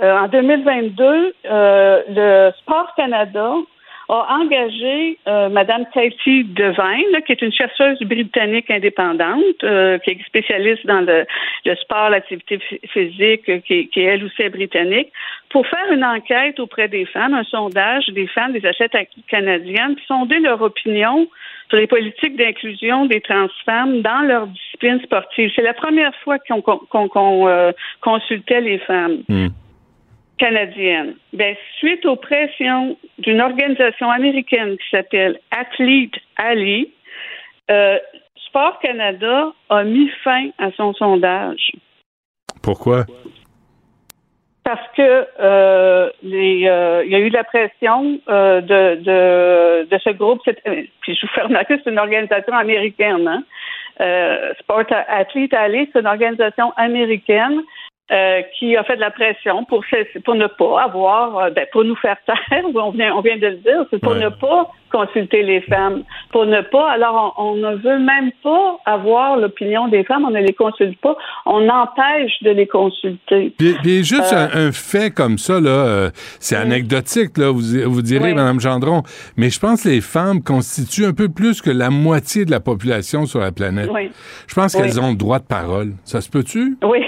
[0.00, 3.54] en 2022, le Sport Canada
[4.10, 10.26] a engagé euh, Mme Katie Devine, qui est une chercheuse britannique indépendante, euh, qui est
[10.26, 11.24] spécialiste dans le,
[11.76, 12.58] sport, l'activité
[12.92, 15.12] physique, qui, qui, elle aussi est britannique,
[15.50, 18.96] pour faire une enquête auprès des femmes, un sondage des femmes, des athlètes
[19.28, 21.28] canadiennes, qui sonder leur opinion
[21.68, 25.52] sur les politiques d'inclusion des transfemmes dans leur discipline sportive.
[25.54, 27.70] C'est la première fois qu'on euh,
[28.00, 29.22] consultait les femmes.
[29.28, 29.48] Hmm
[30.40, 31.14] canadienne.
[31.34, 36.90] Ben, suite aux pressions d'une organisation américaine qui s'appelle Athlete Ali,
[37.70, 37.98] euh,
[38.46, 41.72] Sport Canada a mis fin à son sondage.
[42.62, 43.04] Pourquoi?
[44.64, 49.98] Parce que euh, les, euh, il y a eu de la pression de, de, de,
[49.98, 50.40] ce groupe.
[51.02, 53.28] Puis je vous fais remarquer, c'est une organisation américaine.
[53.28, 53.44] Hein?
[54.60, 57.60] Sport Athlete Ali, c'est une organisation américaine
[58.12, 59.84] euh, qui a fait de la pression pour,
[60.24, 62.34] pour ne pas avoir, euh, ben, pour nous faire taire,
[62.74, 66.44] on vient, on vient de le dire, c'est pour ne pas consulter les femmes, pour
[66.44, 70.52] ne pas, alors on, ne veut même pas avoir l'opinion des femmes, on ne les
[70.52, 71.16] consulte pas,
[71.46, 73.54] on empêche de les consulter.
[73.56, 76.10] Puis, juste euh, un, fait comme ça, là,
[76.40, 79.04] c'est anecdotique, là, vous, vous direz, Mme Gendron,
[79.36, 82.60] mais je pense que les femmes constituent un peu plus que la moitié de la
[82.60, 83.88] population sur la planète.
[84.48, 85.92] Je pense qu'elles ont le droit de parole.
[86.04, 86.76] Ça se peut-tu?
[86.82, 87.04] Oui.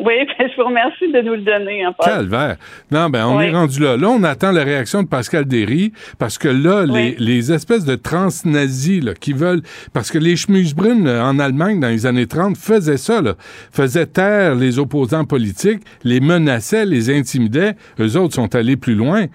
[0.00, 1.86] Oui, ben, je vous remercie de nous le donner.
[1.86, 2.56] En Calvaire.
[2.90, 3.96] Non, ben, on est rendu là.
[3.96, 7.94] Là, on attend la réaction de Pascal Derry parce que là, les, les, espèces de
[7.94, 9.62] transnazis là, qui veulent.
[9.92, 13.34] Parce que les Schmusbrunn en Allemagne, dans les années 30, faisaient ça, là.
[13.70, 17.74] Faisaient taire les opposants politiques, les menaçaient, les intimidaient.
[18.00, 19.26] Eux autres sont allés plus loin.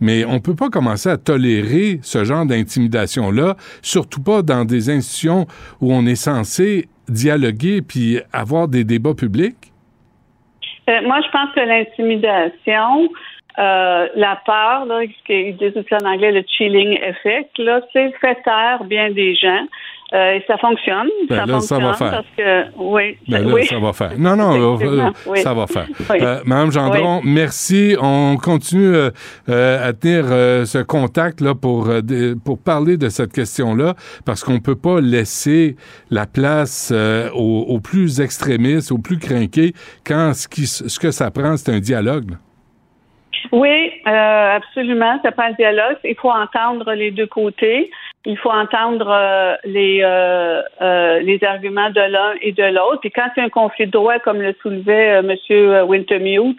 [0.00, 5.46] Mais on peut pas commencer à tolérer ce genre d'intimidation-là, surtout pas dans des institutions
[5.80, 9.72] où on est censé dialoguer puis avoir des débats publics.
[10.88, 13.08] Euh, moi, je pense que l'intimidation,
[13.58, 18.12] euh, la peur, là, ce qu'ils disent aussi en anglais le chilling effect, là, c'est
[18.20, 19.66] fait taire bien des gens.
[20.14, 21.08] Euh, et ça fonctionne.
[21.28, 22.10] Ben ça là, fonctionne ça va faire.
[22.10, 23.66] parce que oui, ben ça, là, oui.
[23.66, 24.12] ça va faire.
[24.18, 25.86] Non, non, euh, ça va faire.
[26.10, 27.94] Euh, Madame Gendron, merci.
[28.00, 30.24] On continue euh, à tenir
[30.66, 31.90] ce contact là pour
[32.44, 33.94] pour parler de cette question-là
[34.24, 35.76] parce qu'on peut pas laisser
[36.10, 36.90] la place
[37.34, 39.74] aux, aux, plus extrémistes, aux plus crinqués
[40.06, 42.30] quand ce, qui, ce que ça prend, c'est un dialogue.
[42.30, 42.36] Là.
[43.52, 45.18] Oui, euh, absolument.
[45.22, 45.96] Ça prend un dialogue.
[46.04, 47.90] Il faut entendre les deux côtés.
[48.26, 53.00] Il faut entendre euh, les euh, euh, les arguments de l'un et de l'autre.
[53.00, 55.88] Puis quand il y a un conflit de droit, comme le soulevait euh, M.
[55.88, 56.58] Wintermute,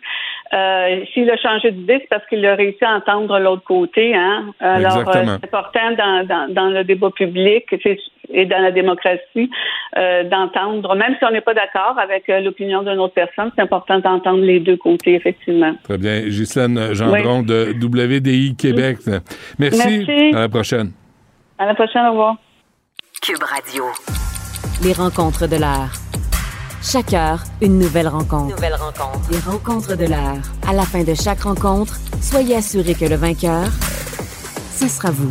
[1.13, 4.15] s'il a changé d'idée, c'est parce qu'il a réussi à entendre l'autre côté.
[4.15, 4.45] Hein?
[4.61, 7.65] Alors, c'est important dans, dans, dans, le débat public
[8.31, 9.51] et dans la démocratie
[9.95, 14.43] d'entendre, même si on n'est pas d'accord avec l'opinion d'une autre personne, c'est important d'entendre
[14.43, 15.75] les deux côtés, effectivement.
[15.83, 16.21] Très bien.
[16.21, 17.45] Ghislaine Gendron oui.
[17.45, 18.97] de WDI Québec.
[19.59, 20.05] Merci.
[20.07, 20.35] Merci.
[20.35, 20.93] À la prochaine.
[21.61, 22.35] À la prochaine, au revoir.
[23.21, 23.83] Cube Radio.
[24.81, 25.91] Les rencontres de l'art.
[26.81, 28.55] Chaque heure, une nouvelle rencontre.
[28.55, 29.29] Nouvelle rencontre.
[29.29, 30.37] Les rencontres de l'art.
[30.65, 33.65] À la fin de chaque rencontre, soyez assurés que le vainqueur,
[34.73, 35.29] ce sera vous.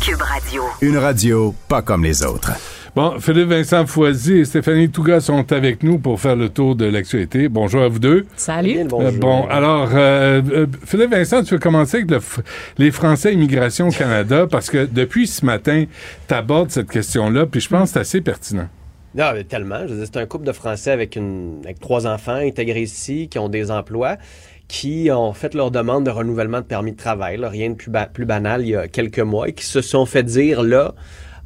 [0.00, 0.62] Cube Radio.
[0.80, 2.52] Une radio pas comme les autres.
[2.96, 6.84] Bon, Philippe Vincent Foisy et Stéphanie Touga sont avec nous pour faire le tour de
[6.84, 7.48] l'actualité.
[7.48, 8.24] Bonjour à vous deux.
[8.36, 8.82] Salut.
[8.82, 12.20] Euh, bon, alors, euh, euh, Philippe Vincent, tu veux commencer avec le,
[12.78, 14.46] les Français Immigration Canada?
[14.50, 15.86] Parce que depuis ce matin,
[16.28, 18.68] tu abordes cette question-là, puis je pense que c'est assez pertinent.
[19.16, 19.86] Non, tellement.
[19.88, 23.72] C'est un couple de Français avec, une, avec trois enfants intégrés ici, qui ont des
[23.72, 24.18] emplois
[24.66, 27.90] qui ont fait leur demande de renouvellement de permis de travail, là, rien de plus,
[27.90, 30.94] ba plus banal il y a quelques mois, et qui se sont fait dire là,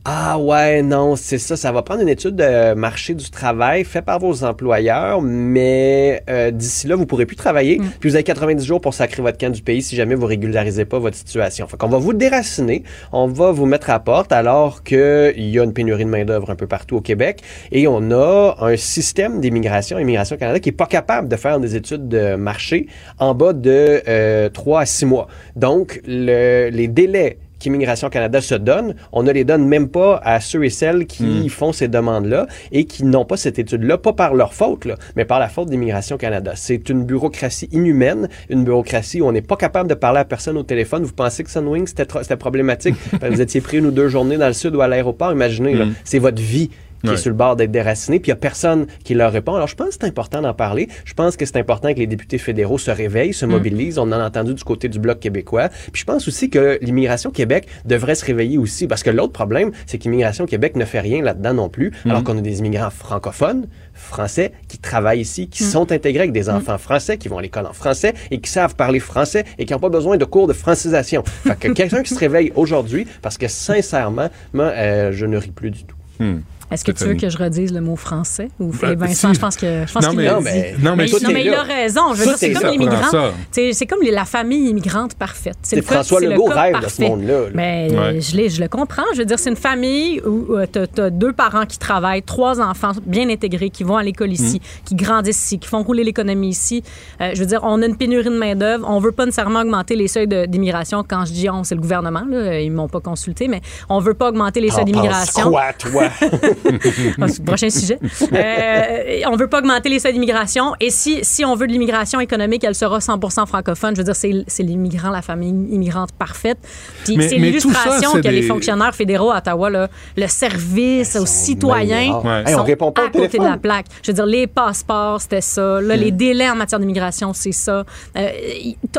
[0.05, 1.57] ah ouais, non, c'est ça.
[1.57, 6.51] Ça va prendre une étude de marché du travail faite par vos employeurs, mais euh,
[6.51, 7.79] d'ici là, vous pourrez plus travailler.
[7.79, 7.91] Mm.
[8.01, 10.85] Puis vous avez 90 jours pour sacrer votre camp du pays si jamais vous régularisez
[10.85, 11.67] pas votre situation.
[11.67, 15.65] Fait qu'on va vous déraciner, on va vous mettre à porte alors qu'il y a
[15.65, 17.43] une pénurie de main-d'œuvre un peu partout au Québec
[17.73, 21.77] et on a un système d'immigration, Immigration Canada, qui est pas capable de faire des
[21.77, 22.87] études de marché
[23.19, 25.29] en bas de euh, 3 à 6 mois.
[25.57, 30.41] Donc, le, les délais qu'Immigration Canada se donne, on ne les donne même pas à
[30.41, 31.49] ceux et celles qui mm.
[31.49, 35.25] font ces demandes-là et qui n'ont pas cette étude-là, pas par leur faute, là, mais
[35.25, 36.53] par la faute d'Immigration Canada.
[36.55, 40.57] C'est une bureaucratie inhumaine, une bureaucratie où on n'est pas capable de parler à personne
[40.57, 41.05] au téléphone.
[41.05, 42.97] Vous pensez que Sunwing, c'était problématique?
[43.23, 45.95] vous étiez pris une ou deux journées dans le sud ou à l'aéroport, imaginez, mm.
[46.05, 46.71] c'est votre vie
[47.03, 47.15] qui Ouais.
[47.15, 49.55] est sur le bord d'être déraciné, puis il n'y a personne qui leur répond.
[49.55, 50.89] Alors, je pense que c'est important d'en parler.
[51.05, 53.99] Je pense que c'est important que les députés fédéraux se réveillent, se mobilisent.
[53.99, 55.69] On en a entendu du côté du Bloc québécois.
[55.93, 59.71] Puis je pense aussi que l'immigration Québec devrait se réveiller aussi, parce que l'autre problème,
[59.87, 63.67] c'est qu'immigration Québec ne fait rien là-dedans non plus, alors qu'on a des immigrants francophones,
[63.95, 67.67] français, qui travaillent ici, qui sont intégrés avec des enfants français, qui vont à l'école
[67.67, 70.53] en français et qui savent parler français et qui n'ont pas besoin de cours de
[70.53, 71.23] francisation.
[71.25, 75.51] Fait que quelqu'un qui se réveille aujourd'hui, parce que sincèrement, moi, euh, je ne ris
[75.51, 75.97] plus du tout.
[76.19, 76.39] Hmm.
[76.71, 78.49] Est-ce que tu veux que je redise le mot français?
[78.61, 79.35] Ou Ben, Philippe Vincent, si.
[79.35, 80.45] je pense que je pense Non, qu'il mais- non, dit.
[80.45, 82.15] mais- non, mais mais, tout non, est mais il a raison.
[82.15, 83.31] Je veux dire, c'est est comme l'immigrant.
[83.51, 85.57] C'est comme la famille immigrante parfaite.
[85.63, 87.51] C'est François Legault rêve de ce monde-là, là.
[87.55, 89.03] Mais euh, je, le comprends.
[89.15, 92.93] Je veux dire, c'est une famille où tu as, deux parents qui travaillent, trois enfants
[93.07, 94.85] bien intégrés, qui vont à l'école ici, Mm.
[94.85, 96.83] qui grandissent ici, qui font rouler l'économie ici.
[97.21, 98.87] Euh, je veux dire, on a une pénurie de main-d'œuvre.
[98.89, 101.05] On veut pas nécessairement augmenter les seuils d'immigration.
[101.09, 102.23] Quand je dis on, c'est le gouvernement.
[102.31, 105.51] Ils m'ont pas consulté, mais on veut pas augmenter les seuils penses d'immigration.
[105.51, 106.05] quoi, toi?
[107.47, 107.99] Prochain sujet.
[108.33, 110.75] Euh, on veut pas augmenter les seuils d'immigration.
[110.81, 113.95] Et si, si on veut de l'immigration économique, elle sera 100 francophone.
[113.95, 116.59] Je veux dire, c'est c'est l'immigrant, la famille immigrante parfaite.
[117.05, 122.21] Puis c'est l'illustration que les des- fonctionnaires fédéraux à Ottawa, là, le service aux citoyens.
[122.21, 122.43] Ouais.
[122.47, 123.87] Hey, on sont répond pas à côté de la plaque.
[124.03, 125.81] Je veux dire, les passeports, c'était ça.
[125.81, 127.85] Là, Les délais en matière d'immigration, c'est ça.
[128.17, 128.29] Euh,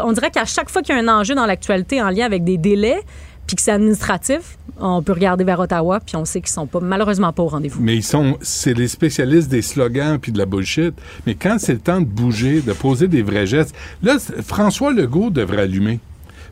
[0.03, 2.43] on dirait qu'à chaque fois qu'il y a un enjeu dans l'actualité en lien avec
[2.43, 3.01] des délais,
[3.47, 6.79] puis que c'est administratif, on peut regarder vers Ottawa, puis on sait qu'ils sont pas,
[6.79, 7.81] malheureusement pas au rendez-vous.
[7.81, 10.93] Mais ils sont, c'est les spécialistes des slogans puis de la bullshit.
[11.25, 15.29] Mais quand c'est le temps de bouger, de poser des vrais gestes, là, François Legault
[15.29, 15.99] devrait allumer.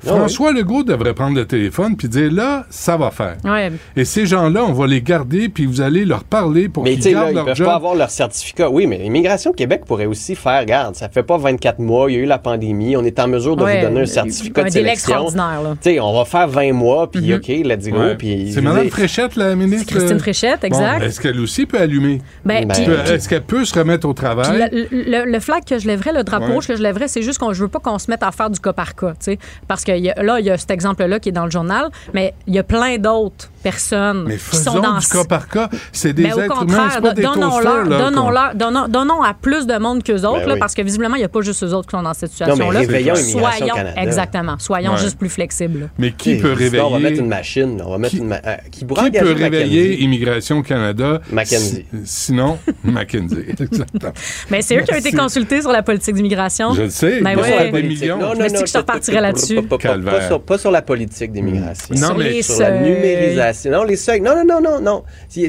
[0.09, 3.38] Ah François Legault devrait prendre le téléphone puis dire là, ça va faire.
[3.43, 3.71] Ouais.
[3.95, 7.11] Et ces gens-là, on va les garder puis vous allez leur parler pour qu'ils là,
[7.11, 7.67] gardent ils leur peuvent job.
[7.67, 8.69] pas avoir leur certificat.
[8.69, 12.19] Oui, mais Immigration Québec pourrait aussi faire, regarde, ça fait pas 24 mois, il y
[12.19, 14.65] a eu la pandémie, on est en mesure de Ouais, vous donner un certificat un
[14.65, 15.11] de délai sélection.
[15.27, 15.75] extraordinaire, là.
[15.81, 17.35] Tu sais, on va faire 20 mois, puis Mhm.
[17.38, 17.97] OK, let's go.
[17.97, 18.17] Ouais.
[18.51, 19.88] C'est Mme Fréchette, la ministre.
[19.93, 21.03] Christine euh, Fréchette, bon, exact.
[21.03, 22.21] Est-ce qu'elle aussi peut allumer?
[22.45, 22.75] Ben, Ben,
[23.11, 24.69] Est-ce qu'elle peut se remettre au travail?
[24.71, 27.53] le, le- le flag que je lèverais, le drapeau que je lèverais, c'est juste qu'on
[27.53, 29.84] je veux pas qu'on se mette à faire du cas par cas, tu sais, parce
[29.84, 32.60] que là il y a cet exemple-là qui est dans le journal, mais il y
[32.60, 35.69] a plein d'autres personnes Mais qui sont dans du cas par cas.
[35.91, 38.55] C'est des mais au êtres humains, contraire, c'est pas des donnons-leur, toasters, là, qu'on- donnons-leur,
[38.55, 40.59] donnons, donnons à plus de monde qu'eux autres, Ben là, oui.
[40.59, 42.55] parce que visiblement, il n'y a pas juste eux autres qui sont dans cette Non,
[42.55, 43.15] mais situation-là.
[43.15, 44.01] Soyons, Canada.
[44.01, 44.97] exactement, soyons Ouais.
[44.97, 45.79] juste plus flexibles.
[45.81, 45.85] là.
[45.97, 46.99] Mais qui sais, peut dis, On va réveiller...
[47.09, 49.81] mettre une machine, on va mettre Qui- une ma- euh, qui pourra Qui peut réveiller
[49.89, 50.03] Mackenzie?
[50.03, 51.21] Immigration Canada?
[51.31, 51.85] Mackenzie.
[51.91, 53.45] Si- sinon, Mackenzie.
[53.59, 54.13] Exactement.
[54.49, 56.73] Mais c'est eux qui ont été consultés sur la politique d'immigration.
[56.73, 57.21] Je le sais.
[57.21, 57.47] Ben Pas ouais.
[57.47, 58.01] sur la Politique.
[58.01, 58.17] millions.
[58.17, 59.61] Non, non, dit non, je repartirais là-dessus.
[59.63, 61.95] Pas, sur, la politique d'immigration.
[61.95, 63.35] Non, mais- sur la seuils.
[63.65, 63.71] Numérisation.
[63.71, 64.21] Non, les seuils.
[64.21, 65.03] Non, non, non, non, non.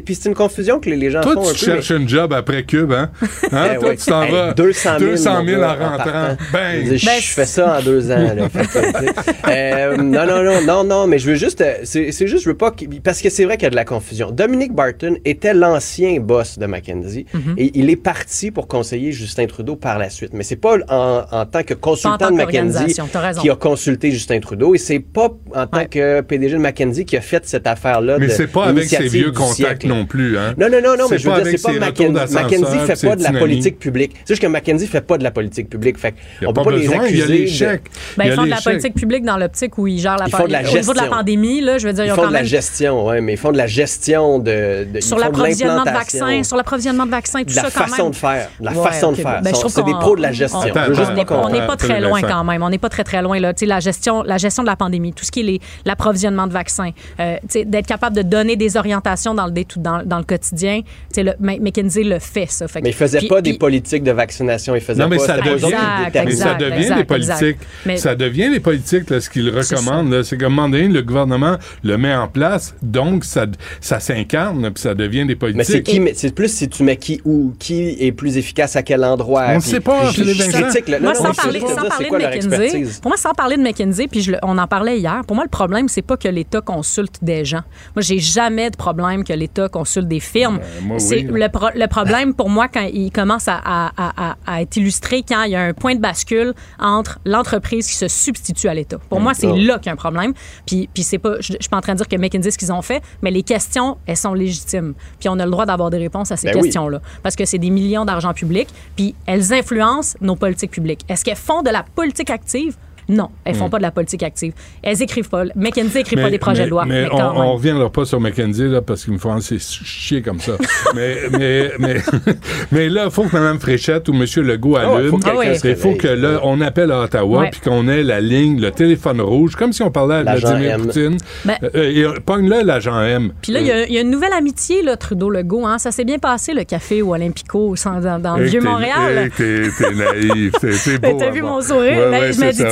[0.05, 1.73] Puis c'est une confusion que les, les gens Toi, font un tu peu.
[1.73, 3.11] cherches une job après Cube, hein?
[3.53, 3.69] Hein?
[3.75, 4.53] Eh Toi, tu t'en Hey, vas.
[4.55, 6.37] 200 000, 200 000 mon en gars, en rentrant.
[6.53, 8.17] Je, dis, Ben, je fais ça en deux ans.
[8.35, 8.49] Là.
[9.49, 12.51] Euh, non, non, non, non, non, mais je veux juste, euh, c'est c'est juste, je
[12.51, 12.73] veux pas,
[13.03, 14.31] parce que c'est vrai qu'il y a de la confusion.
[14.31, 17.55] Dominique Barton était l'ancien boss de Mackenzie Mhm.
[17.57, 20.33] et il est parti pour conseiller Justin Trudeau par la suite.
[20.35, 23.41] Mais c'est pas en, en tant que consultant tant de raison.
[23.41, 25.87] qui a consulté Justin Trudeau et c'est pas en tant Ouais.
[25.87, 28.19] que PDG de Mackenzie qui a fait cette affaire-là.
[28.19, 29.89] Mais de c'est pas avec ses vieux contacts siècle.
[29.89, 30.55] non plus, hein?
[30.59, 32.35] Non, non, non, non, mais je veux dire, c'est pas Mackenzie.
[32.35, 34.13] Mackenzie fait pas de la politique publique.
[34.25, 35.99] C'est juste que Mackenzie fait pas de la politique publique?
[35.99, 37.83] Fait on pas peut pas les besoin, il y a accuser les de- chèques.
[38.17, 40.61] Ben, ils font de la politique publique dans l'optique où ils gèrent la de la
[40.61, 42.33] Au niveau de la pandémie, là, je veux dire, ils Ils ont font quand de
[42.35, 45.85] la même gestion, oui, mais ils font de la gestion de, de- sur de l'approvisionnement
[45.85, 48.11] de vaccins, sur l'approvisionnement de vaccins, tout de la ça quand façon même.
[48.13, 49.41] de faire, de la façon de faire.
[49.43, 50.59] ben, je Sont- trouve c'est des pros de la on- gestion.
[50.61, 52.63] on- n'est pas, très loin quand même.
[52.63, 53.53] On n'est pas très très loin là.
[53.53, 56.53] Tu sais, la gestion, la gestion de la pandémie, tout ce qui est l'approvisionnement de
[56.53, 60.83] vaccins, tu sais, d'être capable de donner des orientations dans le dans, dans le quotidien.
[61.17, 62.69] Le, McKinsey le fait ça.
[62.69, 65.17] Fait que- Mais ils faisaient puis- pas des politiques de vaccination, ils faisaient Non, mais
[65.17, 66.25] pas ça devient, Exact, déterminaient.
[66.25, 67.57] mais ça devient exact, des politiques.
[67.87, 70.11] Mais- Ça devient des politiques, là, ce recommandent.
[70.13, 70.23] là.
[70.23, 73.47] C'est qu'à un moment donné, le gouvernement le met en place, donc ça,
[73.81, 75.83] ça s'incarne, puis ça devient des Mais c'est politiques.
[75.85, 79.05] qui, mais c'est plus si tu mets qui où, qui est plus efficace à quel
[79.05, 79.47] endroit.
[79.51, 81.75] On ne sait pas, je- je critique le- Moi, non, sans non, parler, veux sans
[81.75, 84.59] dire, c'est parler quoi de McKinsey, pour moi, sans parler de McKinsey, puis je on
[84.59, 87.63] en parlait hier, pour moi, le problème, c'est pas que l'État consulte des gens.
[87.95, 90.61] Moi, j'ai jamais de problème que l'État consulte des firmes.
[90.83, 91.41] Ben, c'est oui.
[91.41, 94.77] le, pro- le problème pour moi quand il commence à, à- à- à- à être
[94.77, 98.75] illustré quand il y a un point de bascule entre l'entreprise qui se substitue à
[98.75, 98.99] l'État.
[99.09, 100.33] Pour moi, c'est là qu'il y a un problème.
[100.67, 102.59] Puis, puis c'est pas, je, je suis pas en train de dire que McKinsey, ce
[102.59, 104.95] qu'ils ont fait, mais les questions, elles sont légitimes.
[105.19, 106.63] Puis on a le droit d'avoir des réponses à ces Ben oui.
[106.65, 107.01] questions-là.
[107.23, 111.01] Parce que c'est des millions d'argent public, puis elles influencent nos politiques publiques.
[111.09, 112.77] Est-ce qu'elles font de la politique active?
[113.09, 113.71] Non, elles font Mm.
[113.71, 114.53] pas de la politique active.
[114.83, 115.45] Elles écrivent pas.
[115.57, 116.85] McKinsey écrit pas des projets mais- de loi.
[116.85, 120.21] Mais, mais on, on reviendra pas sur McKenzie, là, parce qu'il me faut assez chier
[120.21, 120.53] comme ça.
[120.95, 121.97] mais, mais, mais,
[122.73, 124.25] mais là, il faut que Mme Fréchette ou M.
[124.45, 125.21] Legault Ah ouais, allume.
[125.25, 127.51] Ah se Il faut que là, on appelle à Ottawa, Ouais.
[127.51, 130.83] puis qu'on ait la ligne, le téléphone rouge, comme si on parlait à Vladimir M.
[130.83, 131.17] Poutine.
[131.45, 133.33] Ben- Euh, et, euh, Pogne-le, l'agent M.
[133.43, 135.67] Puis là, il y a- il y, a une nouvelle amitié, là, Trudeau-Legault.
[135.67, 135.79] Hein?
[135.79, 139.31] Ça s'est bien passé, le café au Olympico, au centre- dans, dans le Vieux-Montréal.
[139.37, 139.63] T'es
[139.95, 140.53] naïf.
[141.01, 141.19] Ben, beau.
[141.19, 142.11] T'as à vu mon sourire?
[142.11, 142.63] Ben, je me dis,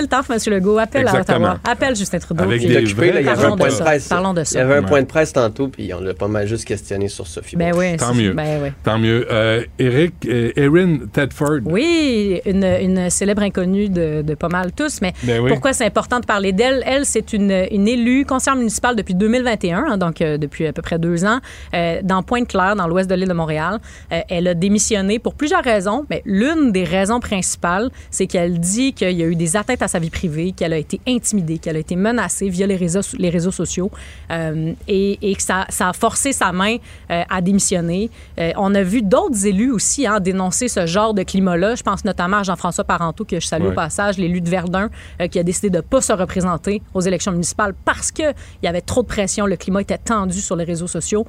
[0.00, 0.38] le temps, M.
[0.46, 0.78] Legault.
[0.78, 1.46] Appelle Exactement.
[1.46, 1.60] à Ottawa.
[1.64, 2.42] Appelle Justin Trudeau.
[2.44, 4.08] Avec puis- Il est des occupé, là, il y avait Parlons un point de presse.
[4.08, 4.58] Parlons de Il ça.
[4.58, 4.88] y avait un Ouais.
[4.88, 7.56] point de presse tantôt, puis on l'a pas mal juste questionné sur Sophie.
[7.56, 7.96] Ben oui.
[7.96, 8.32] Tant mieux.
[8.32, 8.68] Ben oui.
[8.82, 9.26] Tant mieux.
[9.30, 11.60] Euh, Eric, euh, Erin Tedford.
[11.64, 15.50] Oui, une, une célèbre inconnue de, de pas mal tous, mais Ben oui.
[15.50, 16.82] pourquoi c'est important de parler d'elle?
[16.86, 20.82] Elle, c'est une, une élue conseillère municipale depuis 2021, hein, donc euh, depuis à peu
[20.82, 21.38] près deux ans,
[21.74, 23.78] euh, dans Pointe-Claire, dans l'ouest de l'île de Montréal.
[24.12, 28.92] Euh, elle a démissionné pour plusieurs raisons, mais l'une des raisons principales, c'est qu'elle dit
[28.92, 31.76] qu'il y a eu des atteintes à sa vie privée, qu'elle a été intimidée, qu'elle
[31.76, 33.90] a été menacée via les réseaux, les réseaux sociaux
[34.30, 36.76] euh, et, et que ça, ça a forcé sa main
[37.10, 38.10] euh, à démissionner.
[38.38, 41.74] Euh, on a vu d'autres élus aussi hein, dénoncer ce genre de climat-là.
[41.74, 43.72] Je pense notamment à Jean-François Parenteau, que je salue Ouais.
[43.72, 44.90] au passage, l'élu de Verdun,
[45.30, 48.80] qui a décidé de ne pas se représenter aux élections municipales parce qu'il y avait
[48.80, 51.26] trop de pression, le climat était tendu sur les réseaux sociaux.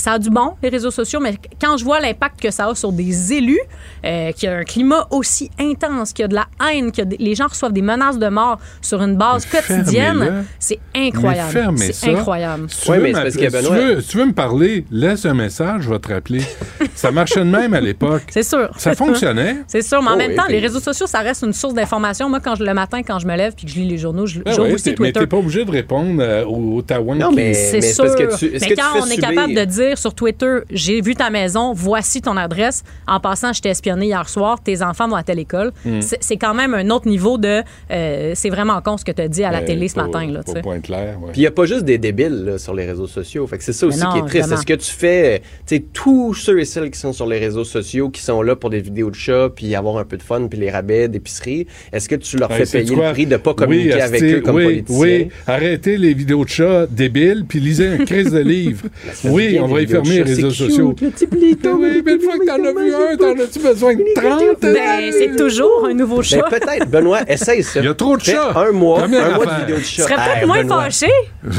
[0.00, 2.74] Ça a du bon, les réseaux sociaux, mais quand je vois l'impact que ça a
[2.74, 3.58] sur des élus,
[4.04, 7.02] euh, qu'il y a un climat aussi intense, qu'il y a de la haine, que
[7.18, 11.78] les gens reçoivent des menaces de mort sur une base Mais quotidienne, c'est incroyable.
[11.78, 12.10] C'est ça.
[12.10, 12.66] incroyable.
[12.70, 14.26] Si tu, Ouais, veux mais c'est m'appeler- parce que si tu veux- si tu veux
[14.26, 16.40] me parler, laisse un message, je vais te rappeler.
[16.94, 18.22] ça marchait de même à l'époque.
[18.30, 18.70] C'est sûr.
[18.76, 19.56] Ça fonctionnait.
[19.66, 21.74] C'est sûr, mais en Oh même temps, puis- les réseaux sociaux, ça reste une source
[21.74, 22.28] d'information.
[22.28, 24.26] Moi, quand je, le matin, quand je me lève puis que je lis les journaux,
[24.26, 25.20] je- Ben ouais, aussi t'es- mais Twitter.
[25.20, 28.04] t'es pas obligé de répondre euh, au, au Tawan Non, qui- mais- C'est c'est sûr.
[28.04, 31.00] parce que tu- est-ce mais que quand on est capable de dire sur Twitter, j'ai
[31.00, 35.08] vu ta maison, voici ton adresse, en passant, je t'ai espionné hier soir, tes enfants
[35.08, 36.00] vont à telle école, Mm.
[36.20, 37.62] c'est quand même un autre niveau de.
[37.90, 40.06] euh, c'est vraiment con ce que tu as dit à la Ben, télé ce pas-
[40.06, 40.26] matin.
[40.30, 41.32] Là, point clair, ouais.
[41.32, 43.46] Puis il n'y a pas juste des débiles là, sur les réseaux sociaux.
[43.46, 44.52] Fait que c'est ça aussi non, qui est triste.
[44.52, 47.64] Est-ce que tu fais, tu sais, tous ceux et celles qui sont sur les réseaux
[47.64, 50.46] sociaux, qui sont là pour des vidéos de chats, puis avoir un peu de fun,
[50.48, 53.06] puis les rabais d'épicerie, est-ce que tu leur Hey, fais payer quoi?
[53.08, 54.98] le prix de pas communiquer Oui, avec eux comme oui, politiciens?
[55.00, 58.86] Oui, arrêtez les vidéos de chats débiles, puis lisez un crise de livre.
[59.24, 60.94] oui, on va y fermer les réseaux sociaux.
[61.00, 63.94] le petit Pluton, oui, mais une fois que t'en as vu un, t'en as-tu besoin
[63.94, 64.60] de 30?
[64.62, 66.40] Ben, c'est toujours un nouveau chat.
[66.50, 67.80] Ben, peut-être, Benoît, essaye ça.
[67.80, 68.52] Il y a trop de chats.
[68.56, 70.02] Un mois, Première un mois de vidéos de Tu chats.
[70.04, 70.82] serais peut-être Hey, moins Benoît.
[70.84, 71.06] fâché.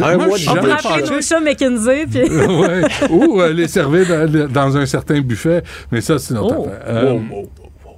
[0.04, 2.06] Un Moi, mois de On pourrait appeler nos chats McKinsey.
[2.10, 2.22] Puis...
[2.60, 2.82] Ouais.
[3.10, 5.62] Ou euh, les servir dans, dans un certain buffet.
[5.92, 6.68] Mais ça, c'est notre Oh.
[6.68, 7.20] affaire.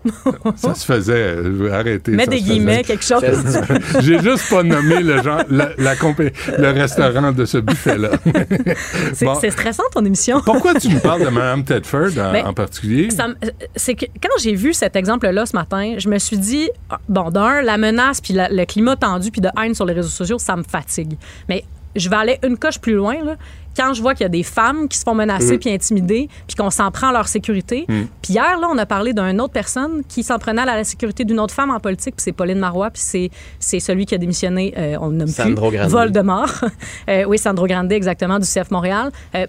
[0.06, 1.36] Euh, Ça se faisait.
[1.38, 2.12] euh, Arrêtez.
[2.12, 3.22] Mets ça des guillemets, quelque chose.
[4.02, 8.10] J'ai juste pas nommé le, genre, la, la compé- le restaurant de ce buffet-là.
[9.14, 9.36] C'est Bon.
[9.40, 10.42] c'est stressant ton émission.
[10.42, 13.10] Pourquoi tu me parles de Mme Tedford en, Ben, en particulier?
[13.20, 13.34] Euh,
[13.76, 16.70] c'est que quand j'ai vu cet exemple-là ce matin, je me suis dit,
[17.08, 20.10] bon, d'un, la menace, puis la- le climat tendu, puis de haine sur les réseaux
[20.10, 21.14] sociaux, ça me fatigue.
[21.48, 21.64] Mais
[21.96, 23.16] je vais aller une coche plus loin.
[23.24, 23.36] Là.
[23.76, 25.60] Quand je vois qu'il y a des femmes qui se font menacer Mhm.
[25.60, 27.86] puis intimider, puis qu'on s'en prend à leur sécurité.
[27.88, 28.08] Mhm.
[28.22, 31.24] Puis hier, là, on a parlé d'une autre personne qui s'en prenait à la sécurité
[31.26, 33.30] d'une autre femme en politique, puis c'est Pauline Marois, puis c'est,
[33.60, 35.90] c'est celui qui a démissionné, euh, on nomme Sandro plus, Grande.
[35.90, 36.50] Voldemort.
[37.10, 39.12] Euh, oui, Sandro Grande, exactement, du CF Montréal.
[39.36, 39.46] Euh,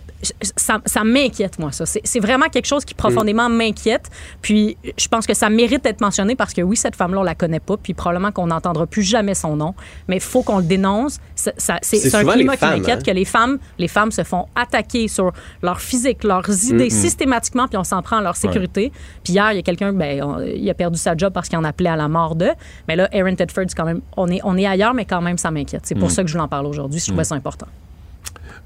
[0.56, 1.84] ça, ça m'inquiète, moi, ça.
[1.86, 4.08] C'est, c'est vraiment quelque chose qui profondément m'inquiète.
[4.40, 7.34] Puis je pense que ça mérite d'être mentionné parce que oui, cette femme-là, on la
[7.34, 9.74] connaît pas, puis probablement qu'on n'entendra plus jamais son nom,
[10.08, 11.18] mais il faut qu'on le dénonce.
[11.34, 13.02] Ça- ça- c'est, un climat qui m'inquiète hein.
[13.04, 15.32] que les femmes, les femmes se font attaquer sur
[15.62, 18.92] leur physique, leurs idées systématiquement, puis on s'en prend à leur sécurité.
[19.24, 21.58] Puis hier, il y a quelqu'un, ben, on- il a perdu sa job parce qu'il
[21.58, 22.48] en appelait à la mort de.
[22.88, 25.38] Mais là, Aaron Tedford, c'est quand même, on est, on est ailleurs, mais quand même,
[25.38, 25.82] ça m'inquiète.
[25.84, 26.10] C'est pour Mm.
[26.10, 27.00] ça que je voulais en parler aujourd'hui.
[27.00, 27.24] Je trouvais Mm.
[27.24, 27.66] ça important.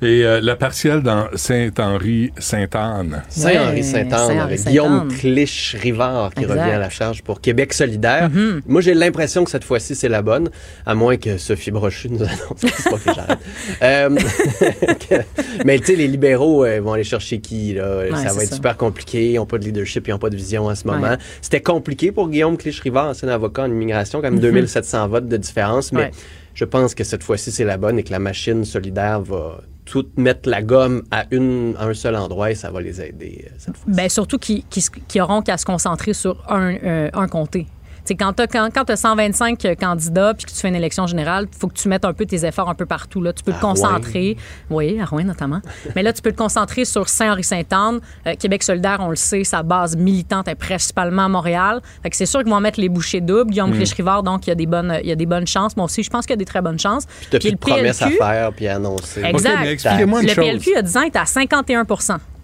[0.03, 3.23] Et euh, la partielle dans Saint-Henri-Sainte-Anne.
[3.29, 4.61] Saint-Henri-Sainte-Anne avec.
[4.65, 6.61] Guillaume Clich-Rivard qui Exact.
[6.61, 8.29] revient à la charge pour Québec solidaire.
[8.31, 8.61] Mhm.
[8.67, 10.51] Moi, j'ai l'impression que cette fois-ci, c'est la bonne,
[10.85, 13.39] à moins que Sophie Brochu nous annonce que c'est pas que j'arrête.
[13.83, 14.11] Euh,
[15.09, 17.75] que- mais tu sais, les libéraux euh, vont aller chercher qui?
[17.75, 18.03] Là?
[18.17, 18.57] ça va être ça.
[18.57, 19.31] super compliqué.
[19.33, 21.09] Ils n'ont pas de leadership, ils n'ont pas de vision en ce moment.
[21.09, 21.17] Ouais.
[21.41, 24.41] C'était compliqué pour Guillaume Clich-Rivard, ancien avocat en immigration, quand même Mhm.
[24.41, 25.91] 2700 votes de différence.
[25.93, 26.11] Mais Ouais.
[26.55, 30.07] je pense que cette fois-ci, c'est la bonne et que la machine solidaire va tout
[30.17, 33.75] mettre la gomme à, une, un seul endroit et ça va les aider euh, cette.
[33.87, 37.67] Ben, surtout qui, qui, se- qui auront qu'à se concentrer sur un, euh, un comté.
[38.07, 41.07] C'est quand tu as, quand, quand t'as 125 candidats puis que tu fais une élection
[41.07, 43.21] générale, il faut que tu mettes un peu tes efforts un peu partout.
[43.21, 43.33] Là.
[43.33, 43.71] Tu peux te À Rouen.
[43.75, 44.37] concentrer.
[44.71, 45.61] Oui, à Rouen notamment.
[45.97, 48.01] Mais là, tu peux te concentrer sur Saint-Henri-Sainte-Anne.
[48.27, 51.81] Euh, Québec solidaire, on le sait, sa base militante est principalement à Montréal.
[52.03, 53.51] Fait que c'est sûr qu'ils vont mettre les bouchées doubles.
[53.51, 53.79] Guillaume Mm.
[53.81, 55.77] Clich-Rivard, donc il y, a des bonnes, il y a des bonnes chances.
[55.77, 57.07] Moi aussi, je pense qu'il y a des très bonnes chances.
[57.07, 59.23] Puis t'as plus de promesses à faire puis à annoncer.
[59.25, 59.65] Exact.
[59.65, 60.45] expliquez-moi une le chose.
[60.45, 61.85] PLQ, il y a 10 ans, était à 51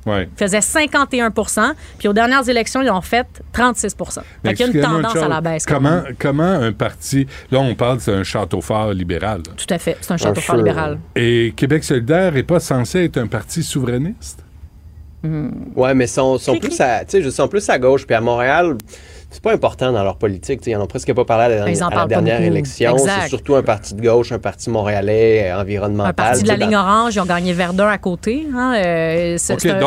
[0.06, 0.28] Ouais.
[0.32, 3.96] Ils faisaient 51% Puis aux dernières élections, ils ont fait 36
[4.44, 5.22] Mais Fait qu'il y a une tendance chose.
[5.22, 5.64] à la baisse.
[5.64, 7.26] Comment, un parti.
[7.50, 9.42] Là, on parle, c'est un château fort libéral.
[9.46, 9.52] là.
[9.56, 9.96] Tout à fait.
[10.00, 10.98] C'est un château fort libéral.
[11.14, 14.44] Et Québec solidaire n'est pas censé être un parti souverainiste?
[15.76, 18.04] Ouais, mais sont, sont plus à, tu sais, je sont plus à gauche.
[18.06, 18.76] Puis à Montréal,
[19.32, 20.60] c'est pas important dans leur politique.
[20.60, 22.06] tu sais, Ils en ont presque pas parlé à la, Ben, ils en à la
[22.06, 22.52] dernière beaucoup.
[22.52, 22.96] élection.
[22.98, 26.10] C'est surtout un parti de gauche, un parti montréalais, euh, environnemental.
[26.10, 28.46] Un parti de la ligne orange, ils ont gagné Verdun à côté.
[28.54, 29.80] hein, euh, c'est un- euh,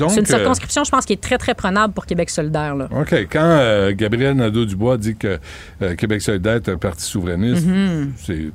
[0.00, 2.74] une euh, circonscription, je pense, qui est très, très prenable pour Québec solidaire.
[2.74, 2.88] Là.
[2.90, 3.12] OK.
[3.30, 5.38] Quand euh, Gabriel Nadeau-Dubois dit que
[5.82, 8.12] euh, Québec solidaire est un parti souverainiste, Mhm.
[8.16, 8.50] c'est-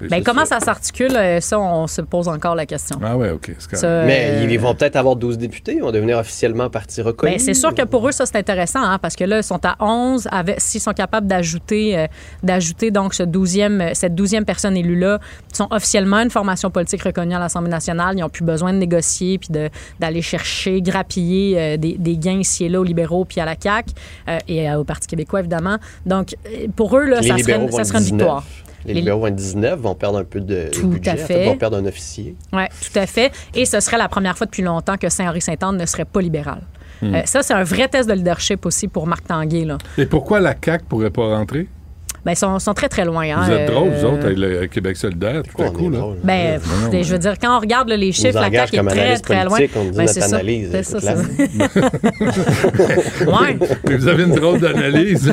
[0.00, 2.98] Ben, comment ça s'articule, euh, ça, on se pose encore la question.
[3.02, 3.52] Ah ouais, OK.
[3.58, 5.74] Ça, Mais euh, ils vont peut-être avoir 12 députés.
[5.76, 7.32] Ils vont devenir officiellement parti reconnu.
[7.32, 9.64] Ben, c'est sûr que pour eux, ça, c'est intéressant, hein, parce que là, ils sont
[9.64, 10.28] à 11.
[10.30, 12.06] Avec, s'ils sont capables d'ajouter, euh,
[12.42, 17.34] d'ajouter donc ce 12e, cette douzième personne élue-là, ils sont officiellement une formation politique reconnue
[17.34, 18.16] à l'Assemblée nationale.
[18.16, 22.40] Ils n'ont plus besoin de négocier puis de, d'aller chercher, grappiller euh, des, des gains
[22.40, 23.92] ici et là aux libéraux puis à la CAQ
[24.28, 25.78] euh, et euh, au Parti québécois, évidemment.
[26.06, 26.34] Donc,
[26.76, 28.18] pour eux, là, ça serait, ça serait une 19.
[28.18, 28.44] victoire.
[28.86, 31.10] Les Les- libéraux être 19, vont perdre un peu de Tout budget.
[31.10, 31.44] à En fait.
[31.46, 32.36] vont perdre un officier.
[32.52, 33.32] Oui, tout à fait.
[33.54, 36.60] Et ce serait la première fois depuis longtemps que Saint-Henri-Saint-Anne ne serait pas libéral.
[37.02, 37.14] Hmm.
[37.14, 39.64] Euh, ça, c'est un vrai test de leadership aussi pour Marc Tanguay.
[39.64, 39.78] Là.
[39.98, 41.66] Et pourquoi la CAQ pourrait pas rentrer?
[42.24, 43.24] Ben, ils sont, sont très, très loin.
[43.24, 45.98] hein, Vous êtes euh, drôles, vous autres, avec le Québec solidaire, tout à coup, là.
[46.22, 48.82] Ben, pff, non, je veux dire, quand on regarde là, les chiffres, la CAQ est
[48.84, 49.56] très, très loin.
[49.58, 50.36] politique, on dit Ben, c'est ça.
[50.36, 51.14] analyse, C'est ça,
[53.26, 53.58] ouais.
[53.86, 55.30] Mais vous avez une drôle d'analyse.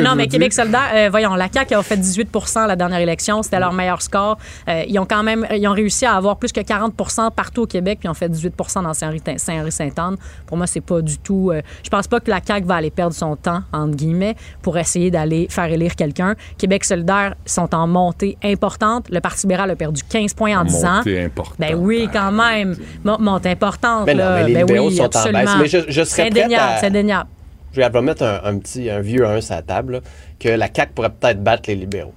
[0.00, 3.42] non, mais Québec solidaire, euh, voyons, la CAQ a fait 18 à la dernière élection.
[3.42, 4.38] C'était leur meilleur score.
[4.68, 7.66] Euh, ils ont quand même ils ont réussi à avoir plus que 40% partout au
[7.66, 10.16] Québec, puis ils ont fait 18% dans Saint-Henri- Saint-Henri-Sainte-Anne.
[10.46, 11.52] Pour moi, c'est pas du tout...
[11.82, 15.10] je pense pas que la CAQ va aller perdre son temps, entre guillemets, pour essayer
[15.10, 16.19] d'aller faire élire quelqu'un.
[16.58, 19.08] Québec solidaire sont en montée importante.
[19.10, 20.96] Le Parti libéral a perdu 15 points en 10 ans.
[20.98, 21.56] Montée importante.
[21.58, 22.76] Ben oui, quand même.
[23.04, 24.06] Mo- Montée importante.
[24.06, 25.50] Ben non, mais les Ben libéraux oui, sont en baisse.
[25.58, 27.28] Mais je- je serais indéniable, à- c'est indéniable.
[27.72, 30.00] Je vais mettre un, un petit un vieux 1 sur la table, là,
[30.38, 32.14] que la CAQ pourrait peut-être battre les libéraux.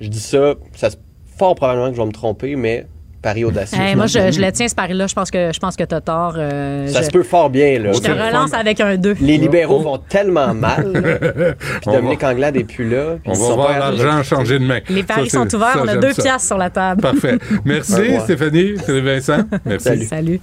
[0.00, 0.96] Je dis ça, ça se-
[1.38, 2.86] fort probablement que je vais me tromper, mais
[3.22, 3.78] pari audacieux.
[3.80, 5.06] Hey, moi, je, je le tiens, ce pari-là.
[5.06, 6.34] Je pense que, je pense que tu as tort.
[6.36, 7.92] euh, Ça je- se peut fort bien, là.
[7.92, 9.16] Je te relance avec un 2.
[9.20, 10.92] Les libéraux vont tellement mal,
[11.80, 13.16] puis On Dominique Anglade n'est plus là.
[13.22, 14.80] puis On va voir l'argent changer de main.
[14.88, 15.72] Les paris Ça, sont ouverts.
[15.74, 16.22] ça, On a deux ça.
[16.22, 17.00] piastres sur la table.
[17.00, 17.38] Parfait.
[17.64, 18.20] Merci, Ouais.
[18.20, 18.76] Stéphanie.
[18.84, 19.38] Salut, Vincent.
[19.64, 20.04] Merci.
[20.06, 20.40] Salut.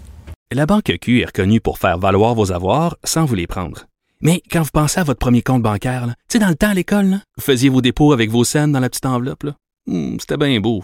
[0.52, 3.86] La Banque Q est reconnue pour faire valoir vos avoirs sans vous les prendre.
[4.22, 6.74] Mais quand vous pensez à votre premier compte bancaire, tu sais, dans le temps à
[6.74, 9.44] l'école, là, vous faisiez vos dépôts avec vos scènes dans la petite enveloppe.
[9.88, 10.84] Hmm, C'était bien beau.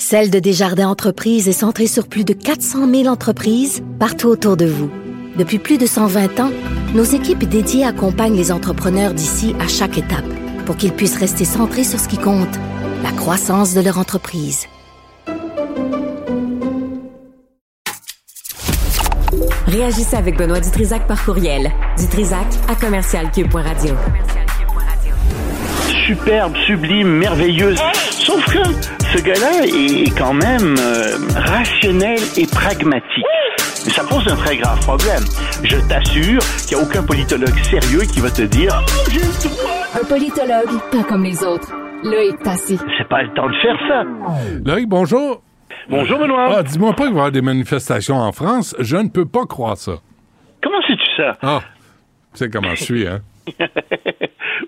[0.00, 4.64] Celle de Desjardins Entreprises est centrée sur plus de 400 000 entreprises partout autour de
[4.64, 4.88] vous.
[5.36, 6.52] Depuis plus de 120 ans,
[6.94, 10.24] nos équipes dédiées accompagnent les entrepreneurs d'ici à chaque étape
[10.66, 12.54] pour qu'ils puissent rester centrés sur ce qui compte,
[13.02, 14.66] la croissance de leur entreprise.
[19.66, 21.72] Réagissez avec Benoît Dutrisac par courriel.
[21.98, 23.94] Dutrisac à commercialcube.radio.
[26.06, 27.80] superbe, sublime, merveilleuse.
[28.10, 33.24] Sauf que ce gars-là est quand même euh, rationnel et pragmatique.
[33.84, 35.22] Mais ça pose un très grave problème.
[35.62, 40.00] Je t'assure qu'il n'y a aucun politologue sérieux qui va te dire Oh.
[40.00, 41.72] Un politologue, pas comme les autres.
[42.04, 42.78] Loïc Passy.
[42.98, 44.04] C'est pas le temps de faire ça.
[44.64, 45.42] Loïc, bonjour.
[45.88, 46.56] Bonjour, Benoît.
[46.58, 48.76] Ah, dis-moi pas qu'il va y avoir des manifestations en France.
[48.78, 49.92] Je ne peux pas croire ça.
[50.62, 51.36] Comment sais-tu ça?
[51.42, 51.60] Ah,
[52.34, 53.20] tu sais comment je suis, hein?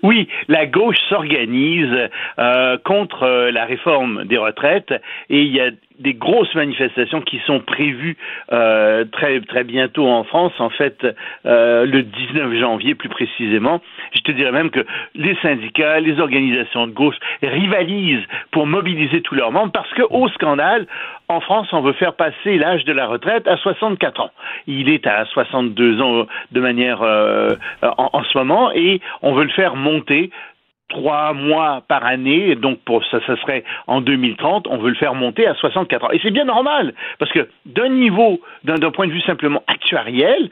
[0.03, 2.09] Oui, la gauche s'organise
[2.39, 4.93] euh, contre euh, la réforme des retraites
[5.29, 8.17] et il y a des grosses manifestations qui sont prévues
[8.51, 10.53] euh, très très bientôt en France.
[10.59, 11.05] En fait,
[11.45, 13.81] euh, le 19 janvier plus précisément.
[14.13, 14.85] Je te dirais même que
[15.15, 20.27] les syndicats, les organisations de gauche rivalisent pour mobiliser tous leurs membres parce que au
[20.29, 20.87] scandale,
[21.27, 24.31] en France, on veut faire passer l'âge de la retraite à 64 ans.
[24.67, 27.49] Il est à 62 ans de manière euh,
[27.81, 30.29] en ce moment et on veut le faire monter
[30.91, 35.15] trois mois par année, donc pour ça, ça serait en 2030, on veut le faire
[35.15, 36.11] monter à 64 ans.
[36.11, 40.49] Et c'est bien normal, parce que d'un niveau, d'un point de vue simplement actuariel,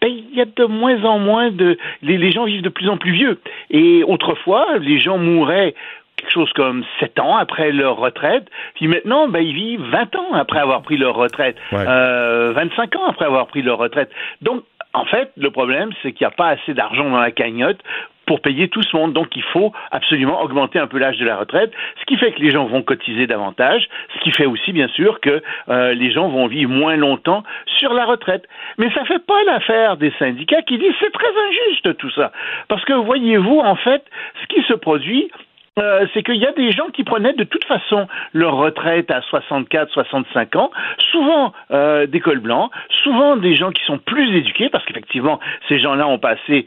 [0.00, 1.78] ben, il y a de moins en moins de...
[2.02, 3.40] Les, les gens vivent de plus en plus vieux.
[3.70, 5.74] Et autrefois, les gens mouraient
[6.16, 10.34] quelque chose comme 7 ans après leur retraite, puis maintenant, ben, ils vivent 20 ans
[10.34, 11.84] après avoir pris leur retraite, Ouais.
[11.88, 14.10] euh, 25 ans après avoir pris leur retraite.
[14.40, 14.62] Donc,
[14.94, 17.80] en fait, le problème, c'est qu'il n'y a pas assez d'argent dans la cagnotte
[18.26, 19.12] pour payer tout ce monde.
[19.12, 22.40] Donc, il faut absolument augmenter un peu l'âge de la retraite, ce qui fait que
[22.40, 26.28] les gens vont cotiser davantage, ce qui fait aussi, bien sûr, que euh, les gens
[26.28, 27.42] vont vivre moins longtemps
[27.78, 28.46] sur la retraite.
[28.78, 32.32] Mais ça fait pas l'affaire des syndicats qui disent c'est très injuste tout ça.
[32.68, 34.04] Parce que, voyez-vous, en fait,
[34.42, 35.30] ce qui se produit,
[35.78, 39.22] euh, c'est qu'il y a des gens qui prenaient de toute façon leur retraite à
[39.22, 40.70] 64, 65 ans,
[41.10, 42.70] souvent euh, des cols blancs,
[43.02, 46.66] souvent des gens qui sont plus éduqués, parce qu'effectivement, ces gens-là ont passé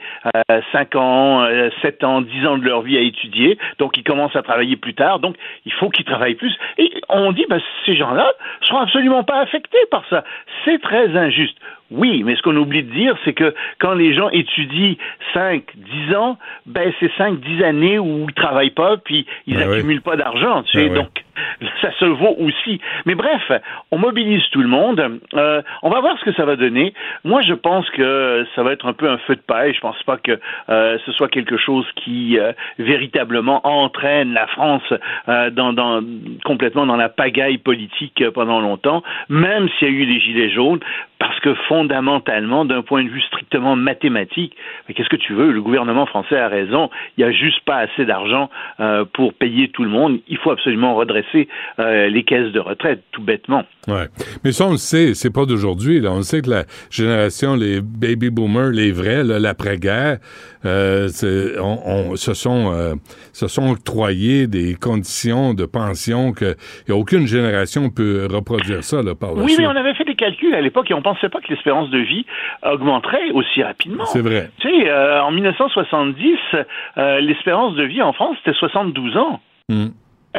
[0.50, 4.04] euh, 5 ans, euh, 7 ans, 10 ans de leur vie à étudier, donc ils
[4.04, 6.56] commencent à travailler plus tard, donc il faut qu'ils travaillent plus.
[6.80, 10.24] Et on dit, ben, ces gens-là sont absolument pas affectés par ça.
[10.64, 11.58] C'est très injuste.
[11.92, 14.96] Oui, mais ce qu'on oublie de dire, c'est que quand les gens étudient
[15.34, 15.64] 5,
[16.08, 19.78] 10 ans, ben c'est 5, 10 années où ils travaillent pas, puis ils Ben oui.
[19.78, 20.90] accumulent pas d'argent, tu sais.
[20.90, 21.22] Ben oui.
[21.82, 22.80] Ça se vaut aussi.
[23.06, 23.52] Mais bref,
[23.92, 25.20] on mobilise tout le monde.
[25.34, 26.94] Euh, on va voir ce que ça va donner.
[27.24, 29.74] Moi, je pense que ça va être un peu un feu de paille.
[29.74, 30.40] Je pense pas que
[30.70, 34.84] euh, ce soit quelque chose qui euh, véritablement entraîne la France
[36.46, 40.80] complètement dans la pagaille politique pendant longtemps, même s'il y a eu les gilets jaunes,
[41.20, 44.56] parce que fondamentalement, d'un point de vue strictement mathématique,
[44.94, 46.90] qu'est-ce que tu veux Le gouvernement français a raison.
[47.18, 48.50] Il n'y a juste pas assez d'argent
[49.14, 50.20] pour payer tout le monde.
[50.28, 51.25] Il faut absolument redresser
[51.80, 53.64] euh, les caisses de retraite, tout bêtement.
[53.88, 54.08] Ouais.
[54.44, 56.02] Mais ça, on le sait, c'est pas d'aujourd'hui.
[56.08, 60.18] On sait que la génération, les baby boomers, les vrais, l'après-guerre,
[60.66, 61.08] euh,
[61.62, 61.80] on,
[62.12, 62.96] on- se sont euh,
[63.34, 66.56] se sont octroyés des conditions de pension que
[66.88, 69.60] y a aucune génération peut reproduire ça là, par la Oui, suite.
[69.60, 72.00] mais on avait fait des calculs à l'époque et on pensait pas que l'espérance de
[72.00, 72.26] vie
[72.64, 74.06] augmenterait aussi rapidement.
[74.06, 74.50] C'est vrai.
[74.60, 76.38] Tu sais, euh, en 1970,
[76.98, 79.40] euh, l'espérance de vie en France, c'était 72 ans.
[79.70, 79.88] Hmm.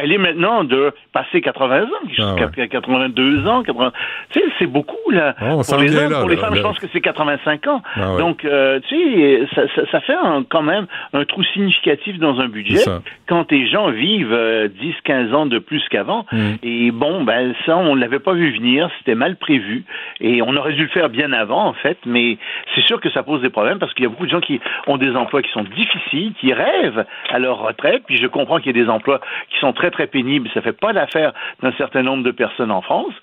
[0.03, 3.63] Elle est maintenant de passer 80 ans, jusqu'à 82 ans.
[3.63, 3.93] 80...
[4.31, 5.35] Tu sais, c'est beaucoup, là.
[5.39, 6.57] Ah, pour les hommes, là, pour les femmes, là.
[6.59, 7.83] je pense que c'est 85 ans.
[7.97, 8.19] Ah ouais.
[8.19, 12.39] Donc, euh, tu sais, ça, ça, ça fait un- quand même un trou significatif dans
[12.41, 12.79] un budget
[13.27, 16.27] quand les gens vivent euh, 10, 15 ans de plus qu'avant.
[16.33, 16.39] Mm.
[16.63, 19.85] Et bon, ben ça, on l'avait pas vu venir, c'était mal prévu.
[20.21, 22.39] Et on aurait dû le faire bien avant, en fait, mais
[22.75, 24.61] c'est sûr que ça pose des problèmes parce qu'il y a beaucoup de gens qui
[24.87, 28.03] ont des emplois qui sont difficiles, qui rêvent à leur retraite.
[28.07, 29.21] Puis je comprends qu'il y a des emplois
[29.51, 30.49] qui sont très, très pénibles.
[30.55, 31.33] Ça fait pas l'affaire
[31.63, 33.15] d'un certain nombre de personnes en France.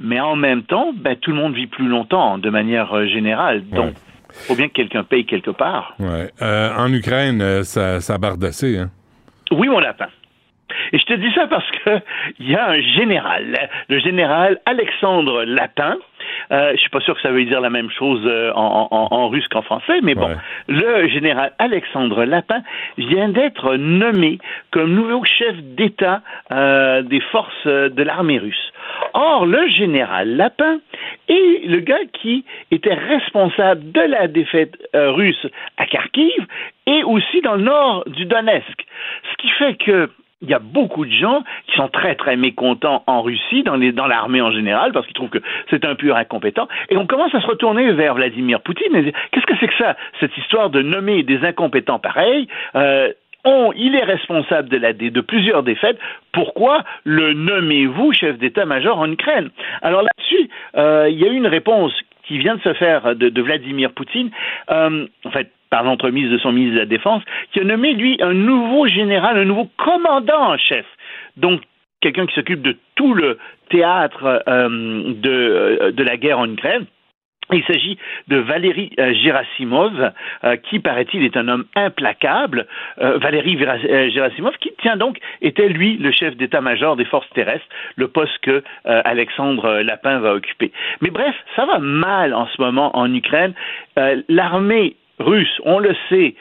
[0.00, 3.62] Mais en même temps, ben, tout le monde vit plus longtemps, de manière euh, générale.
[3.68, 3.94] Donc,
[4.32, 5.94] faut bien que quelqu'un paye quelque part.
[5.98, 6.30] Ouais.
[6.40, 8.78] Euh, en Ukraine, euh, ça, ça bardassé.
[8.78, 8.90] Hein?
[9.50, 10.08] Oui, mon lapin.
[10.92, 12.00] Et je te dis ça parce que
[12.38, 15.96] il y a un général, le général Alexandre Lapin.
[16.50, 19.08] Euh, je suis pas sûr que ça veut dire la même chose euh, en, en-
[19.10, 20.36] en russe qu'en français, mais bon, Ouais.
[20.68, 22.62] le général Alexandre Lapin
[22.98, 24.38] vient d'être nommé
[24.70, 26.20] comme nouveau chef d'État
[26.50, 28.72] euh, des forces euh, de l'armée russe.
[29.14, 30.78] Or, le général Lapin
[31.28, 35.46] est le gars qui était responsable de la défaite euh, russe
[35.76, 36.46] à Kharkiv
[36.86, 38.84] et aussi dans le nord du Donetsk.
[39.30, 40.10] Ce qui fait que
[40.42, 44.40] il y a beaucoup de gens qui sont très très mécontents en Russie, dans l'armée
[44.40, 46.68] en général, parce qu'ils trouvent que c'est un pur incompétent.
[46.90, 49.76] Et on commence à se retourner vers Vladimir Poutine et dire qu'est-ce que c'est que
[49.78, 53.12] ça, cette histoire de nommer des incompétents pareils euh,
[53.44, 55.98] on, il est responsable de, la, de plusieurs défaites.
[56.32, 59.50] Pourquoi le nommez-vous chef d'état-major en Ukraine?
[59.82, 61.92] Alors là-dessus, euh, il y a eu une réponse
[62.24, 64.30] qui vient de se faire de, de Vladimir Poutine,
[64.70, 68.18] euh, en fait, par l'entremise de son ministre de la Défense, qui a nommé, lui,
[68.20, 70.84] un nouveau général, un nouveau commandant en chef.
[71.38, 71.62] Donc,
[72.02, 73.38] quelqu'un qui s'occupe de tout le
[73.70, 74.68] théâtre euh,
[75.14, 76.84] de, euh, de la guerre en Ukraine.
[77.52, 77.96] Il s'agit
[78.28, 80.12] de Valéry euh, Gerasimov,
[80.44, 82.66] euh, qui, paraît-il, est un homme implacable.
[83.00, 87.66] Euh, euh, Gerasimov, qui, tiens donc, était, lui, le chef d'état-major des forces terrestres,
[87.96, 90.70] le poste que Alexandre Lapin va occuper.
[91.00, 93.54] Mais bref, ça va mal en ce moment en Ukraine.
[94.28, 96.34] L'armée russe, on le sait,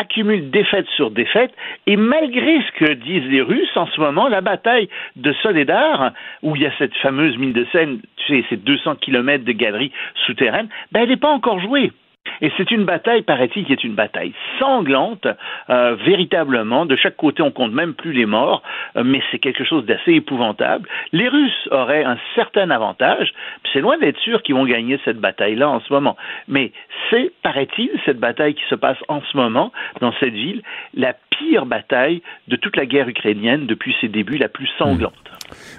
[0.00, 1.52] accumule défaite sur défaite,
[1.86, 6.12] et malgré ce que disent les Russes en ce moment, la bataille de Soledar,
[6.42, 9.52] où il y a cette fameuse mine de Seine, tu sais, ces 200 kilomètres de
[9.52, 9.92] galeries
[10.26, 11.92] souterraines, ben, elle n'est pas encore jouée.
[12.40, 15.26] Et c'est une bataille, paraît-il, qui est une bataille sanglante,
[15.68, 16.86] euh, véritablement.
[16.86, 18.62] De chaque côté, on compte même plus les morts,
[18.96, 20.88] euh, mais c'est quelque chose d'assez épouvantable.
[21.12, 23.32] Les Russes auraient un certain avantage.
[23.72, 26.16] C'est loin d'être sûr qu'ils vont gagner cette bataille-là en ce moment.
[26.48, 26.72] Mais
[27.10, 30.62] c'est, paraît-il, cette bataille qui se passe en ce moment dans cette ville,
[30.94, 35.14] la pire bataille de toute la guerre ukrainienne depuis ses débuts, la plus sanglante.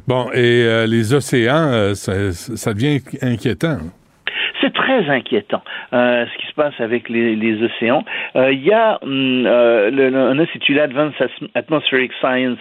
[0.07, 3.77] Bon, et euh, les océans, ça devient inquiétant.
[4.61, 5.63] C'est très inquiétant
[5.93, 8.05] euh, ce qui se passe avec les, océans.
[8.35, 12.59] Euh, il y a hum, euh, un institut l'Advanced Atmospheric Science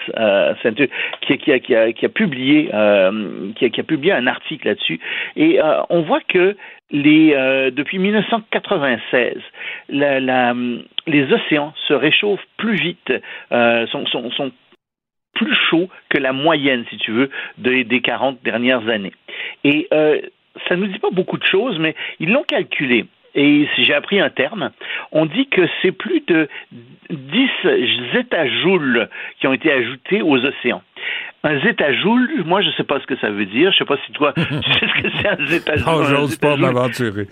[0.63, 0.91] Center
[1.21, 5.01] qui, a, publié un article là-dessus
[5.37, 6.57] et on voit que
[6.93, 9.37] depuis 1996,
[9.89, 13.13] la, la, hum, les océans se réchauffent plus vite,
[13.51, 14.53] sont,
[15.35, 19.13] plus chauds que la moyenne, si tu veux, des, des 40 dernières années.
[19.65, 19.89] Et
[20.69, 23.07] ça ne nous dit pas beaucoup de choses, mais ils l'ont calculé.
[23.37, 24.71] Et si j'ai appris un terme,
[25.13, 26.49] on dit que c'est plus de
[27.11, 27.49] 10
[28.13, 29.09] zétajoules
[29.39, 30.83] qui ont été ajoutés aux océans.
[31.45, 33.71] Un zétajoule, moi je ne sais pas ce que ça veut dire.
[33.73, 35.87] Je ne sais pas si toi tu sais ce que c'est un zétajoule.
[35.93, 37.27] Non, un j'ose pas m'aventurer.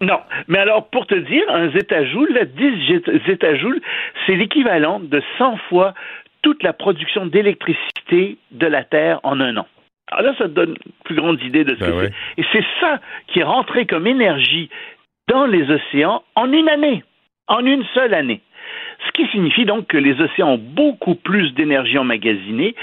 [0.00, 3.80] Non, mais alors pour te dire, un zétajoule, là, 10 zét- zétajoules,
[4.26, 5.94] c'est l'équivalent de 100 fois
[6.42, 9.66] toute la production d'électricité de la Terre en un an.
[10.10, 12.10] Alors là, ça te donne une plus grande idée de ce Ben que ouais.
[12.36, 12.42] c'est.
[12.42, 14.68] Et c'est ça qui est rentré comme énergie
[15.28, 17.04] dans les océans en une année,
[17.46, 18.40] en une seule année.
[19.06, 22.74] Ce qui signifie donc que les océans ont beaucoup plus d'énergie emmagasinée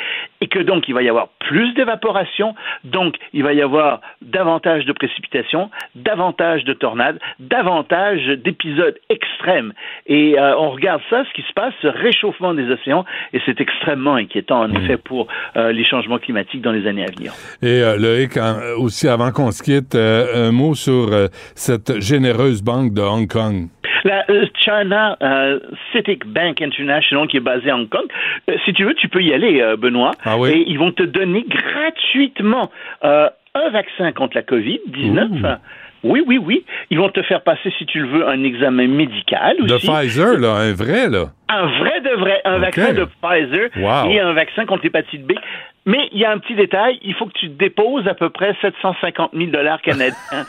[0.41, 4.85] et que donc il va y avoir plus d'évaporation, donc il va y avoir davantage
[4.85, 9.73] de précipitations, davantage de tornades, davantage d'épisodes extrêmes.
[10.07, 13.59] Et euh, on regarde ça, ce qui se passe, ce réchauffement des océans, et c'est
[13.61, 17.33] extrêmement inquiétant en effet pour euh, les changements climatiques dans les années à venir.
[17.61, 21.09] Et euh, Loïc, en- aussi avant qu'on se quitte, euh, un mot sur
[21.55, 23.67] cette généreuse banque de Hong Kong.
[24.05, 25.59] La euh, China euh,
[25.91, 28.05] Citic Bank International qui est basée à Hong Kong.
[28.49, 30.11] Euh, si tu veux, tu peux y aller, euh, Benoît.
[30.23, 30.51] Ah oui?
[30.51, 32.71] Et ils vont te donner gratuitement
[33.01, 35.57] un vaccin contre la COVID-19.
[36.03, 36.63] Oui, oui, oui.
[36.91, 39.87] Ils vont te faire passer, si tu le veux, un examen médical De aussi.
[39.87, 41.31] Pfizer, là, un vrai, là.
[41.49, 44.11] Un vrai de vrai, un vaccin de Pfizer Wow.
[44.11, 45.31] et un vaccin contre l'hépatite B.
[45.85, 48.55] Mais il y a un petit détail, il faut que tu déposes à peu près
[48.61, 50.15] 750 000 dollars canadiens.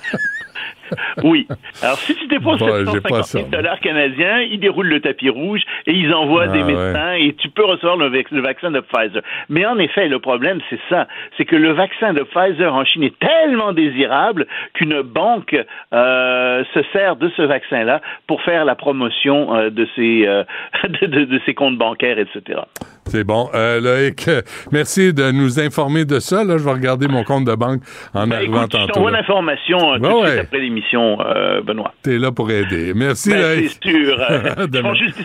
[1.25, 1.47] oui.
[1.83, 5.01] Alors si tu déposes Bon, j'ai pas 750 ça, 000 dollars canadiens, ils déroulent le
[5.01, 8.41] tapis rouge et ils envoient Ah, des médecins et tu peux recevoir le, vac- le
[8.41, 9.21] vaccin de Pfizer.
[9.49, 13.03] Mais en effet, le problème c'est ça, c'est que le vaccin de Pfizer en Chine
[13.03, 15.57] est tellement désirable qu'une banque
[15.93, 20.45] euh, se sert de ce vaccin-là pour faire la promotion euh, de ses euh,
[20.89, 22.61] de, de- de ses comptes bancaires, etc.
[23.07, 23.49] C'est bon.
[23.55, 24.29] Loïc,
[24.73, 26.45] merci de nous informer de ça.
[26.45, 27.83] Là, je vais regarder mon compte de banque
[28.15, 28.93] en arrivant Écoute, je tantôt.
[28.95, 29.19] t'envoie là.
[29.21, 30.39] l'information euh, tout Ouais, de suite ouais.
[30.41, 31.93] après l'émission, euh, Benoît.
[32.03, 32.93] T'es là pour aider.
[32.95, 34.17] Merci, Ben, c'est sûr.
[34.31, 35.25] euh, Ils font juste 10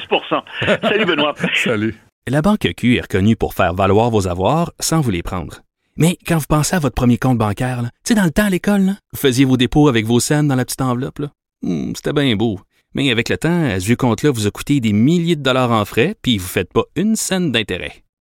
[0.87, 1.33] Salut, Benoît.
[1.53, 1.95] Salut.
[2.27, 5.61] La Banque Q est reconnue pour faire valoir vos avoirs sans vous les prendre.
[5.97, 8.45] Mais quand vous pensez à votre premier compte bancaire, là, tu sais, dans le temps
[8.45, 11.19] à l'école, là, vous faisiez vos dépôts avec vos scènes dans la petite enveloppe.
[11.19, 11.27] là.
[11.63, 12.59] Hmm, C'était bien beau.
[12.93, 15.83] Mais avec le temps, à ce compte-là vous a coûté des milliers de dollars en
[15.85, 18.03] frais, puis vous ne faites pas une scène d'intérêt.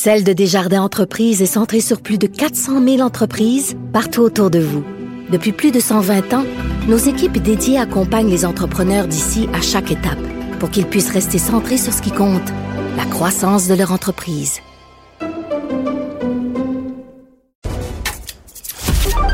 [0.00, 4.60] Celle de Desjardins Entreprises est centrée sur plus de 400 000 entreprises partout autour de
[4.60, 4.84] vous.
[5.28, 6.44] Depuis plus de 120 ans,
[6.86, 10.20] nos équipes dédiées accompagnent les entrepreneurs d'ici à chaque étape
[10.60, 12.48] pour qu'ils puissent rester centrés sur ce qui compte,
[12.96, 14.60] la croissance de leur entreprise.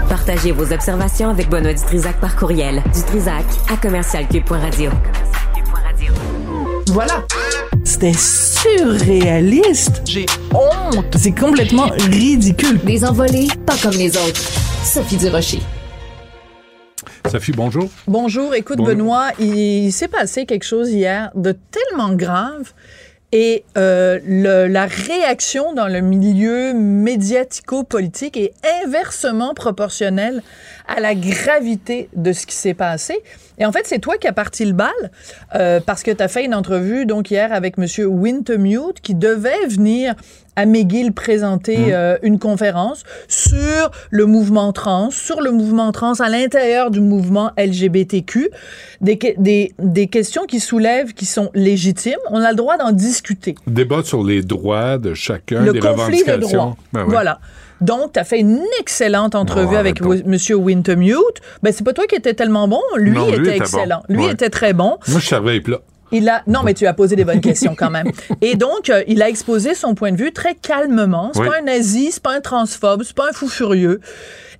[0.08, 2.82] Partagez vos observations avec Benoît Dutrisac par courriel.
[2.94, 4.90] Dutrisac à commercialcube.radio.
[6.86, 7.22] Voilà.
[8.04, 10.02] C'était surréaliste.
[10.04, 11.06] J'ai honte.
[11.16, 12.78] C'est complètement ridicule.
[12.84, 14.42] Des envolées pas comme les autres.
[14.84, 15.60] Sophie Durocher.
[17.30, 17.88] Sophie, bonjour.
[18.06, 18.94] Bonjour, écoute Bonjour.
[18.94, 22.74] Benoît, il, s'est passé quelque chose hier de tellement grave
[23.32, 28.52] et euh, le- la réaction dans le milieu médiatico-politique est
[28.84, 30.42] inversement proportionnelle
[30.86, 33.18] à la gravité de ce qui s'est passé.
[33.58, 34.90] Et en fait, c'est toi qui as parti le bal
[35.54, 39.66] euh, parce que tu as fait une entrevue donc hier avec Monsieur Wintermute qui devait
[39.68, 40.14] venir
[40.56, 46.28] à McGill présenter euh, une conférence sur le mouvement trans, sur le mouvement trans à
[46.28, 48.50] l'intérieur du mouvement LGBTQ,
[49.00, 52.18] des, des, des questions qui soulèvent, qui sont légitimes.
[52.30, 53.56] On a le droit d'en discuter.
[53.66, 56.58] Débat sur les droits de chacun, le des conflit de revendications.
[56.58, 56.76] droits.
[56.92, 57.10] Ben ouais.
[57.10, 57.40] Voilà.
[57.80, 60.36] Donc, tu as fait une excellente entrevue avec M.
[60.58, 61.40] Wintermute.
[61.62, 62.80] Ben, c'est pas toi qui étais tellement bon.
[62.96, 63.64] Lui, Non, lui était, était bon.
[63.64, 64.02] excellent.
[64.08, 64.32] Lui Ouais.
[64.32, 64.98] était très bon.
[65.08, 65.78] Moi, je savais plat.
[66.12, 68.06] Il a non mais tu as posé des bonnes questions quand même.
[68.40, 71.30] Et donc euh, il a exposé son point de vue très calmement.
[71.34, 71.48] C'est Oui.
[71.48, 74.00] pas un nazi, c'est pas un transphobe, c'est pas un fou furieux.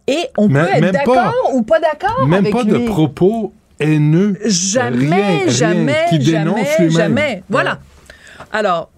[0.09, 2.73] Et on Mais- peut être d'accord ou pas d'accord Même avec pas lui.
[2.73, 4.37] de propos haineux.
[4.47, 5.49] Jamais, Rien, rien.
[5.49, 7.43] jamais, Qui dénonce jamais, jamais.
[7.49, 7.79] Voilà.
[8.53, 8.91] Alors,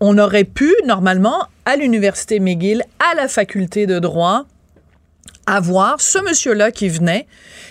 [0.00, 4.46] on aurait pu, normalement, à l'Université McGill, à la faculté de droit,
[5.46, 7.26] avoir ce monsieur-là qui venait,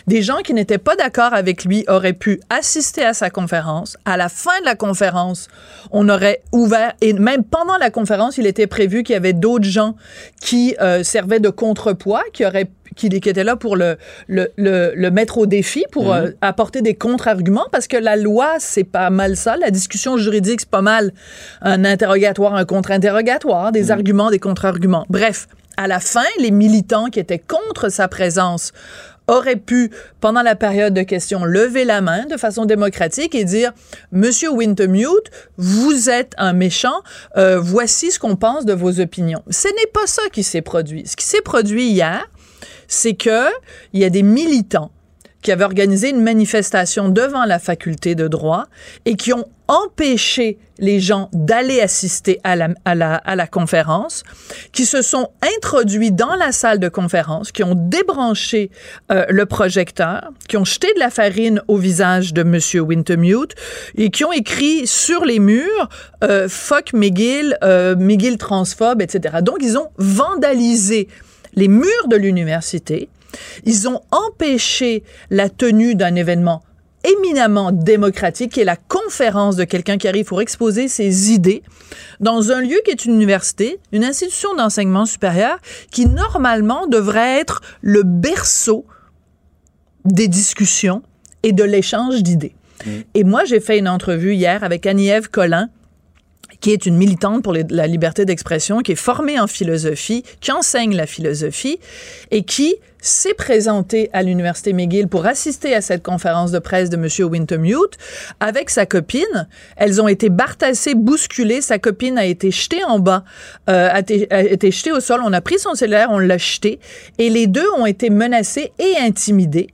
[0.07, 3.97] des gens qui n'étaient pas d'accord avec lui auraient pu assister à sa conférence.
[4.05, 5.47] À la fin de la conférence,
[5.91, 9.65] on aurait ouvert, et même pendant la conférence, il était prévu qu'il y avait d'autres
[9.65, 9.95] gens
[10.41, 13.97] qui euh, servaient de contrepoids, qui auraient qui, qui étaient là pour le,
[14.27, 16.11] le, le, le mettre au défi, pour Mhm.
[16.25, 19.57] euh, apporter des contre-arguments, parce que la loi, c'est pas mal ça.
[19.57, 21.11] La discussion juridique, c'est pas mal
[21.61, 25.05] un interrogatoire, un contre-interrogatoire, des arguments, des contre-arguments.
[25.09, 25.47] Bref,
[25.77, 28.71] à la fin, les militants qui étaient contre sa présence
[29.27, 29.91] auraient pu,
[30.21, 33.71] pendant la période de questions, lever la main de façon démocratique et dire
[34.11, 37.01] Monsieur Wintermute, vous êtes un méchant,
[37.37, 39.43] euh, voici ce qu'on pense de vos opinions.
[39.51, 41.03] Ce n'est pas ça qui s'est produit.
[41.05, 42.27] Ce qui s'est produit hier,
[42.87, 43.47] c'est que
[43.93, 44.91] il y a des militants
[45.41, 48.65] qui avaient organisé une manifestation devant la faculté de droit
[49.05, 54.23] et qui ont empêché les gens d'aller assister à la, à, la, à la conférence,
[54.71, 58.71] qui se sont introduits dans la salle de conférence, qui ont débranché
[59.11, 62.59] euh, le projecteur, qui ont jeté de la farine au visage de M.
[62.83, 63.53] Wintermute
[63.95, 65.89] et qui ont écrit sur les murs
[66.23, 69.37] euh, Fuck McGill, euh, McGill transphobe, etc.
[69.41, 71.07] Donc, ils ont vandalisé
[71.55, 73.09] les murs de l'université.
[73.65, 76.63] Ils ont empêché la tenue d'un événement
[77.03, 81.63] éminemment démocratique, qui est la conférence de quelqu'un qui arrive pour exposer ses idées
[82.19, 85.59] dans un lieu qui est une université, une institution d'enseignement supérieur,
[85.91, 88.85] qui normalement devrait être le berceau
[90.05, 91.01] des discussions
[91.43, 92.55] et de l'échange d'idées.
[93.13, 95.69] Et moi, j'ai fait une entrevue hier avec Annie-Ève Collin,
[96.61, 100.51] qui est une militante pour les- la liberté d'expression, qui est formée en philosophie, qui
[100.51, 101.79] enseigne la philosophie
[102.31, 106.97] et qui s'est présentée à l'Université McGill pour assister à cette conférence de presse de
[106.97, 107.07] M.
[107.31, 107.97] Wintermute
[108.41, 109.47] avec sa copine.
[109.77, 111.61] Elles ont été bartassées, bousculées.
[111.61, 113.23] Sa copine a été jetée en bas,
[113.69, 115.21] euh, a, été, a été jetée au sol.
[115.23, 116.79] On a pris son cellulaire, on l'a jeté.
[117.19, 119.67] Et les deux ont été menacés et intimidés.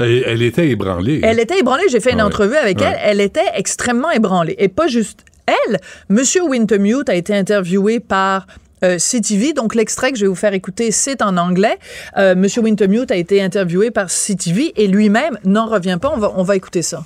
[0.00, 1.20] Elle, elle était ébranlée.
[1.22, 1.84] Elle était ébranlée.
[1.90, 2.28] J'ai fait une Ah ouais.
[2.32, 2.86] entrevue avec Ouais.
[2.86, 2.98] elle.
[3.02, 4.54] Elle était extrêmement ébranlée.
[4.56, 5.80] Et pas juste elle.
[6.08, 8.46] Monsieur Wintermute a été interviewé par
[8.84, 9.52] euh, CTV.
[9.52, 11.78] Donc, l'extrait que je vais vous faire écouter, c'est en anglais.
[12.16, 16.12] Euh, Monsieur Wintermute a été interviewé par CTV et lui-même n'en revient pas.
[16.14, 17.04] On va, on va écouter ça.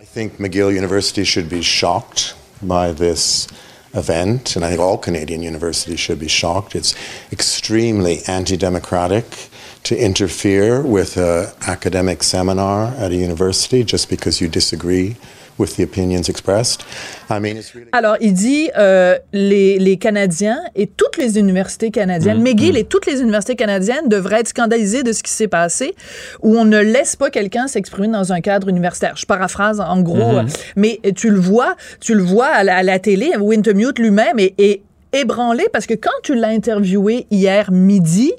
[0.00, 3.46] I think McGill University should be shocked by this
[3.94, 6.74] event, and I think all Canadian universities should be shocked.
[6.74, 6.94] It's
[7.32, 9.24] extremely anti democratic
[9.84, 15.16] to interfere with an academic seminar at a university just because you disagree
[15.58, 16.84] with the opinions expressed.
[17.30, 17.88] I mean, it's really.
[17.92, 22.76] Alors, il dit euh, les, les Canadiens et toutes les universités canadiennes, Mm, McGill mm.
[22.78, 25.94] et toutes les universités canadiennes devraient être scandalisées de ce qui s'est passé,
[26.42, 29.16] où on ne laisse pas quelqu'un s'exprimer dans un cadre universitaire.
[29.16, 30.46] Je paraphrase en gros, Mhm.
[30.76, 34.54] mais tu le vois, tu le vois à la, à la télé, Wintermute lui-même est,
[34.58, 34.82] est
[35.12, 38.32] ébranlé parce que quand tu l'as interviewé hier midi,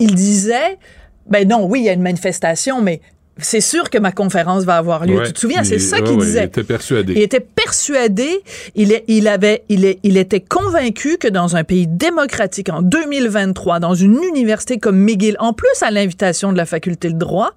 [0.00, 0.78] il disait,
[1.26, 3.00] ben non, oui, il y a une manifestation, mais
[3.38, 5.18] c'est sûr que ma conférence va avoir lieu.
[5.18, 6.40] Ouais, tu te souviens, c'est ça qu'il ouais, disait.
[6.40, 7.12] Il était persuadé.
[7.14, 8.28] Il était persuadé,
[8.74, 12.82] il, est- il avait, il, est- il était convaincu que dans un pays démocratique en
[12.82, 17.52] 2023, dans une université comme McGill, en plus à l'invitation de la faculté de droit,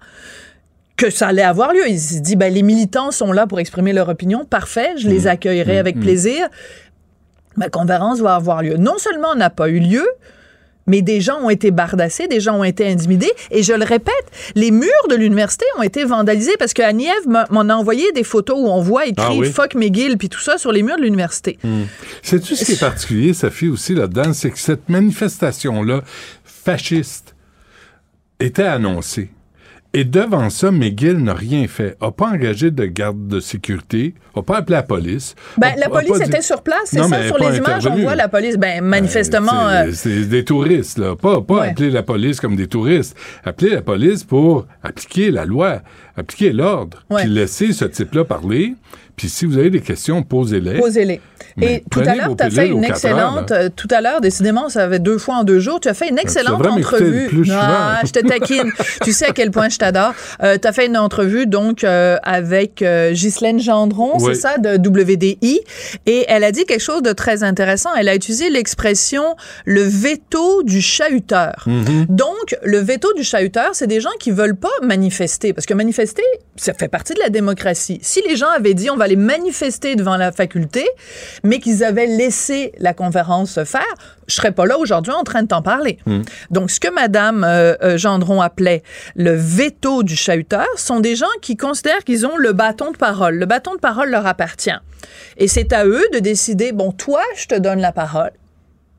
[0.97, 1.87] que ça allait avoir lieu.
[1.89, 5.23] Il s'est dit, ben, les militants sont là pour exprimer leur opinion, parfait, je les
[5.23, 5.27] Mm.
[5.27, 5.99] accueillerai Mm, avec mm.
[5.99, 6.47] plaisir.
[7.57, 8.75] Ma conférence va avoir lieu.
[8.77, 10.05] Non seulement n'a pas eu lieu,
[10.87, 13.31] mais des gens ont été bardassés, des gens ont été intimidés.
[13.51, 14.13] Et je le répète,
[14.55, 16.85] les murs de l'université ont été vandalisés parce que
[17.51, 19.51] m'en a envoyé des photos où on voit écrit Ah oui?
[19.51, 21.57] Fuck McGill puis tout ça sur les murs de l'université.
[21.63, 21.83] Hmm.
[22.21, 26.03] Sais-tu ce qui est particulier, Sophie, aussi là-dedans, c'est que cette manifestation-là,
[26.43, 27.35] fasciste,
[28.39, 29.29] était annoncée.
[29.97, 31.95] Et devant ça, McGill n'a rien fait.
[32.01, 35.35] A pas engagé de garde de sécurité, a pas appelé la police.
[35.57, 38.15] Ben, a- la police dit- était sur place, c'est ça, sur les images, on voit
[38.15, 38.57] la police.
[38.57, 41.15] Ben, manifestement, C'est- euh, C'est des touristes, là.
[41.15, 41.69] Pas, pas Ouais.
[41.69, 43.15] appeler la police comme des touristes.
[43.45, 45.79] Appeler la police pour appliquer la loi,
[46.17, 47.03] appliquer l'ordre.
[47.09, 47.21] Ouais.
[47.23, 48.75] Puis laisser ce type-là parler.
[49.15, 50.79] Puis si vous avez des questions, posez-les.
[50.79, 51.21] Posez-les.
[51.61, 53.51] Et tout à l'heure, tu as fait une heures, excellente.
[53.51, 55.79] euh, tout à l'heure, décidément, ça avait deux fois en deux jours.
[55.79, 57.27] Tu as fait une excellente entrevue.
[57.27, 58.71] plus ah, je te taquine.
[59.03, 60.13] tu sais à quel point je t'adore.
[60.41, 64.33] tu as fait une entrevue donc euh, avec euh, Ghislaine Gendron, Oui.
[64.35, 65.61] c'est ça, de WDI.
[66.05, 67.89] Et elle a dit quelque chose de très intéressant.
[67.97, 69.23] Elle a utilisé l'expression
[69.65, 71.63] le veto du chahuteur.
[71.67, 72.07] Mhm.
[72.09, 75.53] Donc, le veto du chahuteur, c'est des gens qui veulent pas manifester.
[75.53, 76.23] Parce que manifester,
[76.57, 77.99] ça fait partie de la démocratie.
[78.01, 80.85] Si les gens avaient dit on va aller manifester devant la faculté,
[81.43, 83.83] mais qu'ils avaient laissé la conférence se faire,
[84.27, 85.97] je serais pas là aujourd'hui en train de t'en parler.
[86.05, 86.21] Hmm.
[86.49, 88.83] Donc, ce que Madame euh, euh, Gendron appelait
[89.15, 93.35] le veto du chahuteur sont des gens qui considèrent qu'ils ont le bâton de parole.
[93.35, 94.77] Le bâton de parole leur appartient.
[95.37, 98.31] Et c'est à eux de décider, bon, toi, je te donne la parole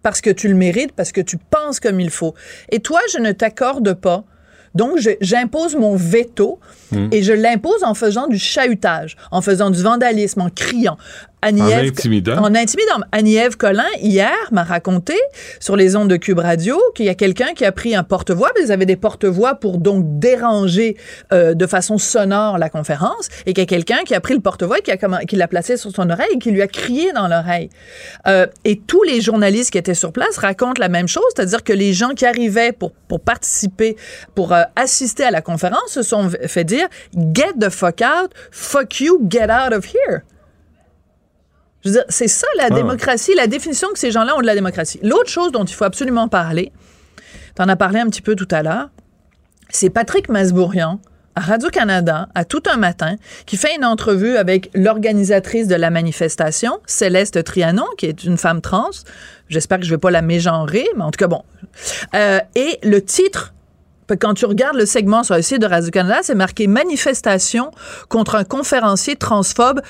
[0.02, 2.34] parce que tu le mérites, parce que tu penses comme il faut.
[2.70, 4.24] Et toi, je ne t'accorde pas.
[4.76, 6.58] Donc, j'impose mon veto
[6.92, 7.08] Hmm.
[7.10, 10.96] et je l'impose en faisant du chahutage, en faisant du vandalisme, en criant.
[11.42, 12.38] Annie-Ève- intimidant.
[12.38, 13.00] En intimidant.
[13.12, 15.14] Annie-Ève Collin, hier, m'a raconté
[15.60, 18.50] sur les ondes de Cube Radio qu'il y a quelqu'un qui a pris un porte-voix.
[18.60, 20.96] Ils avaient des porte-voix pour donc déranger
[21.32, 23.28] euh, de façon sonore la conférence.
[23.44, 25.46] Et qu'il y a quelqu'un qui a pris le porte-voix et qui a qui l'a
[25.46, 27.68] placé sur son oreille et qui lui a crié dans l'oreille.
[28.26, 31.72] Euh, et tous les journalistes qui étaient sur place racontent la même chose, c'est-à-dire que
[31.72, 33.96] les gens qui arrivaient pour, pour participer,
[34.34, 39.00] pour euh, assister à la conférence, se sont fait dire Get the fuck out, fuck
[39.00, 40.22] you, get out of here.
[41.86, 42.70] Je veux dire, c'est ça la Ah.
[42.70, 44.98] démocratie, la définition que ces gens-là ont de la démocratie.
[45.04, 46.72] L'autre chose dont il faut absolument parler,
[47.54, 48.90] tu en as parlé un petit peu tout à l'heure,
[49.70, 51.00] c'est Patrick Masbourian
[51.36, 56.80] à Radio-Canada, à tout un matin, qui fait une entrevue avec l'organisatrice de la manifestation,
[56.86, 58.90] Céleste Trianon, qui est une femme trans.
[59.48, 61.42] J'espère que je vais pas la mégenrer, mais en tout cas, bon.
[62.14, 63.52] Euh, et le titre
[64.14, 67.70] quand tu regardes le segment sur le site de Radio-Canada, c'est marqué Manifestation
[68.08, 69.80] contre un conférencier transphobe.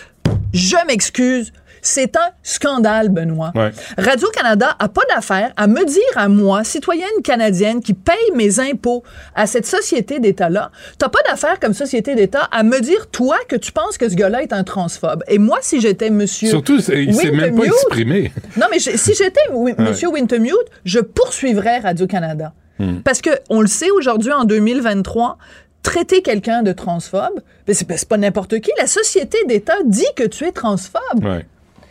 [0.53, 1.53] Je m'excuse.
[1.87, 3.53] C'est un scandale, Benoît.
[3.55, 3.71] Ouais.
[3.97, 9.05] Radio-Canada a pas d'affaire à me dire à moi, citoyenne canadienne qui paye mes impôts
[9.37, 13.55] à cette société d'État-là, t'as pas d'affaire comme société d'État à me dire, toi, que
[13.55, 15.23] tu penses que ce gars-là est un transphobe.
[15.29, 16.49] Et moi, si j'étais monsieur.
[16.49, 18.33] Surtout, il s'est même pas exprimé.
[18.57, 19.75] Non, mais je- si j'étais Ouais.
[19.79, 20.55] monsieur Wintermute,
[20.85, 22.53] je poursuivrais Radio-Canada.
[22.79, 22.99] Hmm.
[23.05, 25.39] Parce que on le sait aujourd'hui, en 2023,
[25.83, 28.71] traiter quelqu'un de transphobe, ben c'est c'est pas n'importe qui.
[28.79, 31.23] La société d'État dit que tu es transphobe.
[31.23, 31.47] Ouais.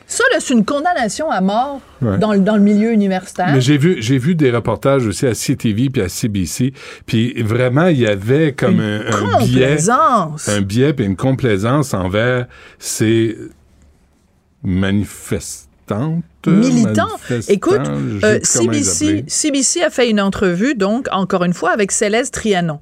[0.07, 2.17] Ça, là, c'est une condamnation à mort Ouais.
[2.19, 3.49] dans, le- dans le milieu universitaire.
[3.51, 6.73] Mais j'ai vu, j'ai vu des reportages aussi à CTV puis à CBC,
[7.07, 10.49] puis vraiment il y avait comme un, un biais, complaisance.
[10.49, 12.45] un biais puis une complaisance envers
[12.77, 13.35] ces
[16.45, 17.07] militant.
[17.07, 19.25] manifestants, Écoute, je sais euh, CBC.
[19.27, 22.79] CBC a fait une entrevue, donc, encore une fois, avec Céleste Trianon.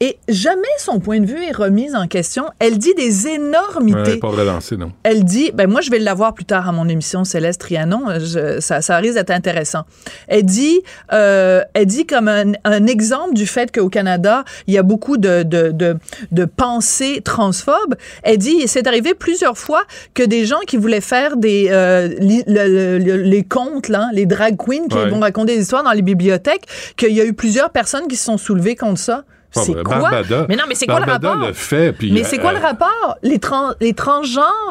[0.00, 2.44] Et jamais son point de vue est remis en question.
[2.58, 3.98] Elle dit des énormités.
[4.14, 4.28] Ouais, pas
[4.76, 4.92] non.
[5.04, 8.60] Elle dit, ben moi je vais l'avoir plus tard à mon émission Céleste Trianon, je-
[8.60, 9.82] ça, ça risque d'être intéressant.
[10.28, 14.78] Elle dit, euh, elle dit comme un, un exemple du fait qu'au Canada il y
[14.78, 15.96] a beaucoup de de, de,
[16.32, 17.94] de pensées transphobes.
[18.24, 22.44] Elle dit, c'est arrivé plusieurs fois que des gens qui voulaient faire des euh, li-
[22.46, 25.08] le- le- les contes là, les drag queens qui Ouais.
[25.08, 26.66] vont raconter des histoires dans les bibliothèques,
[26.96, 29.24] qu'il y a eu plusieurs personnes qui se sont soulevées contre ça.
[29.62, 29.98] C'est quoi?
[29.98, 31.36] Barbada- Mais non, mais c'est quoi le rapport?
[31.36, 33.16] le fait, puis, mais c'est quoi euh, le rapport?
[33.22, 34.70] Les, trans, les transgenres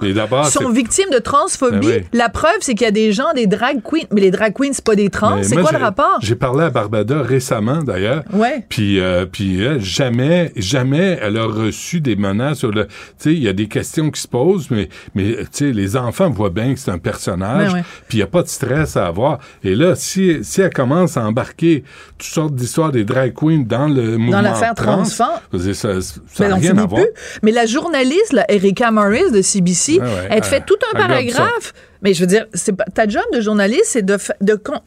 [0.49, 1.79] sont victimes de transphobie.
[1.87, 2.07] Ben oui.
[2.13, 4.05] La preuve, c'est qu'il y a des gens, des drag queens.
[4.11, 5.41] Mais les drag queens, c'est pas des trans.
[5.43, 6.17] C'est quoi le rapport?
[6.21, 8.23] J'ai parlé à Barbada récemment, d'ailleurs.
[8.33, 8.65] Ouais.
[8.69, 12.85] Puis, euh, puis jamais, jamais elle a reçu des menaces sur le.
[12.87, 15.95] Tu sais, il y a des questions qui se posent, mais, mais tu sais, les
[15.95, 17.67] enfants voient bien que c'est un personnage.
[17.69, 17.83] Ben ouais.
[18.07, 19.39] Puis il n'y a pas de stress à avoir.
[19.63, 21.83] Et là, si, si elle commence à embarquer
[22.17, 24.41] toutes sortes d'histoires des drag queens dans le mouvement
[24.79, 25.41] l'affaire trans, ça
[25.73, 27.03] ça n'a rien à voir.
[27.41, 30.97] Mais la journaliste, là, Erika Morris de CBC, ouais, elle te fait elle- tout un
[30.97, 31.73] paragraphe.
[32.01, 34.17] Mais je veux dire, c'est pas, ta job de journaliste, c'est de,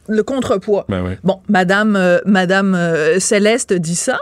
[0.07, 0.85] le contrepoids.
[0.87, 1.13] Ben oui.
[1.23, 4.19] Bon, Madame, euh, Madame euh, Céleste dit ça.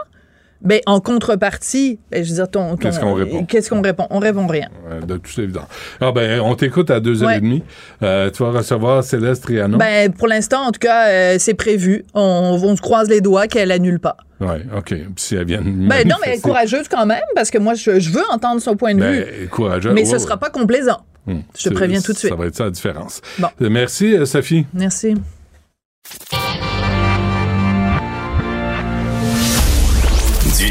[0.62, 3.44] Ben, en contrepartie, ben, je veux dire, ton, ton- Qu'est-ce qu'on répond?
[3.44, 4.06] Qu'est-ce qu'on répond?
[4.10, 4.68] On répond rien.
[5.06, 5.66] De tout évident.
[6.00, 7.24] Ah ben, on t'écoute à 2h30.
[7.52, 7.62] Ouais.
[8.02, 9.76] Euh, tu vas recevoir Céleste Trianon.
[9.78, 12.04] Ben, pour l'instant, en tout cas, euh, c'est prévu.
[12.14, 14.16] On, on se croise les doigts qu'elle annule pas.
[14.40, 14.94] Oui, OK.
[15.16, 18.24] Si elle vient Ben non, mais courageuse quand même, parce que moi, je, je veux
[18.30, 19.24] entendre son point de vue.
[19.24, 19.92] Ben, courageux.
[19.92, 20.18] mais Ouais, ce ouais.
[20.18, 20.98] sera pas complaisant.
[21.28, 22.30] Hum, Je te préviens tout de suite.
[22.30, 23.20] Ça va être ça la différence.
[23.38, 23.48] Bon.
[23.60, 24.64] Merci, euh, Sophie.
[24.72, 25.14] Merci.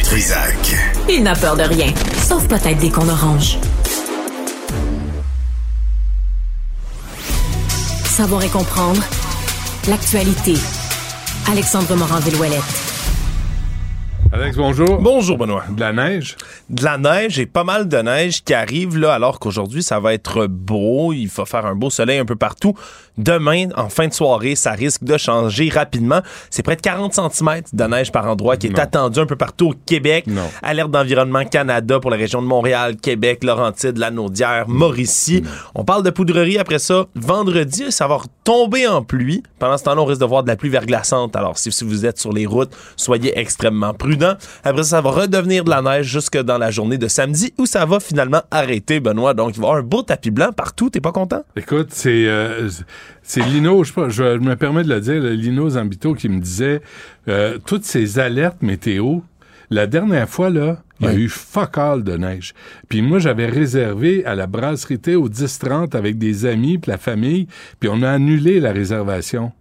[0.05, 0.75] Trisac.
[1.09, 1.91] Il n'a peur de rien,
[2.21, 3.57] sauf peut-être des qu'on orange.
[8.03, 9.01] Savoir et comprendre
[9.89, 10.53] l'actualité.
[11.51, 12.61] Alexandre Morin-Villouellette.
[14.31, 15.01] Alex, bonjour.
[15.01, 15.63] Bonjour, Benoît.
[15.69, 16.35] De la neige?
[16.69, 20.13] De la neige et pas mal de neige qui arrive là, alors qu'aujourd'hui, ça va
[20.13, 21.13] être beau.
[21.13, 22.75] Il va faire un beau soleil un peu partout.
[23.17, 26.21] Demain, en fin de soirée, ça risque de changer rapidement.
[26.49, 29.69] C'est près de 40 cm de neige par endroit qui est attendu un peu partout
[29.69, 30.25] au Québec.
[30.61, 35.43] Alerte d'environnement Canada pour la région de Montréal, Québec, Laurentides, Lanaudière, Mauricie.
[35.73, 37.05] On parle de poudrerie après ça.
[37.15, 39.43] Vendredi, ça va tomber en pluie.
[39.59, 41.35] Pendant ce temps-là, on risque de voir de la pluie verglaçante.
[41.35, 44.35] Alors, si, si vous êtes sur les routes, soyez extrêmement prudents.
[44.63, 47.65] Après ça, ça va redevenir de la neige jusque dans la journée de samedi où
[47.65, 49.33] ça va finalement arrêter, Benoît.
[49.33, 50.89] Donc, il va y avoir un beau tapis blanc partout.
[50.89, 51.43] T'es pas content?
[51.55, 52.69] Écoute, c'est euh,
[53.23, 56.81] c'est Lino, je, me permets de le dire, Lino Zambito qui me disait
[57.27, 59.19] euh, toutes ces alertes météo.
[59.71, 62.53] La dernière fois, là, il y a eu fuck all de neige.
[62.87, 66.97] Puis moi, j'avais réservé à la brasserie thé au 10-30 avec des amis puis la
[66.97, 67.47] famille,
[67.79, 69.51] puis on a annulé la réservation.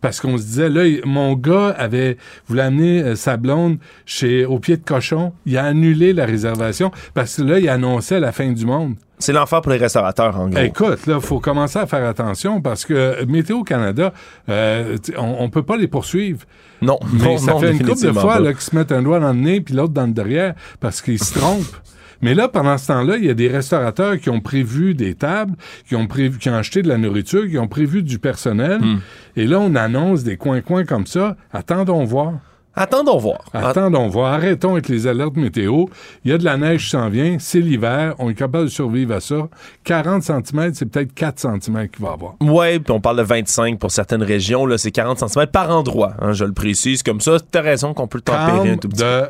[0.00, 2.16] Parce qu'on se disait, là, mon gars avait
[2.48, 5.32] voulu amener euh, sa blonde chez au pied de cochon.
[5.46, 8.94] Il a annulé la réservation parce que là, il annonçait la fin du monde.
[9.20, 10.60] C'est l'enfer pour les restaurateurs, en gros.
[10.60, 14.12] Écoute, là, faut commencer à faire attention parce que Météo Canada,
[14.48, 16.40] euh, on, on peut pas les poursuivre.
[16.82, 19.20] Non, Mais non, ça non, fait une couple de fois qu'ils se mettent un doigt
[19.20, 21.64] dans le nez puis l'autre dans le derrière parce qu'ils se trompent.
[22.22, 25.54] Mais là, pendant ce temps-là, il y a des restaurateurs qui ont prévu des tables,
[25.88, 28.80] qui ont prévu, qui ont acheté de la nourriture, qui ont prévu du personnel.
[28.80, 28.98] Hmm.
[29.36, 31.36] Et là, on annonce des coins-coins comme ça.
[31.52, 32.34] Attendons voir.
[32.74, 33.40] Attendons voir.
[33.52, 34.32] Attendons voir.
[34.34, 35.86] Arrêtons avec les alertes météo.
[36.24, 37.36] Il y a de la neige qui s'en vient.
[37.40, 38.14] C'est l'hiver.
[38.18, 39.48] On est capable de survivre à ça.
[39.84, 42.34] 40 cm, c'est peut-être 4 cm qu'il va y avoir.
[42.40, 44.66] Ouais, puis on parle de 25 pour certaines régions.
[44.66, 46.12] Là, c'est 40 cm par endroit.
[46.20, 47.02] hein, je le précise.
[47.02, 49.24] Comme ça, t'as raison qu'on peut le tempérer un tout petit de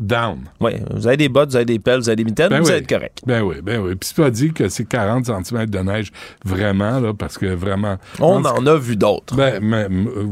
[0.00, 0.38] down.
[0.60, 2.68] Ouais, vous avez des bottes, vous avez des pelles, vous avez des mitaines, Ben vous
[2.68, 2.74] oui.
[2.74, 3.22] être correct.
[3.26, 3.94] Ben oui, ben oui.
[3.94, 6.10] Puis c'est pas dit que c'est 40 cm de neige
[6.44, 7.96] vraiment, là, parce que vraiment...
[8.20, 9.34] On en a vu d'autres.
[9.36, 9.60] Ben,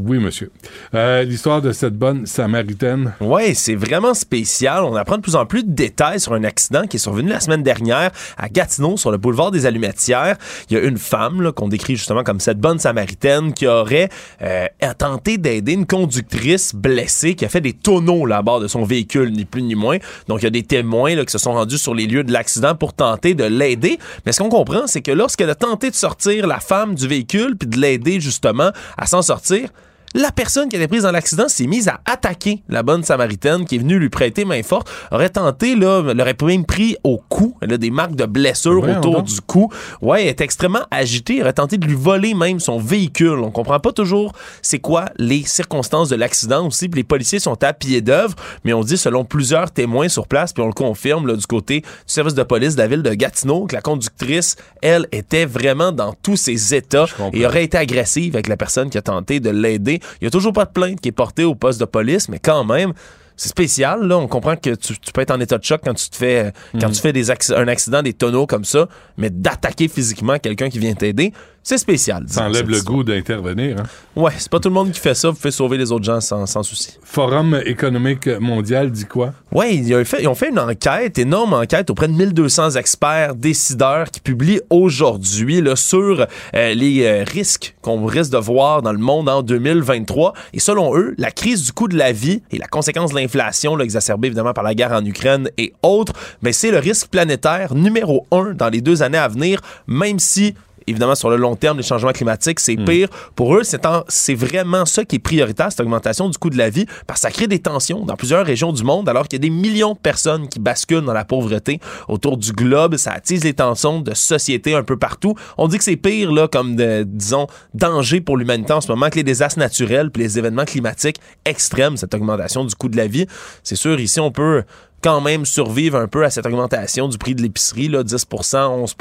[0.04, 0.50] oui, monsieur.
[0.94, 3.12] Euh, L'histoire de cette bonne Samaritaine.
[3.20, 4.84] Ouais, c'est vraiment spécial.
[4.84, 7.40] On apprend de plus en plus de détails sur un accident qui est survenu la
[7.40, 10.36] semaine dernière à Gatineau, sur le boulevard des Allumetières.
[10.70, 14.08] Il y a une femme qu'on décrit justement comme cette bonne Samaritaine qui aurait
[14.42, 14.66] euh,
[14.98, 18.84] tenté d'aider une conductrice blessée qui a fait des tonneaux là, à bord de son
[18.84, 19.98] véhicule, ni plus ni moins.
[20.26, 22.74] Donc, il y a des témoins qui se sont rendus sur les lieux de l'accident
[22.74, 24.00] pour tenter de l'aider.
[24.26, 27.56] Mais ce qu'on comprend, c'est que lorsqu'elle a tenté de sortir la femme du véhicule
[27.56, 29.68] puis de l'aider justement à s'en sortir,
[30.14, 33.76] la personne qui était prise dans l'accident s'est mise à attaquer la bonne Samaritaine qui
[33.76, 37.56] est venue lui prêter main forte, aurait tenté, là, l'aurait même pris au cou.
[37.60, 39.70] Elle a des marques de blessures autour du cou.
[40.00, 41.36] Ouais, elle est extrêmement agitée.
[41.36, 43.38] Elle aurait tenté de lui voler même son véhicule.
[43.40, 46.88] On comprend pas toujours c'est quoi les circonstances de l'accident aussi.
[46.88, 48.34] Puis les policiers sont à pied d'œuvre,
[48.64, 51.80] mais on dit selon plusieurs témoins sur place, puis on le confirme là, du côté
[51.80, 55.92] du service de police de la ville de Gatineau, que la conductrice, elle, était vraiment
[55.92, 59.50] dans tous ses états et aurait été agressive avec la personne qui a tenté de
[59.50, 60.00] l'aider.
[60.20, 62.38] Il y a toujours pas de plainte qui est portée au poste de police, mais
[62.38, 62.92] quand même,
[63.36, 64.06] c'est spécial.
[64.06, 66.16] Là, on comprend que tu, tu peux être en état de choc quand tu te
[66.16, 66.92] fais quand Mhm.
[66.94, 70.78] tu fais des acc- un accident, des tonneaux comme ça, mais d'attaquer physiquement quelqu'un qui
[70.78, 71.32] vient t'aider,
[71.62, 72.24] c'est spécial.
[72.26, 73.76] Ça enlève le goût d'intervenir.
[73.78, 73.84] Hein?
[74.16, 75.30] Ouais, c'est pas tout le monde qui fait ça.
[75.30, 76.98] Vous pouvez sauver les autres gens sans, sans souci.
[77.02, 79.32] Forum économique mondial dit quoi?
[79.52, 83.34] Oui, ils ont fait, ils ont fait une enquête, énorme enquête auprès de 1200 experts,
[83.34, 88.98] décideurs qui publient aujourd'hui sur euh, les euh, risques qu'on risque de voir dans le
[88.98, 90.32] monde en 2023.
[90.54, 93.78] Et selon eux, la crise du coût de la vie et la conséquence de l'inflation,
[93.78, 96.12] exacerbée évidemment par la guerre en Ukraine et autres,
[96.42, 100.54] ben, c'est le risque planétaire numéro un dans les deux années à venir, même si
[100.86, 103.08] Évidemment, sur le long terme, les changements climatiques, c'est pire.
[103.36, 106.58] Pour eux, c'est en- c'est vraiment ça qui est prioritaire, cette augmentation du coût de
[106.58, 109.38] la vie, parce que ça crée des tensions dans plusieurs régions du monde, alors qu'il
[109.38, 112.96] y a des millions de personnes qui basculent dans la pauvreté autour du globe.
[112.96, 115.34] Ça attise les tensions de société un peu partout.
[115.58, 119.08] On dit que c'est pire, là, comme, de, disons, danger pour l'humanité en ce moment
[119.10, 123.06] que les désastres naturels puis les événements climatiques extrêmes, cette augmentation du coût de la
[123.06, 123.26] vie.
[123.62, 124.62] C'est sûr, ici, on peut
[125.02, 128.94] quand même survivre un peu à cette augmentation du prix de l'épicerie, là, 10 11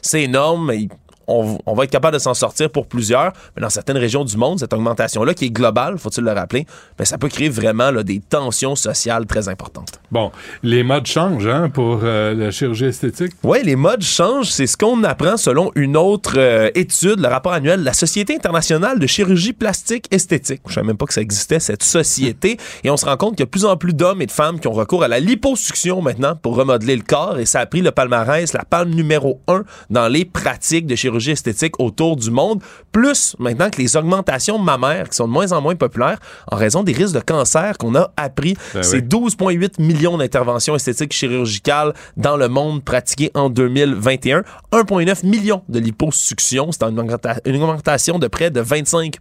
[0.00, 0.88] C'est énorme, mais
[1.26, 3.32] on, on va être capable de s'en sortir pour plusieurs.
[3.56, 6.66] Mais dans certaines régions du monde, cette augmentation-là, qui est globale, faut-il le rappeler,
[6.98, 10.00] ben, ça peut créer vraiment là, des tensions sociales très importantes.
[10.10, 10.30] Bon,
[10.62, 13.32] les modes changent hein, pour euh, la chirurgie esthétique?
[13.42, 14.50] Oui, les modes changent.
[14.50, 18.34] C'est ce qu'on apprend selon une autre euh, étude, le rapport annuel de la Société
[18.34, 20.60] internationale de chirurgie plastique esthétique.
[20.66, 22.58] Je savais même pas que ça existait, cette société.
[22.84, 24.32] Et on se rend compte qu'il y a de plus en plus d'hommes et de
[24.32, 27.38] femmes qui ont recours à la liposuction maintenant pour remodeler le corps.
[27.38, 31.21] Et ça a pris le palmarès, la palme numéro un dans les pratiques de chirurgie
[31.30, 32.60] esthétique autour du monde.
[32.90, 36.18] Plus maintenant que les augmentations mammaires qui sont de moins en moins populaires
[36.50, 38.56] en raison des risques de cancer qu'on a appris.
[38.74, 39.28] Ben C'est oui.
[39.30, 44.42] 12,8 millions d'interventions esthétiques chirurgicales dans le monde pratiquées en 2021.
[44.72, 46.70] 1,9 millions de liposuctions.
[46.72, 49.16] C'est une, augmenta- une augmentation de près de 25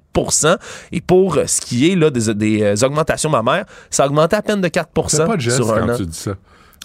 [0.92, 4.36] Et pour euh, ce qui est là, des, des, euh, augmentations mammaires, ça a augmenté
[4.36, 5.98] à peine de 4 Fais pas de geste sur un quand an.
[5.98, 6.32] tu dis ça.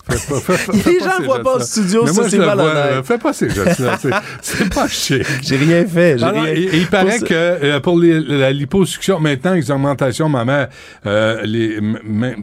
[0.87, 3.05] Les gens voient pas au studio, Mais ça, c'est malhonnête.
[3.05, 3.99] Fais pas ces gestes-là.
[4.41, 5.23] c'est- pas chic.
[5.43, 6.17] J'ai rien fait.
[6.19, 9.69] j'ai Alors, rien- il, il paraît Pour- que euh, pour les- la liposuction, maintenant, les
[9.71, 10.69] augmentations mammaires,
[11.07, 11.79] euh, les,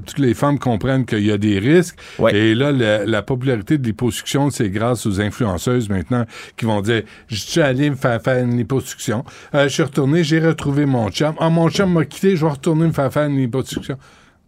[0.05, 1.95] toutes les femmes comprennent qu'il y a des risques.
[2.31, 6.25] Et là, la, la popularité de liposuction, c'est grâce aux influenceuses maintenant
[6.57, 9.23] qui vont dire Je suis allé me faire faire une liposuction.
[9.55, 11.33] Euh, je suis retourné, j'ai retrouvé mon chum.
[11.39, 13.97] Ah, mon chum m'a quitté, je vais retourner me faire faire une liposuction.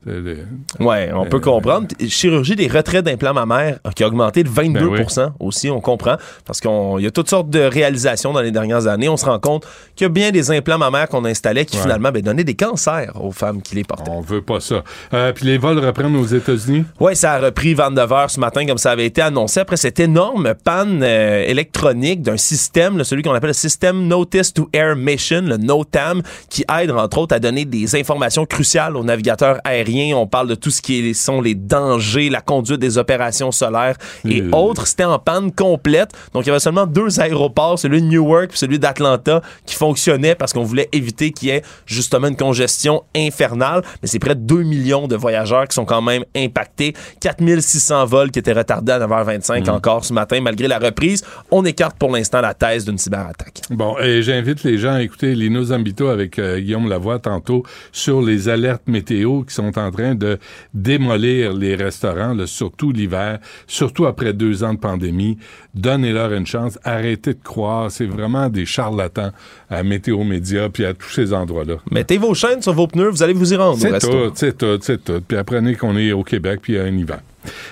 [0.06, 0.38] Le-
[0.80, 1.88] Ouais, on peut comprendre.
[2.08, 6.60] Chirurgie des retraits d'implants mammaires euh, qui a augmenté de 22% aussi, on comprend, parce
[6.60, 9.10] qu'il y a toutes sortes de réalisations dans les dernières années.
[9.10, 9.66] On se rend compte
[9.96, 11.84] qu'il y a bien des implants mammaires qu'on installait qui Ouais.
[11.84, 14.12] finalement ben, donnaient des cancers aux femmes qui les portaient.
[14.12, 14.84] On veut pas ça.
[15.14, 16.86] Euh, Puis les vols reprennent aux États-Unis?
[17.00, 19.60] Oui, ça a repris 29 heures ce matin, comme ça avait été annoncé.
[19.60, 24.54] Après cette énorme panne euh, électronique d'un système, là, celui qu'on appelle le système Notice
[24.54, 29.04] to Air Mission, le NOTAM, qui aide, entre autres, à donner des informations cruciales aux
[29.04, 29.95] navigateurs aériens.
[30.14, 33.96] On parle de tout ce qui est- sont les dangers, la conduite des opérations solaires
[34.28, 34.88] et autres.
[34.88, 36.12] C'était en panne complète.
[36.34, 40.36] Donc, il y avait seulement deux aéroports, celui de Newark et celui d'Atlanta, qui fonctionnaient
[40.36, 43.82] parce qu'on voulait éviter qu'il y ait justement une congestion infernale.
[44.02, 46.94] Mais c'est près de 2 millions de voyageurs qui sont quand même impactés.
[47.22, 51.24] 4600 vols qui étaient retardés à 9h25 encore ce matin, malgré la reprise.
[51.52, 53.62] On écarte pour l'instant la thèse d'une cyberattaque.
[53.70, 58.22] Bon, et j'invite les gens à écouter Lino Zambito avec euh, Guillaume Lavoie tantôt sur
[58.22, 60.40] les alertes météo qui sont en train de
[60.74, 65.38] démolir les restaurants, là, surtout l'hiver, surtout après deux ans de pandémie.
[65.74, 66.78] Donnez-leur une chance.
[66.84, 67.92] Arrêtez de croire.
[67.92, 69.32] C'est vraiment des charlatans
[69.70, 71.76] à Météo Média puis à tous ces endroits-là.
[71.92, 74.80] Mettez vos chaînes sur vos pneus, vous allez vous y rendre C'est tout, c'est tout,
[74.82, 75.22] c'est tout.
[75.28, 77.20] Puis apprenez qu'on est au Québec puis il y a un hiver.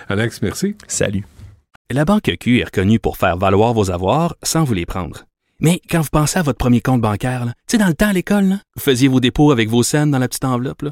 [0.10, 0.76] Alex, merci.
[0.88, 1.26] Salut.
[1.92, 5.26] La Banque Q est reconnue pour faire valoir vos avoirs sans vous les prendre.
[5.60, 8.08] Mais quand vous pensez à votre premier compte bancaire, là, tu sais, dans le temps
[8.10, 10.82] à l'école, là, vous faisiez vos dépôts avec vos scènes dans la petite enveloppe.
[10.82, 10.92] là.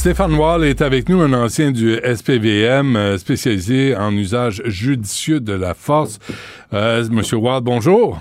[0.00, 5.52] Stéphane Wall est avec nous, un ancien du SPVM euh, spécialisé en usage judicieux de
[5.52, 6.18] la force.
[6.72, 8.18] Euh, Monsieur Wall, bonjour.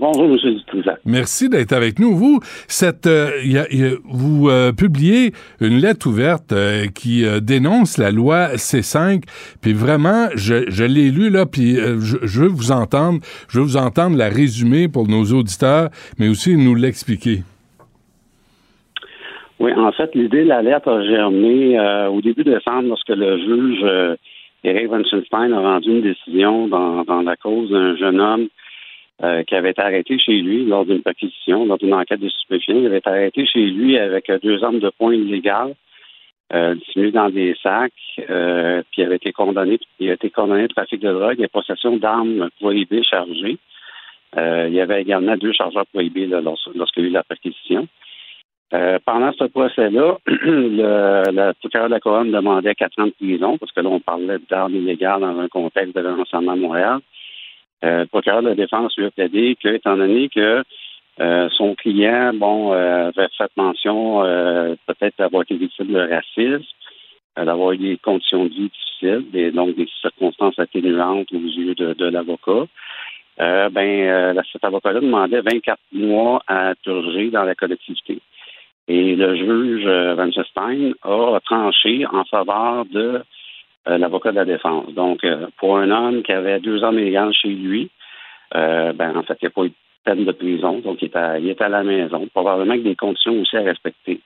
[0.00, 0.38] Bonjour, M.
[0.42, 0.98] Dutrisac.
[1.04, 2.16] Merci d'être avec nous.
[2.16, 7.26] Vous, cette, euh, y a- y a- vous euh, publiez une lettre ouverte euh, qui
[7.42, 9.24] dénonce la loi C5.
[9.60, 13.20] Puis vraiment, je, je l'ai lu là, puis je, je veux vous entendre.
[13.48, 17.42] Je veux vous entendre la résumer pour nos auditeurs, mais aussi nous l'expliquer.
[19.60, 23.36] Oui, en fait, l'idée de la lettre a germé euh, au début décembre lorsque le
[23.38, 24.16] juge euh,
[24.64, 28.48] Eric Weinstein a rendu une décision dans, dans la cause d'un jeune homme
[29.22, 32.78] euh, qui avait été arrêté chez lui lors d'une perquisition, lors d'une enquête de stupéfiants.
[32.78, 35.74] Il avait été arrêté chez lui avec euh, deux armes de poing illégales
[36.54, 37.92] euh, dissimulées dans des sacs,
[38.30, 41.48] euh, puis il avait été condamné, il a été condamné de trafic de drogue et
[41.48, 43.58] possession d'armes prohibées chargées.
[44.36, 47.88] Il y avait également deux chargeurs prohibés là, lors- lorsqu'il y a eu la perquisition.
[48.72, 53.58] Euh, pendant ce procès-là, le, le procureur de la Couronne demandait quatre ans de prison,
[53.58, 56.98] parce que là, on parlait d'armes illégales dans un contexte de l'ensemble à Montréal.
[57.84, 60.62] Euh, le procureur de la défense lui a plaidé que, étant donné que
[61.20, 66.64] euh, son client, bon, euh, avait fait mention euh, peut-être d'avoir été victime de racisme,
[67.38, 71.74] euh, d'avoir eu des conditions de vie difficiles, des, donc des circonstances atténuantes aux yeux
[71.74, 72.66] de, de l'avocat.
[73.40, 78.20] Euh, ben, euh, la- cet avocat-là demandait 24 mois à purger dans la collectivité.
[78.92, 83.22] Et le juge euh, Van Stein a tranché en faveur de
[83.86, 84.92] euh, l'avocat de la défense.
[84.94, 87.88] Donc, euh, pour un homme qui avait deux ans illégales chez lui,
[88.52, 91.10] ben, en fait, il n'y a pas eu de peine de prison, donc il
[91.48, 94.18] est à la maison, probablement avec des conditions aussi à respecter.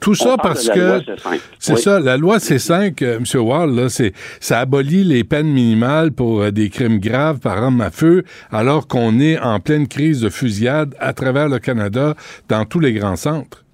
[0.00, 1.40] Tout ça parce que C5.
[1.58, 1.78] c'est Oui.
[1.78, 3.40] ça, la loi C5, euh, M.
[3.40, 7.80] Wall, là, c'est ça abolit les peines minimales pour euh, des crimes graves par arme
[7.80, 12.14] à feu, alors qu'on est en pleine crise de fusillade à travers le Canada,
[12.48, 13.64] dans tous les grands centres.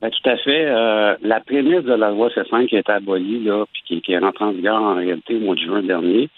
[0.00, 0.66] Ben, tout à fait.
[0.66, 4.12] Euh, la prémisse de la loi C5 qui a été abolie, là, puis qui, qui
[4.12, 6.28] est rentrée en vigueur en réalité au mois de juin dernier,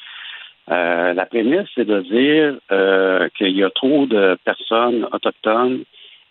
[0.71, 5.81] euh, la prémisse, c'est de dire qu'il y a trop de personnes autochtones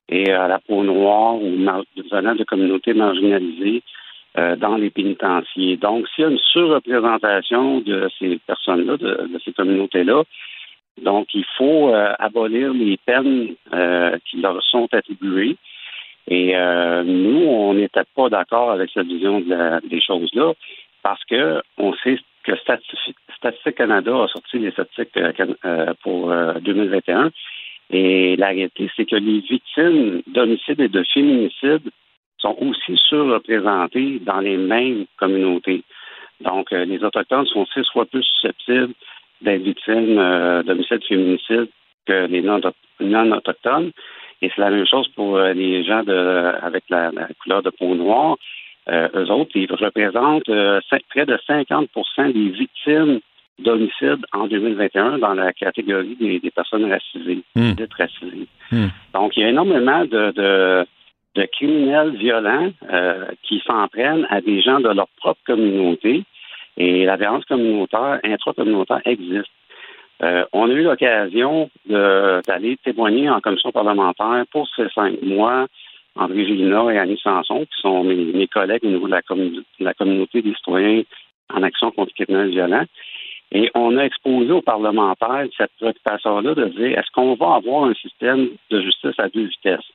[0.09, 1.51] et à la peau noire ou
[2.11, 3.83] venant de communautés marginalisées
[4.37, 5.77] euh, dans les pénitenciers.
[5.77, 10.23] Donc, s'il y a une surreprésentation de ces personnes-là, de, ces communautés-là,
[11.01, 15.55] donc il faut euh, abolir les peines euh, qui leur sont attribuées.
[16.27, 20.53] Et euh, nous, on n'était pas d'accord avec cette vision des choses-là
[21.01, 25.31] parce que on sait que Statistique, Canada a sorti les statistiques euh,
[25.65, 27.31] euh, pour euh, 2021.
[27.91, 31.89] Et la réalité, c'est que les victimes d'homicide et de féminicide
[32.37, 35.83] sont aussi surreprésentées dans les mêmes communautés.
[36.41, 38.93] Donc, euh, les Autochtones sont six fois plus susceptibles
[39.41, 41.67] d'être victimes euh, d'homicide féminicide
[42.05, 42.61] que les non-
[42.99, 43.91] non-autochtones.
[44.41, 46.13] Et c'est la même chose pour euh, les gens de,
[46.61, 47.11] avec la,
[47.41, 48.37] couleur de peau noire.
[48.87, 50.45] Euh, eux autres, ils représentent
[51.09, 53.19] près de 50% des victimes
[53.63, 57.71] d'homicide en 2021 dans la catégorie des, des personnes racisées, Hmm.
[57.73, 58.47] dites racisées.
[58.71, 58.87] Hmm.
[59.13, 60.85] Donc, il y a énormément de, de,
[61.35, 66.23] de criminels violents euh, qui s'en prennent à des gens de leur propre communauté.
[66.77, 69.49] Et la violence communautaire, intracommunautaire existe.
[70.21, 75.67] Euh, on a eu l'occasion d'aller témoigner en commission parlementaire pour ces cinq mois.
[76.15, 79.21] André Gélina et Annie Sanson, qui sont mes, mes collègues au niveau de la,
[79.79, 81.03] la communauté des citoyens
[81.53, 82.85] en action contre les criminels violents.
[83.51, 87.93] Et on a exposé aux parlementaires cette préoccupation-là de dire est-ce qu'on va avoir un
[87.95, 89.91] système de justice à deux vitesses?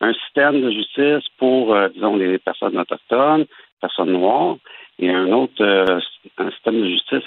[0.00, 3.46] Un système de justice pour, euh, disons, les personnes autochtones,
[3.80, 4.56] personnes noires,
[4.98, 6.00] et un autre euh,
[6.38, 7.24] un système de justice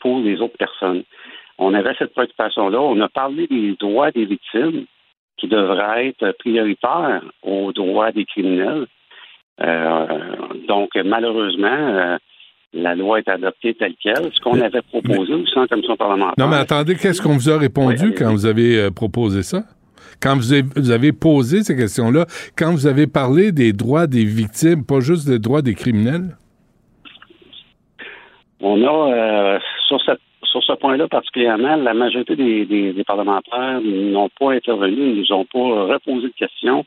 [0.00, 1.04] pour les autres personnes.
[1.58, 2.80] On avait cette préoccupation-là.
[2.80, 4.86] On a parlé des droits des victimes
[5.36, 8.86] qui devraient être prioritaires aux droits des criminels.
[9.62, 10.06] Euh,
[10.68, 12.16] donc, malheureusement, euh,
[12.72, 14.30] la loi est adoptée telle qu'elle.
[14.32, 16.34] Ce qu'on avait proposé aussi en commission parlementaire.
[16.38, 19.62] Non, mais attendez, qu'est-ce qu'on vous a répondu quand vous avez euh, proposé ça?
[20.22, 22.26] Quand vous avez, vous avez posé ces questions-là,
[22.56, 26.36] quand vous avez parlé des droits des victimes, pas juste des droits des criminels?
[28.60, 33.80] On a, euh, sur, cette- sur ce point-là particulièrement, la majorité des, des- des parlementaires
[33.82, 36.84] n'ont pas intervenu, ne nous ont pas reposé de questions.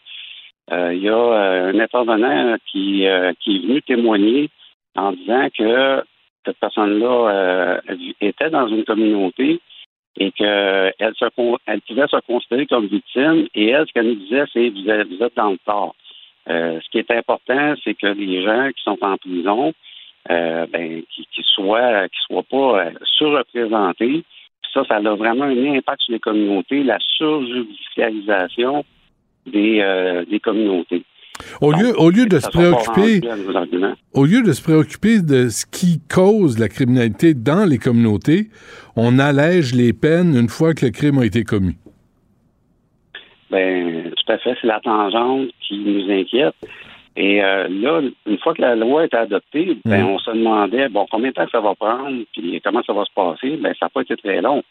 [0.72, 3.05] Euh, Il y a un intervenant qui,
[3.41, 4.49] qui est venu témoigner
[4.95, 6.03] en disant que
[6.45, 7.82] cette personne-là euh,
[8.22, 9.60] était dans une communauté
[10.18, 11.26] et qu'elle se,
[11.65, 13.48] elle pouvait se considérer comme victime.
[13.56, 15.95] Et elle, ce qu'elle nous disait, c'est vous êtes, dans le tort.
[16.49, 19.74] Euh, ce qui est important, c'est que les gens qui sont en prison,
[20.30, 24.24] euh, ben, qui, qui soient qui soient pas euh, surreprésentés.
[24.74, 28.84] Ça, ça a vraiment un impact sur les communautés, la surjudiciarisation
[29.45, 31.03] des, euh, des communautés.
[31.61, 33.22] Au lieu, au lieu de se préoccuper,
[34.14, 38.49] au lieu de se préoccuper de ce qui cause la criminalité dans les communautés,
[38.95, 41.76] on allège les peines une fois que le crime a été commis.
[43.49, 46.55] Ben, tout à fait, c'est la tangente qui nous inquiète.
[47.15, 50.07] Et euh, là, une fois que la loi est adoptée, ben, Mm.
[50.10, 53.14] on se demandait, bon, combien de temps ça va prendre, puis comment ça va se
[53.14, 53.57] passer?
[53.57, 54.64] Ben, ça n'a pas été très long.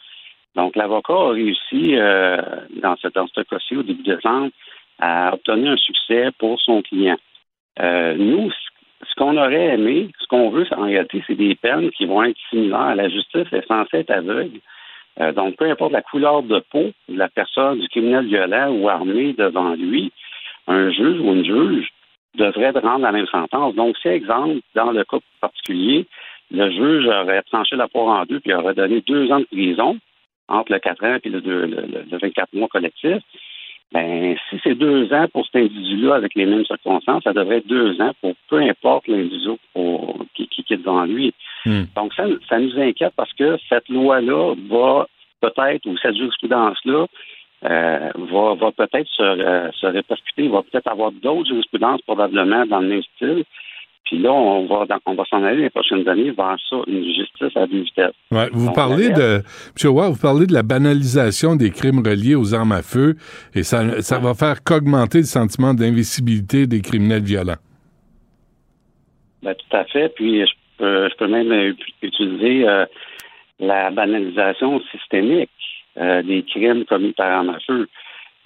[0.56, 2.36] Donc, l'avocat a réussi, euh,
[2.82, 4.50] dans ce, dans ce cas-ci, au début décembre,
[5.00, 7.16] à obtenir un succès pour son client.
[7.80, 12.06] Euh, nous, ce- qu'on aurait aimé, ce qu'on veut, en réalité, c'est des peines qui
[12.06, 12.94] vont être similaires.
[12.94, 14.58] La justice est censée être aveugle.
[15.20, 18.88] Euh, donc, peu importe la couleur de peau de la personne, du criminel violent ou
[18.88, 20.10] armé devant lui,
[20.66, 21.88] un juge ou une juge
[22.36, 23.74] devrait rendre la même sentence.
[23.74, 26.06] Donc, si, exemple, dans le cas particulier,
[26.50, 29.98] le juge aurait tranché la poire en deux puis aurait donné deux ans de prison
[30.48, 33.18] entre le 4 ans et le 24 mois collectif,
[33.92, 37.66] ben, si c'est deux ans pour cet individu-là avec les mêmes circonstances, ça devrait être
[37.66, 41.34] deux ans pour peu importe l'individu pour- qui, qui, qui est devant lui.
[41.94, 45.06] Donc, ça, ça nous inquiète parce que cette loi-là va
[45.40, 47.06] peut-être, ou cette jurisprudence-là,
[47.64, 52.80] euh, va, va peut-être se, euh, se répercuter, va peut-être avoir d'autres jurisprudences probablement dans
[52.80, 53.44] le même style.
[54.12, 57.02] Puis là, on va, dans- on va s'en aller les prochaines années vers ça, une
[57.02, 58.12] justice à deux vitesses.
[58.30, 59.40] Ouais, vous Donc, parlez de,
[59.82, 59.90] M.
[59.90, 63.16] Roy, vous parlez de la banalisation des crimes reliés aux armes à feu
[63.54, 67.56] et ça, ça va faire qu'augmenter le sentiment d'invisibilité des criminels violents.
[69.42, 70.10] Ben, tout à fait.
[70.14, 72.84] Puis je peux, je peux même utiliser euh,
[73.60, 75.48] la banalisation systémique
[75.96, 77.88] euh, des crimes commis par arme à feu.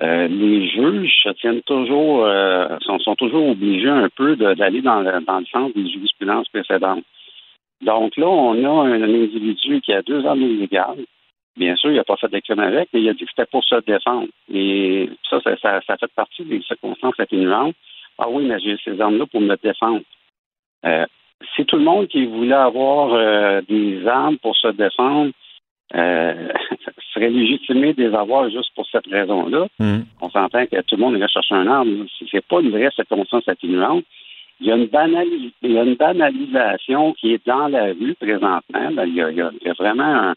[0.02, 5.00] Euh, les juges se tiennent toujours, euh, sont, sont toujours obligés un peu d'aller dans
[5.00, 7.04] le, dans le sens des jurisprudences précédentes.
[7.80, 11.04] Donc là, on a un, individu qui a deux armes illégales.
[11.56, 13.64] Bien sûr, il n'a pas fait crime avec, mais il a dit que c'était pour
[13.64, 14.28] se défendre.
[14.52, 17.74] Et ça, ça, ça, ça fait partie des circonstances atténuantes
[18.18, 20.02] Ah oui, mais j'ai ces armes-là pour me défendre.
[20.84, 21.06] Euh,
[21.54, 25.32] si tout le monde qui voulait avoir euh, des armes pour se défendre
[25.94, 26.48] euh,
[27.16, 30.00] serait légitimé de les avoir juste pour cette raison-là, Hmm.
[30.20, 32.06] on s'entend que tout le monde irait chercher un arme.
[32.30, 34.04] C'est pas une vraie circonstance atténuante.
[34.60, 34.88] Il y, a une
[35.62, 38.62] il y a une banalisation qui est dans la rue présentement.
[39.04, 39.36] Il, y a, il
[39.68, 40.34] y vraiment un,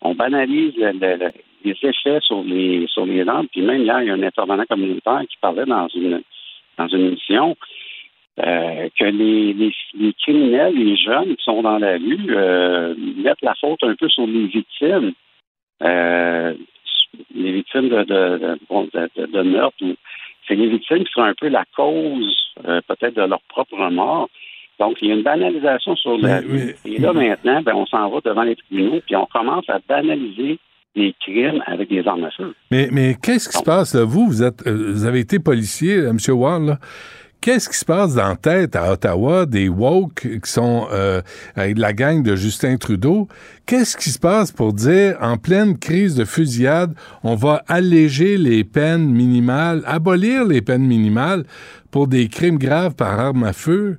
[0.00, 1.32] on banalise le- le- le-
[1.64, 3.46] les effets sur les sur les armes.
[3.52, 6.22] Puis même hier, il y a un intervenant communautaire qui parlait dans une
[6.76, 7.56] dans une émission
[8.44, 13.42] euh, que les, les, les criminels, les jeunes qui sont dans la rue, euh, mettent
[13.42, 15.12] la faute un peu sur les victimes.
[15.82, 16.54] Euh,
[17.34, 19.76] les victimes de, meurtre.
[20.46, 22.36] C'est les victimes qui sont un peu la cause
[22.66, 24.28] euh, peut-être de leur propre mort.
[24.78, 26.74] Donc, il y a une banalisation sur la rue.
[26.84, 30.58] Et là, maintenant, ben, on s'en va devant les tribunaux, puis on commence à banaliser
[30.94, 32.54] les crimes avec des armes à feu.
[32.70, 34.04] Mais, mais qu'est-ce qui se passe, là?
[34.04, 36.18] Vous, vous, êtes, euh, vous avez été policier, M.
[36.30, 36.78] Wall, là.
[37.42, 41.20] Qu'est-ce qui se passe dans la tête à Ottawa des woke qui sont euh,
[41.56, 43.26] avec la gang de Justin Trudeau?
[43.66, 46.94] Qu'est-ce qui se passe pour dire, en pleine crise de fusillade,
[47.24, 51.42] on va alléger les peines minimales, abolir les peines minimales
[51.90, 53.98] pour des crimes graves par arme à feu?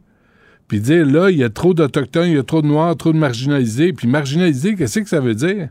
[0.70, 3.11] Puis dire, là, il y a trop d'Autochtones, il y a trop de Noirs, trop
[3.11, 3.91] de marginalisés.
[3.91, 5.68] Puis marginalisés, qu'est-ce que ça veut dire?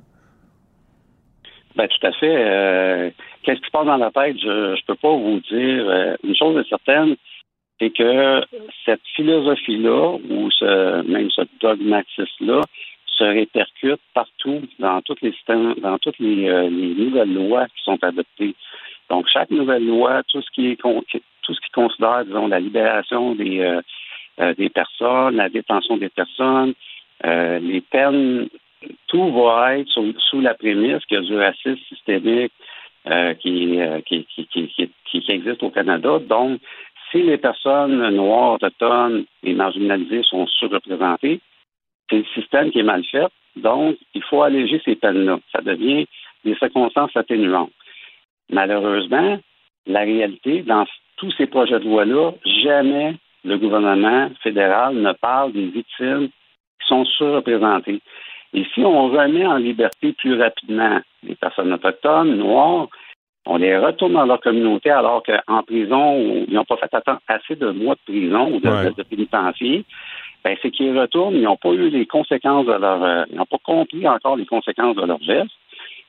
[1.74, 2.36] Ben, tout à fait.
[2.36, 3.11] Euh,
[3.43, 4.36] Qu'est-ce qui se passe dans la tête?
[4.40, 5.85] Je ne peux pas vous dire.
[5.89, 7.16] Euh, une chose est certaine,
[7.83, 8.43] c'est que
[8.85, 12.61] cette philosophie-là, ou ce, même ce dogmatisme-là,
[13.07, 15.35] se répercute partout dans toutes les
[15.79, 18.55] dans toutes les, euh, les nouvelles lois qui sont adoptées.
[19.11, 23.35] Donc, chaque nouvelle loi, tout ce qui est tout ce qui considère, disons, la libération
[23.35, 23.81] des, euh,
[24.41, 26.75] euh, des personnes, la détention des personnes,
[27.27, 28.49] euh, les peines,
[29.09, 32.53] tout va être sous, sous la prémisse qu'il y a du racisme systémique
[33.09, 34.47] euh, euh, qui, qui,
[35.05, 36.21] qui existe au Canada.
[36.21, 36.61] Donc,
[37.13, 41.41] si les personnes noires, autochtones et marginalisées sont surreprésentées,
[42.11, 43.29] c'est le système qui est mal fait.
[43.57, 45.39] Donc, il faut alléger ces peines-là.
[45.55, 46.07] Ça devient
[46.45, 47.71] des circonstances atténuantes.
[48.51, 49.39] Malheureusement,
[49.87, 50.87] la réalité, dans
[51.17, 53.15] tous ces projets de loi-là, jamais
[53.45, 58.01] le gouvernement fédéral ne parle des victimes qui sont surreprésentées.
[58.55, 62.89] Et si on remet en liberté plus rapidement les personnes autochtones, noires,
[63.47, 66.90] on les retourne dans leur communauté alors qu'en prison, ils n'ont pas fait
[67.28, 68.85] assez de mois de prison ou de, Ouais.
[68.86, 69.85] de, de pénitencier,
[70.44, 73.02] ben, c'est qu'ils retournent, ils n'ont pas eu les conséquences de leur...
[73.02, 75.51] euh, ils n'ont pas compris encore les conséquences de leurs gestes,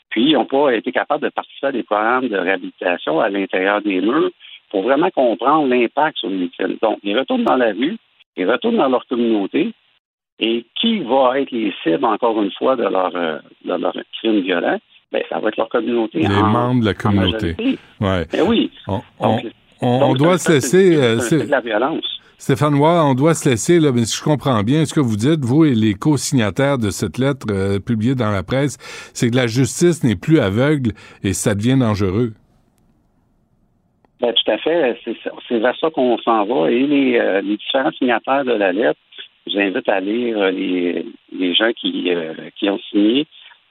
[0.09, 3.81] puis ils n'ont pas été capables de participer à des programmes de réhabilitation à l'intérieur
[3.81, 4.31] des murs
[4.69, 6.77] pour vraiment comprendre l'impact sur les victimes.
[6.81, 7.97] Donc, ils retournent dans la rue,
[8.37, 9.71] ils retournent dans leur communauté,
[10.39, 14.41] et qui va être les cibles, encore une fois, de leur, euh, de leur crime
[14.41, 14.79] violent?
[15.13, 16.19] Ben, ça va être leur communauté.
[16.21, 17.55] Les en- membres de la communauté.
[18.01, 18.25] Ouais.
[18.31, 18.71] Ben oui.
[18.87, 19.45] On, on- Donc,
[19.81, 21.19] on- on donc, doit c'est- laisser.
[21.19, 22.03] c'est- euh, de la violence.
[22.39, 25.45] Stéphane on doit se laisser, là, mais si je comprends bien ce que vous dites,
[25.45, 28.77] vous et les co-signataires de cette lettre euh, publiée dans la presse,
[29.13, 30.91] c'est que la justice n'est plus aveugle
[31.23, 32.33] et ça devient dangereux.
[34.19, 34.97] Ben, tout à fait.
[35.47, 36.71] C'est vers ça qu'on s'en va.
[36.71, 38.99] Et les, euh, les différents signataires de la lettre,
[39.47, 41.05] je vous invite à lire les,
[41.37, 43.25] les gens qui, euh, qui ont signé.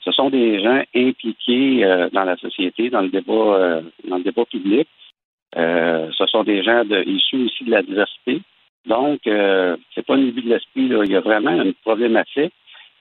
[0.04, 4.24] Ce sont des gens impliqués euh, dans la société, dans le débat, euh, dans le
[4.24, 4.88] débat public.
[5.56, 8.40] Euh, ce sont des gens de, issus aussi de la diversité.
[8.86, 10.82] Donc, euh, c'est pas une vue de l'esprit.
[11.04, 12.52] Il y a vraiment une problématique.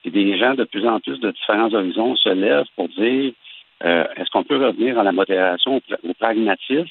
[0.04, 3.32] Et des gens de plus en plus de différents horizons se lèvent pour dire
[3.84, 6.86] euh, est-ce qu'on peut revenir à la modération, au, pra- au pragmatisme,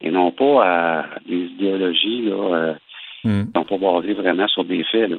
[0.00, 2.74] et non pas à des idéologies là, euh,
[3.24, 3.46] Hmm.
[3.46, 5.10] qui sont pas basées vraiment sur des faits.
[5.10, 5.16] là.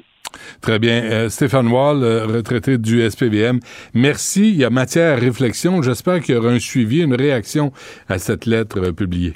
[0.61, 1.03] Très bien.
[1.03, 3.60] Euh, Stéphane Wall, euh, retraité du SPVM,
[3.93, 4.49] merci.
[4.49, 5.81] Il y a matière à réflexion.
[5.81, 7.72] J'espère qu'il y aura un suivi, une réaction
[8.07, 9.34] à cette lettre euh, publiée.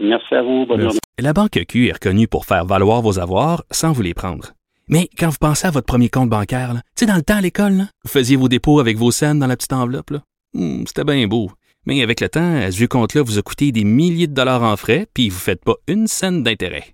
[0.00, 0.66] Merci à vous.
[0.66, 0.98] Bonne journée.
[1.18, 4.52] La Banque Q est reconnue pour faire valoir vos avoirs sans vous les prendre.
[4.88, 7.40] Mais quand vous pensez à votre premier compte bancaire, tu sais, dans le temps à
[7.40, 10.12] l'école, vous faisiez vos dépôts avec vos scènes dans la petite enveloppe.
[10.52, 11.50] Hmm, C'était bien beau.
[11.86, 14.62] Mais avec le temps, à ce vieux compte-là vous a coûté des milliers de dollars
[14.62, 16.93] en frais, puis vous ne faites pas une scène d'intérêt.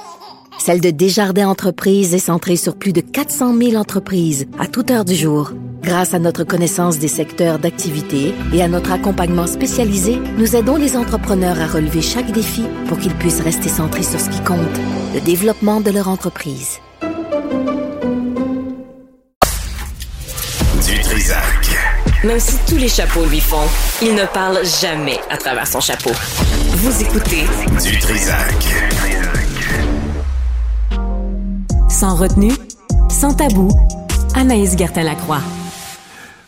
[0.61, 5.05] celle de Desjardins Entreprises est centrée sur plus de 400 000 entreprises à toute heure
[5.05, 5.53] du jour.
[5.81, 10.95] Grâce à notre connaissance des secteurs d'activité et à notre accompagnement spécialisé, nous aidons les
[10.95, 14.59] entrepreneurs à relever chaque défi pour qu'ils puissent rester centrés sur ce qui compte,
[15.15, 16.77] le développement de leur entreprise.
[22.23, 23.67] Même si tous les chapeaux lui font,
[24.03, 26.11] il ne parle jamais à travers son chapeau.
[26.75, 27.45] Vous écoutez
[27.83, 28.67] Du Trisac.
[31.91, 32.53] Sans retenue,
[33.09, 33.69] sans tabou,
[34.35, 35.41] Anaïs Gertin-Lacroix.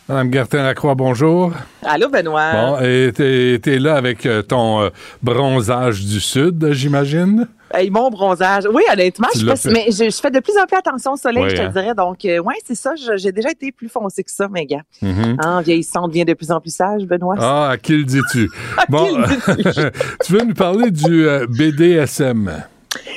[0.08, 1.52] Madame Gertin-Lacroix, bonjour.
[1.84, 2.52] Allô, Benoît.
[2.52, 4.88] Bon, et t'es là avec euh, ton euh,
[5.22, 7.46] bronzage du Sud, j'imagine?
[7.72, 8.64] Hey, mon bronzage.
[8.72, 9.70] Oui, honnêtement, Tu je, fait.
[9.70, 11.70] mais je, je fais de plus en plus attention au soleil, Oui, je te hein.
[11.70, 11.94] dirais.
[11.94, 12.92] Donc, euh, ouais, c'est ça.
[13.16, 14.82] J'ai déjà été plus foncé que ça, mes gars.
[15.02, 15.36] Mhm.
[15.44, 17.36] En vieillissant, on devient de plus en plus sage, Benoît.
[17.38, 18.50] Ah, à qui le dis-tu?
[18.88, 19.90] bon, qui le
[20.24, 22.64] tu veux nous parler du euh, BDSM?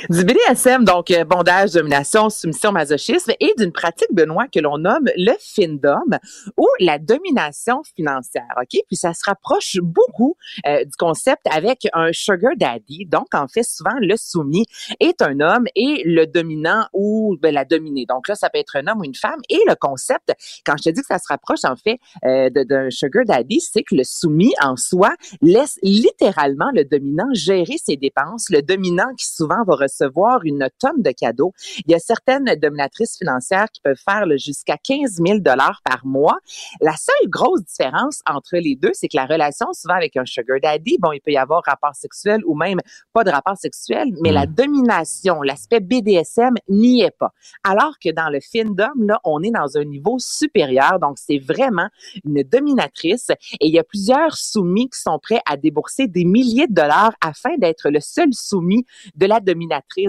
[0.08, 5.08] Du BDSM, donc euh, bondage, domination, soumission, masochisme, et d'une pratique, Benoît, que l'on nomme
[5.16, 6.18] le findom
[6.56, 8.46] ou la domination financière.
[8.56, 13.06] Ok, puis ça se rapproche beaucoup euh, du concept avec un sugar daddy.
[13.06, 14.66] Donc, en fait, souvent le soumis
[15.00, 18.06] est un homme et le dominant ou ben, la dominée.
[18.08, 19.40] Donc là, ça peut être un homme ou une femme.
[19.48, 20.32] Et le concept,
[20.64, 23.82] quand je te dis que ça se rapproche en fait euh, d'un sugar daddy, c'est
[23.82, 25.10] que le soumis en soi
[25.42, 28.46] laisse littéralement le dominant gérer ses dépenses.
[28.50, 31.52] Le dominant qui souvent va recevoir une tonne de cadeaux.
[31.86, 36.38] Il y a certaines dominatrices financières qui peuvent faire jusqu'à 15 000 dollars par mois.
[36.80, 40.58] La seule grosse différence entre les deux, c'est que la relation souvent avec un sugar
[40.62, 42.78] daddy, bon, il peut y avoir rapport sexuel ou même
[43.12, 47.32] pas de rapport sexuel, mais la domination, l'aspect BDSM n'y est pas.
[47.64, 50.98] Alors que dans le findom, là, on est dans un niveau supérieur.
[51.00, 51.88] Donc, c'est vraiment
[52.24, 56.66] une dominatrice et il y a plusieurs soumis qui sont prêts à débourser des milliers
[56.66, 58.84] de dollars afin d'être le seul soumis
[59.14, 59.40] de la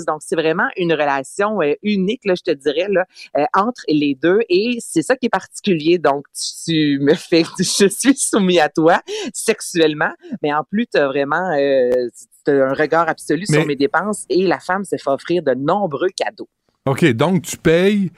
[0.06, 3.06] Donc, c'est vraiment une relation euh, unique, là, je te dirais, là,
[3.38, 4.40] euh, entre les deux.
[4.50, 5.98] Et c'est ça qui est particulier.
[5.98, 9.02] Donc, tu, tu me fais, je suis soumis à toi
[9.34, 12.08] sexuellement, mais en plus, tu as vraiment euh,
[12.44, 15.54] t'as un regard absolu Mais- sur mes dépenses et la femme se fait offrir de
[15.54, 16.50] nombreux cadeaux.
[16.86, 18.12] OK, donc tu payes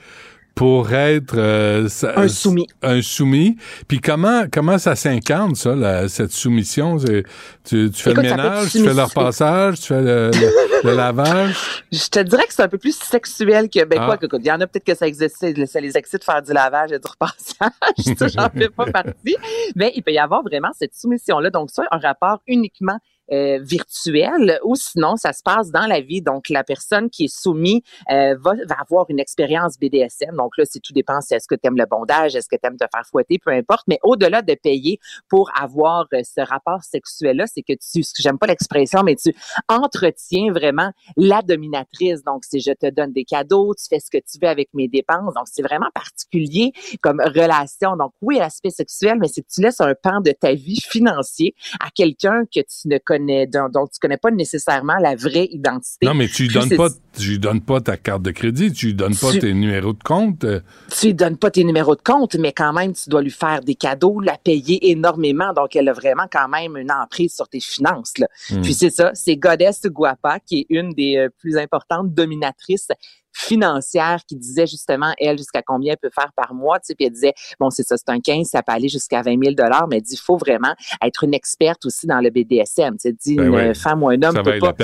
[0.54, 2.66] pour être euh, ça- Un soumis.
[2.82, 3.56] Un soumis.
[3.88, 6.98] Puis comment comment ça s'incarne ça, la- cette soumission?
[6.98, 7.24] Tu,
[7.64, 10.94] tu fais Écoute, le ménage, tu fais le soumis- repassage, tu fais le, le- le
[10.96, 11.84] lavage?
[11.90, 14.06] Je te dirais que c'est un peu plus sexuel que ben Ah.
[14.06, 16.42] quoi que il y en a peut-être que ça existe, ça les excite de faire
[16.42, 17.72] du lavage et du repassage,
[18.18, 19.36] ça j'en fais pas partie,
[19.76, 22.98] mais il peut y avoir vraiment cette soumission là, donc ça un rapport uniquement
[23.32, 26.22] euh, virtuel ou sinon ça se passe dans la vie.
[26.22, 27.80] Donc la personne qui est soumise
[28.10, 30.36] euh, va, va avoir une expérience BDSM.
[30.36, 32.66] Donc là, c'est tout dépend si est-ce que tu aimes le bondage, est-ce que tu
[32.66, 33.84] aimes te faire fouetter, peu importe.
[33.88, 34.98] Mais au-delà de payer
[35.28, 39.34] pour avoir euh, ce rapport sexuel-là, c'est que tu, j'aime pas l'expression, mais tu
[39.68, 42.22] entretiens vraiment la dominatrice.
[42.24, 44.88] Donc c'est je te donne des cadeaux, tu fais ce que tu veux avec mes
[44.88, 45.34] dépenses.
[45.34, 47.96] Donc c'est vraiment particulier comme relation.
[47.96, 51.54] Donc oui, l'aspect sexuel, mais c'est que tu laisses un pan de ta vie financier
[51.80, 56.06] à quelqu'un que tu ne connais, dont, dont tu connais pas nécessairement la vraie identité.
[56.06, 56.88] Non, mais tu lui donnes pas
[57.18, 59.92] tu lui donnes pas ta carte de crédit, tu lui donnes pas Tu- tes numéros
[59.92, 60.44] de compte.
[60.44, 60.60] euh,
[60.98, 63.60] tu lui donnes pas tes numéros de compte, mais quand même, tu dois lui faire
[63.60, 65.52] des cadeaux, la payer énormément.
[65.52, 68.16] Donc, elle a vraiment quand même une emprise sur tes finances.
[68.18, 68.28] Là.
[68.50, 68.62] Hmm.
[68.62, 72.88] Puis c'est ça, c'est Goddess Guapa, qui est une des euh, plus importantes dominatrices
[73.32, 76.78] financières qui disait justement, elle, jusqu'à combien elle peut faire par mois.
[76.78, 79.22] Tu sais, puis elle disait, bon, c'est ça, c'est un 15, ça peut aller jusqu'à
[79.22, 79.54] 20 000
[79.88, 82.94] mais elle dit, il faut vraiment être une experte aussi dans le BDSM.
[82.94, 83.74] Tu sais, dit, Ben une ouais.
[83.74, 84.74] femme ou un homme ça peut pas.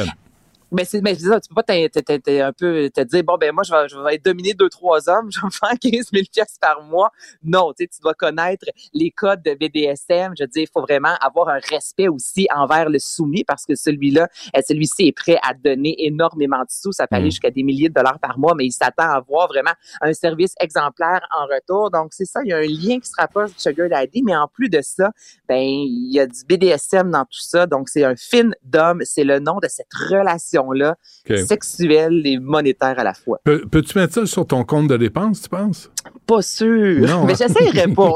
[0.72, 3.24] Mais c'est mais c'est ça, tu peux pas t'in- t'in- t'in- un peu te dire
[3.24, 5.50] bon ben moi je vais je vais être dominé deux trois hommes, je vais me
[5.50, 7.10] faire 15 000 pièces par mois.
[7.42, 10.34] Non, tu sais tu dois connaître les codes de BDSM.
[10.38, 13.74] Je veux dire, il faut vraiment avoir un respect aussi envers le soumis parce que
[13.74, 17.30] celui-là, euh, celui-ci est prêt à donner énormément de sous, ça peut aller Mm.
[17.30, 20.54] jusqu'à des milliers de dollars par mois, mais il s'attend à avoir vraiment un service
[20.60, 21.90] exemplaire en retour.
[21.90, 24.36] Donc c'est ça, il y a un lien qui se rapproche du sugar daddy, mais
[24.36, 25.10] en plus de ça,
[25.48, 27.66] ben il y a du BDSM dans tout ça.
[27.66, 30.96] Donc c'est un fin d'homme, c'est le nom de cette relation là
[31.28, 31.38] OK.
[31.38, 33.38] sexuelle et monétaire à la fois.
[33.44, 35.90] Peux- Peux-tu mettre ça sur ton compte de dépenses, tu penses?
[36.26, 37.06] Pas sûr.
[37.08, 37.24] Non.
[37.24, 38.12] Mais j'essaierai pas.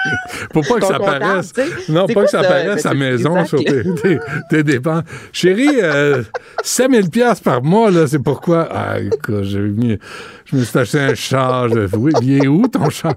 [0.52, 1.52] Pour pas que ça paraisse.
[1.88, 2.48] Non, pas quoi que ça ça?
[2.48, 4.18] paraisse à maison sur tes, tes-
[4.50, 5.02] tes dépenses.
[5.32, 6.22] Chérie, euh,
[6.62, 8.68] 5000 pièces par mois, là, c'est pourquoi?
[8.70, 9.98] Ah, écoute, j'ai mis,
[10.44, 11.68] je me suis acheté un char.
[11.68, 13.14] Je, oui, il est où ton char?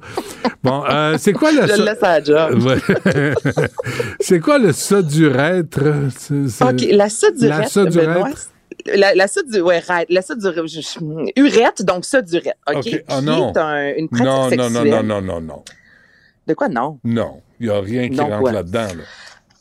[0.64, 1.68] Bon, euh, c'est quoi le...
[1.68, 2.60] Je le laisse à la job.
[4.20, 5.80] C'est quoi le ça du être?
[6.18, 8.50] C'est- c'est- OK, la sodurette, La sodurette.
[8.86, 10.22] La, la sodu- ouais, right, la
[10.68, 12.84] je- je- urette, donc sodurette, OK, OK.
[12.84, 13.52] qui Ah, non.
[13.52, 14.84] est un- une pratique non, non, sexuelle.
[14.90, 15.64] non, non, non, non, non.
[16.48, 17.00] De quoi, non?
[17.04, 18.88] Non, il n'y a rien qui Non, rentre là-dedans.
[18.96, 19.04] Là.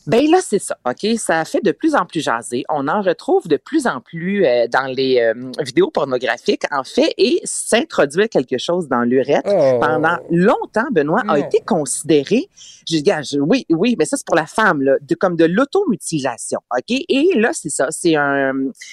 [0.08, 1.06] Ben là, c'est ça, OK?
[1.18, 2.64] Ça fait de plus en plus jaser.
[2.70, 7.12] On en retrouve de plus en plus euh, dans les euh, vidéos pornographiques, en fait,
[7.18, 9.78] et s'introduire quelque chose dans l'urètre Oh.
[9.80, 11.34] pendant longtemps, Benoît, a Non.
[11.36, 12.48] été considéré,
[12.88, 16.60] je je- oui, oui, mais ça, c'est pour la femme, là, de, comme de l'automutilation,
[16.76, 16.90] OK?
[17.08, 18.52] Et là, c'est ça, c'est un,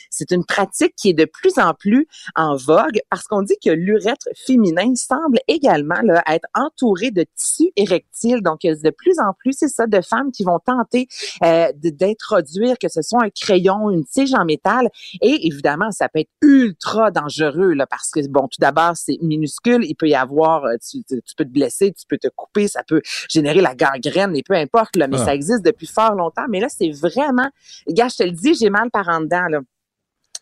[0.10, 3.70] c'est une pratique qui est de plus en plus en vogue parce qu'on dit que
[3.70, 8.42] l'urètre féminin semble également là, être entouré de tissus érectiles.
[8.42, 11.05] Donc, il y a de plus en plus, c'est ça, de femmes qui vont tenter
[11.44, 14.90] euh, d'introduire que ce soit un crayon, une tige en métal.
[15.22, 19.84] Et évidemment, ça peut être ultra dangereux là, parce que, bon, tout d'abord, c'est minuscule.
[19.86, 21.04] Il peut y avoir, euh, tu,
[21.38, 24.96] peux te blesser, tu peux te couper, ça peut générer la gangrène et peu importe,
[24.96, 25.26] là, mais Ah.
[25.26, 26.46] ça existe depuis fort longtemps.
[26.50, 27.50] Mais là, c'est vraiment,
[27.90, 29.60] gars, je te le dis, j'ai mal par en dedans, là.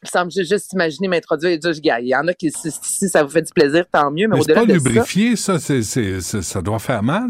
[0.06, 3.24] Semble ju- juste imaginer m'introduire et dire, il y en a qui, si, si ça
[3.24, 6.62] vous fait du plaisir, tant mieux, mais, Mais au-delà pas de ça, lubrifié, ça, ça
[6.62, 7.30] doit faire mal.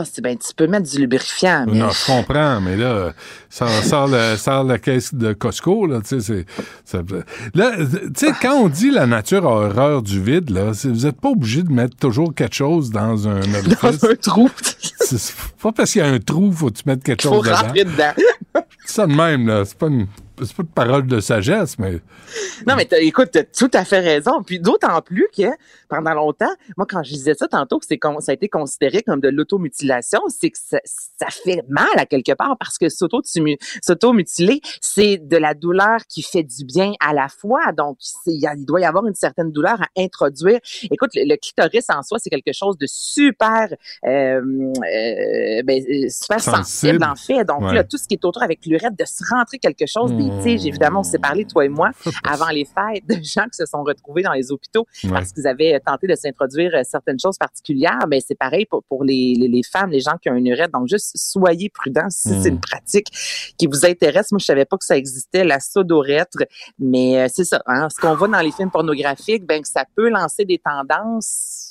[0.00, 3.12] Ah, c'est ben, tu peux mettre du lubrifiant, mais Non, je comprends, mais là,
[3.48, 3.66] ça
[4.36, 6.44] sort la, caisse de Costco, là, tu sais,
[6.84, 7.02] c'est...
[7.54, 11.20] Là, tu sais, quand on dit la nature a horreur du vide, là, vous êtes
[11.20, 14.00] pas obligé de mettre toujours quelque chose dans un orifice.
[14.00, 14.50] Dans un trou.
[15.00, 17.34] C'est pas parce qu'il y a un trou, faut que tu mettes quelque il faut
[17.34, 17.56] chose dedans.
[17.56, 18.12] rentrer dedans.
[18.14, 18.64] C'est
[18.94, 20.06] ça de même, là, c'est pas une...
[20.42, 22.00] C'est pas une parole de sagesse, mais
[22.66, 24.42] Non, mais écoute, t'as tout à fait raison.
[24.44, 25.44] Puis d'autant plus que
[25.88, 29.02] pendant longtemps, moi, quand je disais ça tantôt, que c'est con- ça a été considéré
[29.02, 33.22] comme de l'automutilation, c'est que ça, ça fait mal à quelque part parce que s'auto-
[33.82, 37.72] s'automutiler, c'est de la douleur qui fait du bien à la fois.
[37.76, 40.60] Donc, il doit y avoir une certaine douleur à introduire.
[40.90, 43.68] Écoute, le, le clitoris en soi, c'est quelque chose de super,
[44.06, 46.64] euh, euh, ben, euh, super Sensible.
[47.00, 47.44] sensible, en fait.
[47.44, 47.74] Donc, Ouais.
[47.74, 50.40] là, tout ce qui est autour avec l'urètre, de se rentrer quelque chose, des Mmh.
[50.42, 51.90] tiges, évidemment, on s'est parlé, toi et moi,
[52.24, 55.10] avant les fêtes, de gens qui se sont retrouvés dans les hôpitaux Ouais.
[55.10, 58.06] parce qu'ils avaient tenté de s'introduire euh, certaines choses particulières.
[58.08, 60.72] Mais c'est pareil pour, pour les, les, les femmes, les gens qui ont une urètre.
[60.72, 62.42] Donc, juste soyez prudents si Mmh.
[62.42, 63.08] c'est une pratique
[63.58, 64.32] qui vous intéresse.
[64.32, 66.38] Moi, je savais pas que ça existait, la sodorètre.
[66.78, 69.84] Mais euh, c'est ça, hein, ce qu'on voit dans les films pornographiques, ben, que ça
[69.94, 71.70] peut lancer des tendances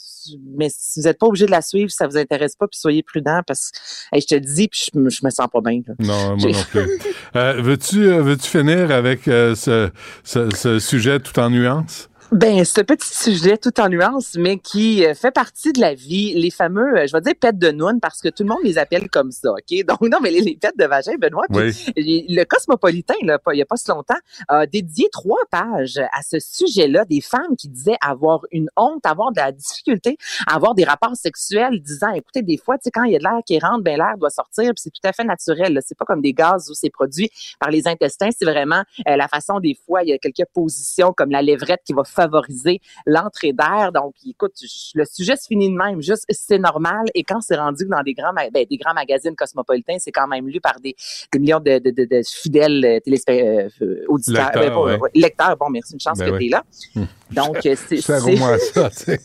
[0.55, 2.79] mais si vous n'êtes pas obligé de la suivre, si ça vous intéresse pas, puis
[2.79, 3.77] soyez prudent parce que
[4.15, 5.81] hey, je te le dis, puis je, je me sens pas bien.
[5.85, 5.95] là.
[5.99, 6.99] non, moi non plus.
[7.35, 9.89] Euh, veux-tu, euh, veux-tu finir avec euh, ce,
[10.23, 12.09] ce, ce sujet tout en nuances?
[12.33, 16.33] Ben, ce petit sujet tout en nuances, mais qui euh, fait partie de la vie,
[16.33, 18.79] les fameux, euh, je vais dire pètes de noun parce que tout le monde les
[18.79, 19.85] appelle comme ça, OK?
[19.87, 21.61] Donc, non, mais les, les pètes de vagin, Benoît, puis
[21.95, 22.25] Oui.
[22.29, 26.39] le Cosmopolitain, là, il n'y a pas si longtemps, a dédié trois pages à ce
[26.39, 31.15] sujet-là, des femmes qui disaient avoir une honte, avoir de la difficulté avoir des rapports
[31.15, 33.83] sexuels, disant, écoutez, des fois, tu sais, quand il y a de l'air qui rentre,
[33.83, 35.73] ben l'air doit sortir, puis c'est tout à fait naturel.
[35.73, 35.81] là.
[35.85, 37.29] C'est pas comme des gaz où c'est produit
[37.59, 41.13] par les intestins, c'est vraiment euh, la façon, des fois, il y a quelques positions
[41.13, 43.91] comme la lèvrette qui va favoriser l'entrée d'air.
[43.93, 44.53] Donc, écoute,
[44.95, 47.05] le sujet se finit de même, juste c'est normal.
[47.15, 50.47] Et quand c'est rendu dans des grands, ben, des grands magazines cosmopolitains, c'est quand même
[50.47, 50.95] lu par des,
[51.31, 55.09] des millions de, de, de, de fidèles euh, téléspect- euh, auditeurs, Lecteurs, ben, ouais.
[55.15, 55.57] lecteurs.
[55.57, 56.39] Bon, merci, une chance Ben que oui.
[56.39, 56.63] tu es là.
[56.95, 57.07] Hum.
[57.31, 59.19] Donc, c'est...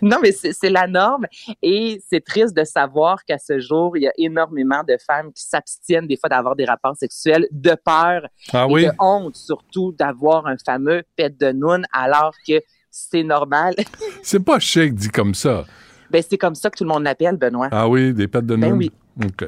[0.00, 1.26] Non, mais c'est c'est la norme
[1.62, 5.42] et c'est triste de savoir qu'à ce jour, il y a énormément de femmes qui
[5.42, 8.22] s'abstiennent des fois d'avoir des rapports sexuels de peur
[8.52, 8.86] Ah et oui?
[8.86, 12.60] de honte surtout d'avoir un fameux pet de noun alors que
[12.90, 13.74] c'est normal.
[14.22, 15.64] C'est pas chic dit comme ça.
[16.10, 17.68] ben, c'est comme ça que tout le monde l'appelle, Benoît.
[17.70, 18.78] Ah oui, des pattes de Ben noun?
[18.78, 18.90] oui.
[19.24, 19.46] OK.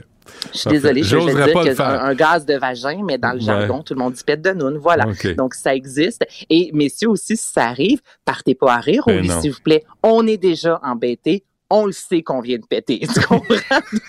[0.52, 1.34] Je suis désolée, je vais dire
[1.74, 3.44] que un, un gaz de vagin, mais dans le Ouais.
[3.44, 4.76] jargon, tout le monde dit pète de noun.
[4.78, 5.06] Voilà.
[5.36, 6.24] Donc, ça existe.
[6.48, 9.60] Et messieurs aussi, si ça arrive, partez pas à rire au Ben lit, s'il vous
[9.60, 9.82] plaît.
[10.04, 11.42] On est déjà embêtés.
[11.72, 13.00] On le sait qu'on vient de péter.
[13.14, 13.46] Tu comprends?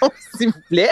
[0.01, 0.89] Donc, s'il vous plaît,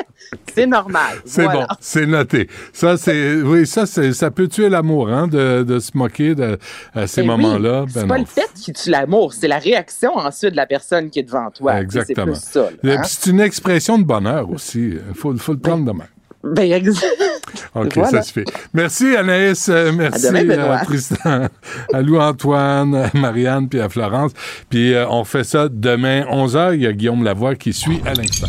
[0.54, 1.18] c'est normal.
[1.26, 1.62] C'est Voilà.
[1.68, 2.48] bon, c'est noté.
[2.74, 6.58] Ça, c'est, oui, ça, c'est, ça peut tuer l'amour, hein, de, de se moquer de,
[6.94, 7.86] à ces oui, moments-là.
[7.88, 8.22] c'est Ben pas non.
[8.22, 11.50] le fait qui tue l'amour, c'est la réaction ensuite de la personne qui est devant
[11.50, 11.82] toi.
[11.82, 12.34] Exactement.
[12.36, 12.70] C'est plus ça.
[12.84, 13.04] Et là, hein?
[13.04, 14.91] c'est une expression de bonheur aussi.
[15.10, 16.08] Il faut, faut le prendre de même.
[16.44, 16.72] Ben,
[17.76, 18.10] OK, Voilà.
[18.10, 18.45] ça se fait.
[18.74, 21.48] Merci Anaïs, euh, merci À demain, euh, Tristan,
[21.94, 24.32] à Louis-Antoine, à Marianne, puis à Florence.
[24.70, 26.76] Puis euh, on fait ça demain 11h.
[26.76, 28.48] Il y a Guillaume Lavoie qui suit à l'instant.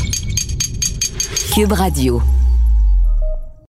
[1.54, 2.22] Cube Radio.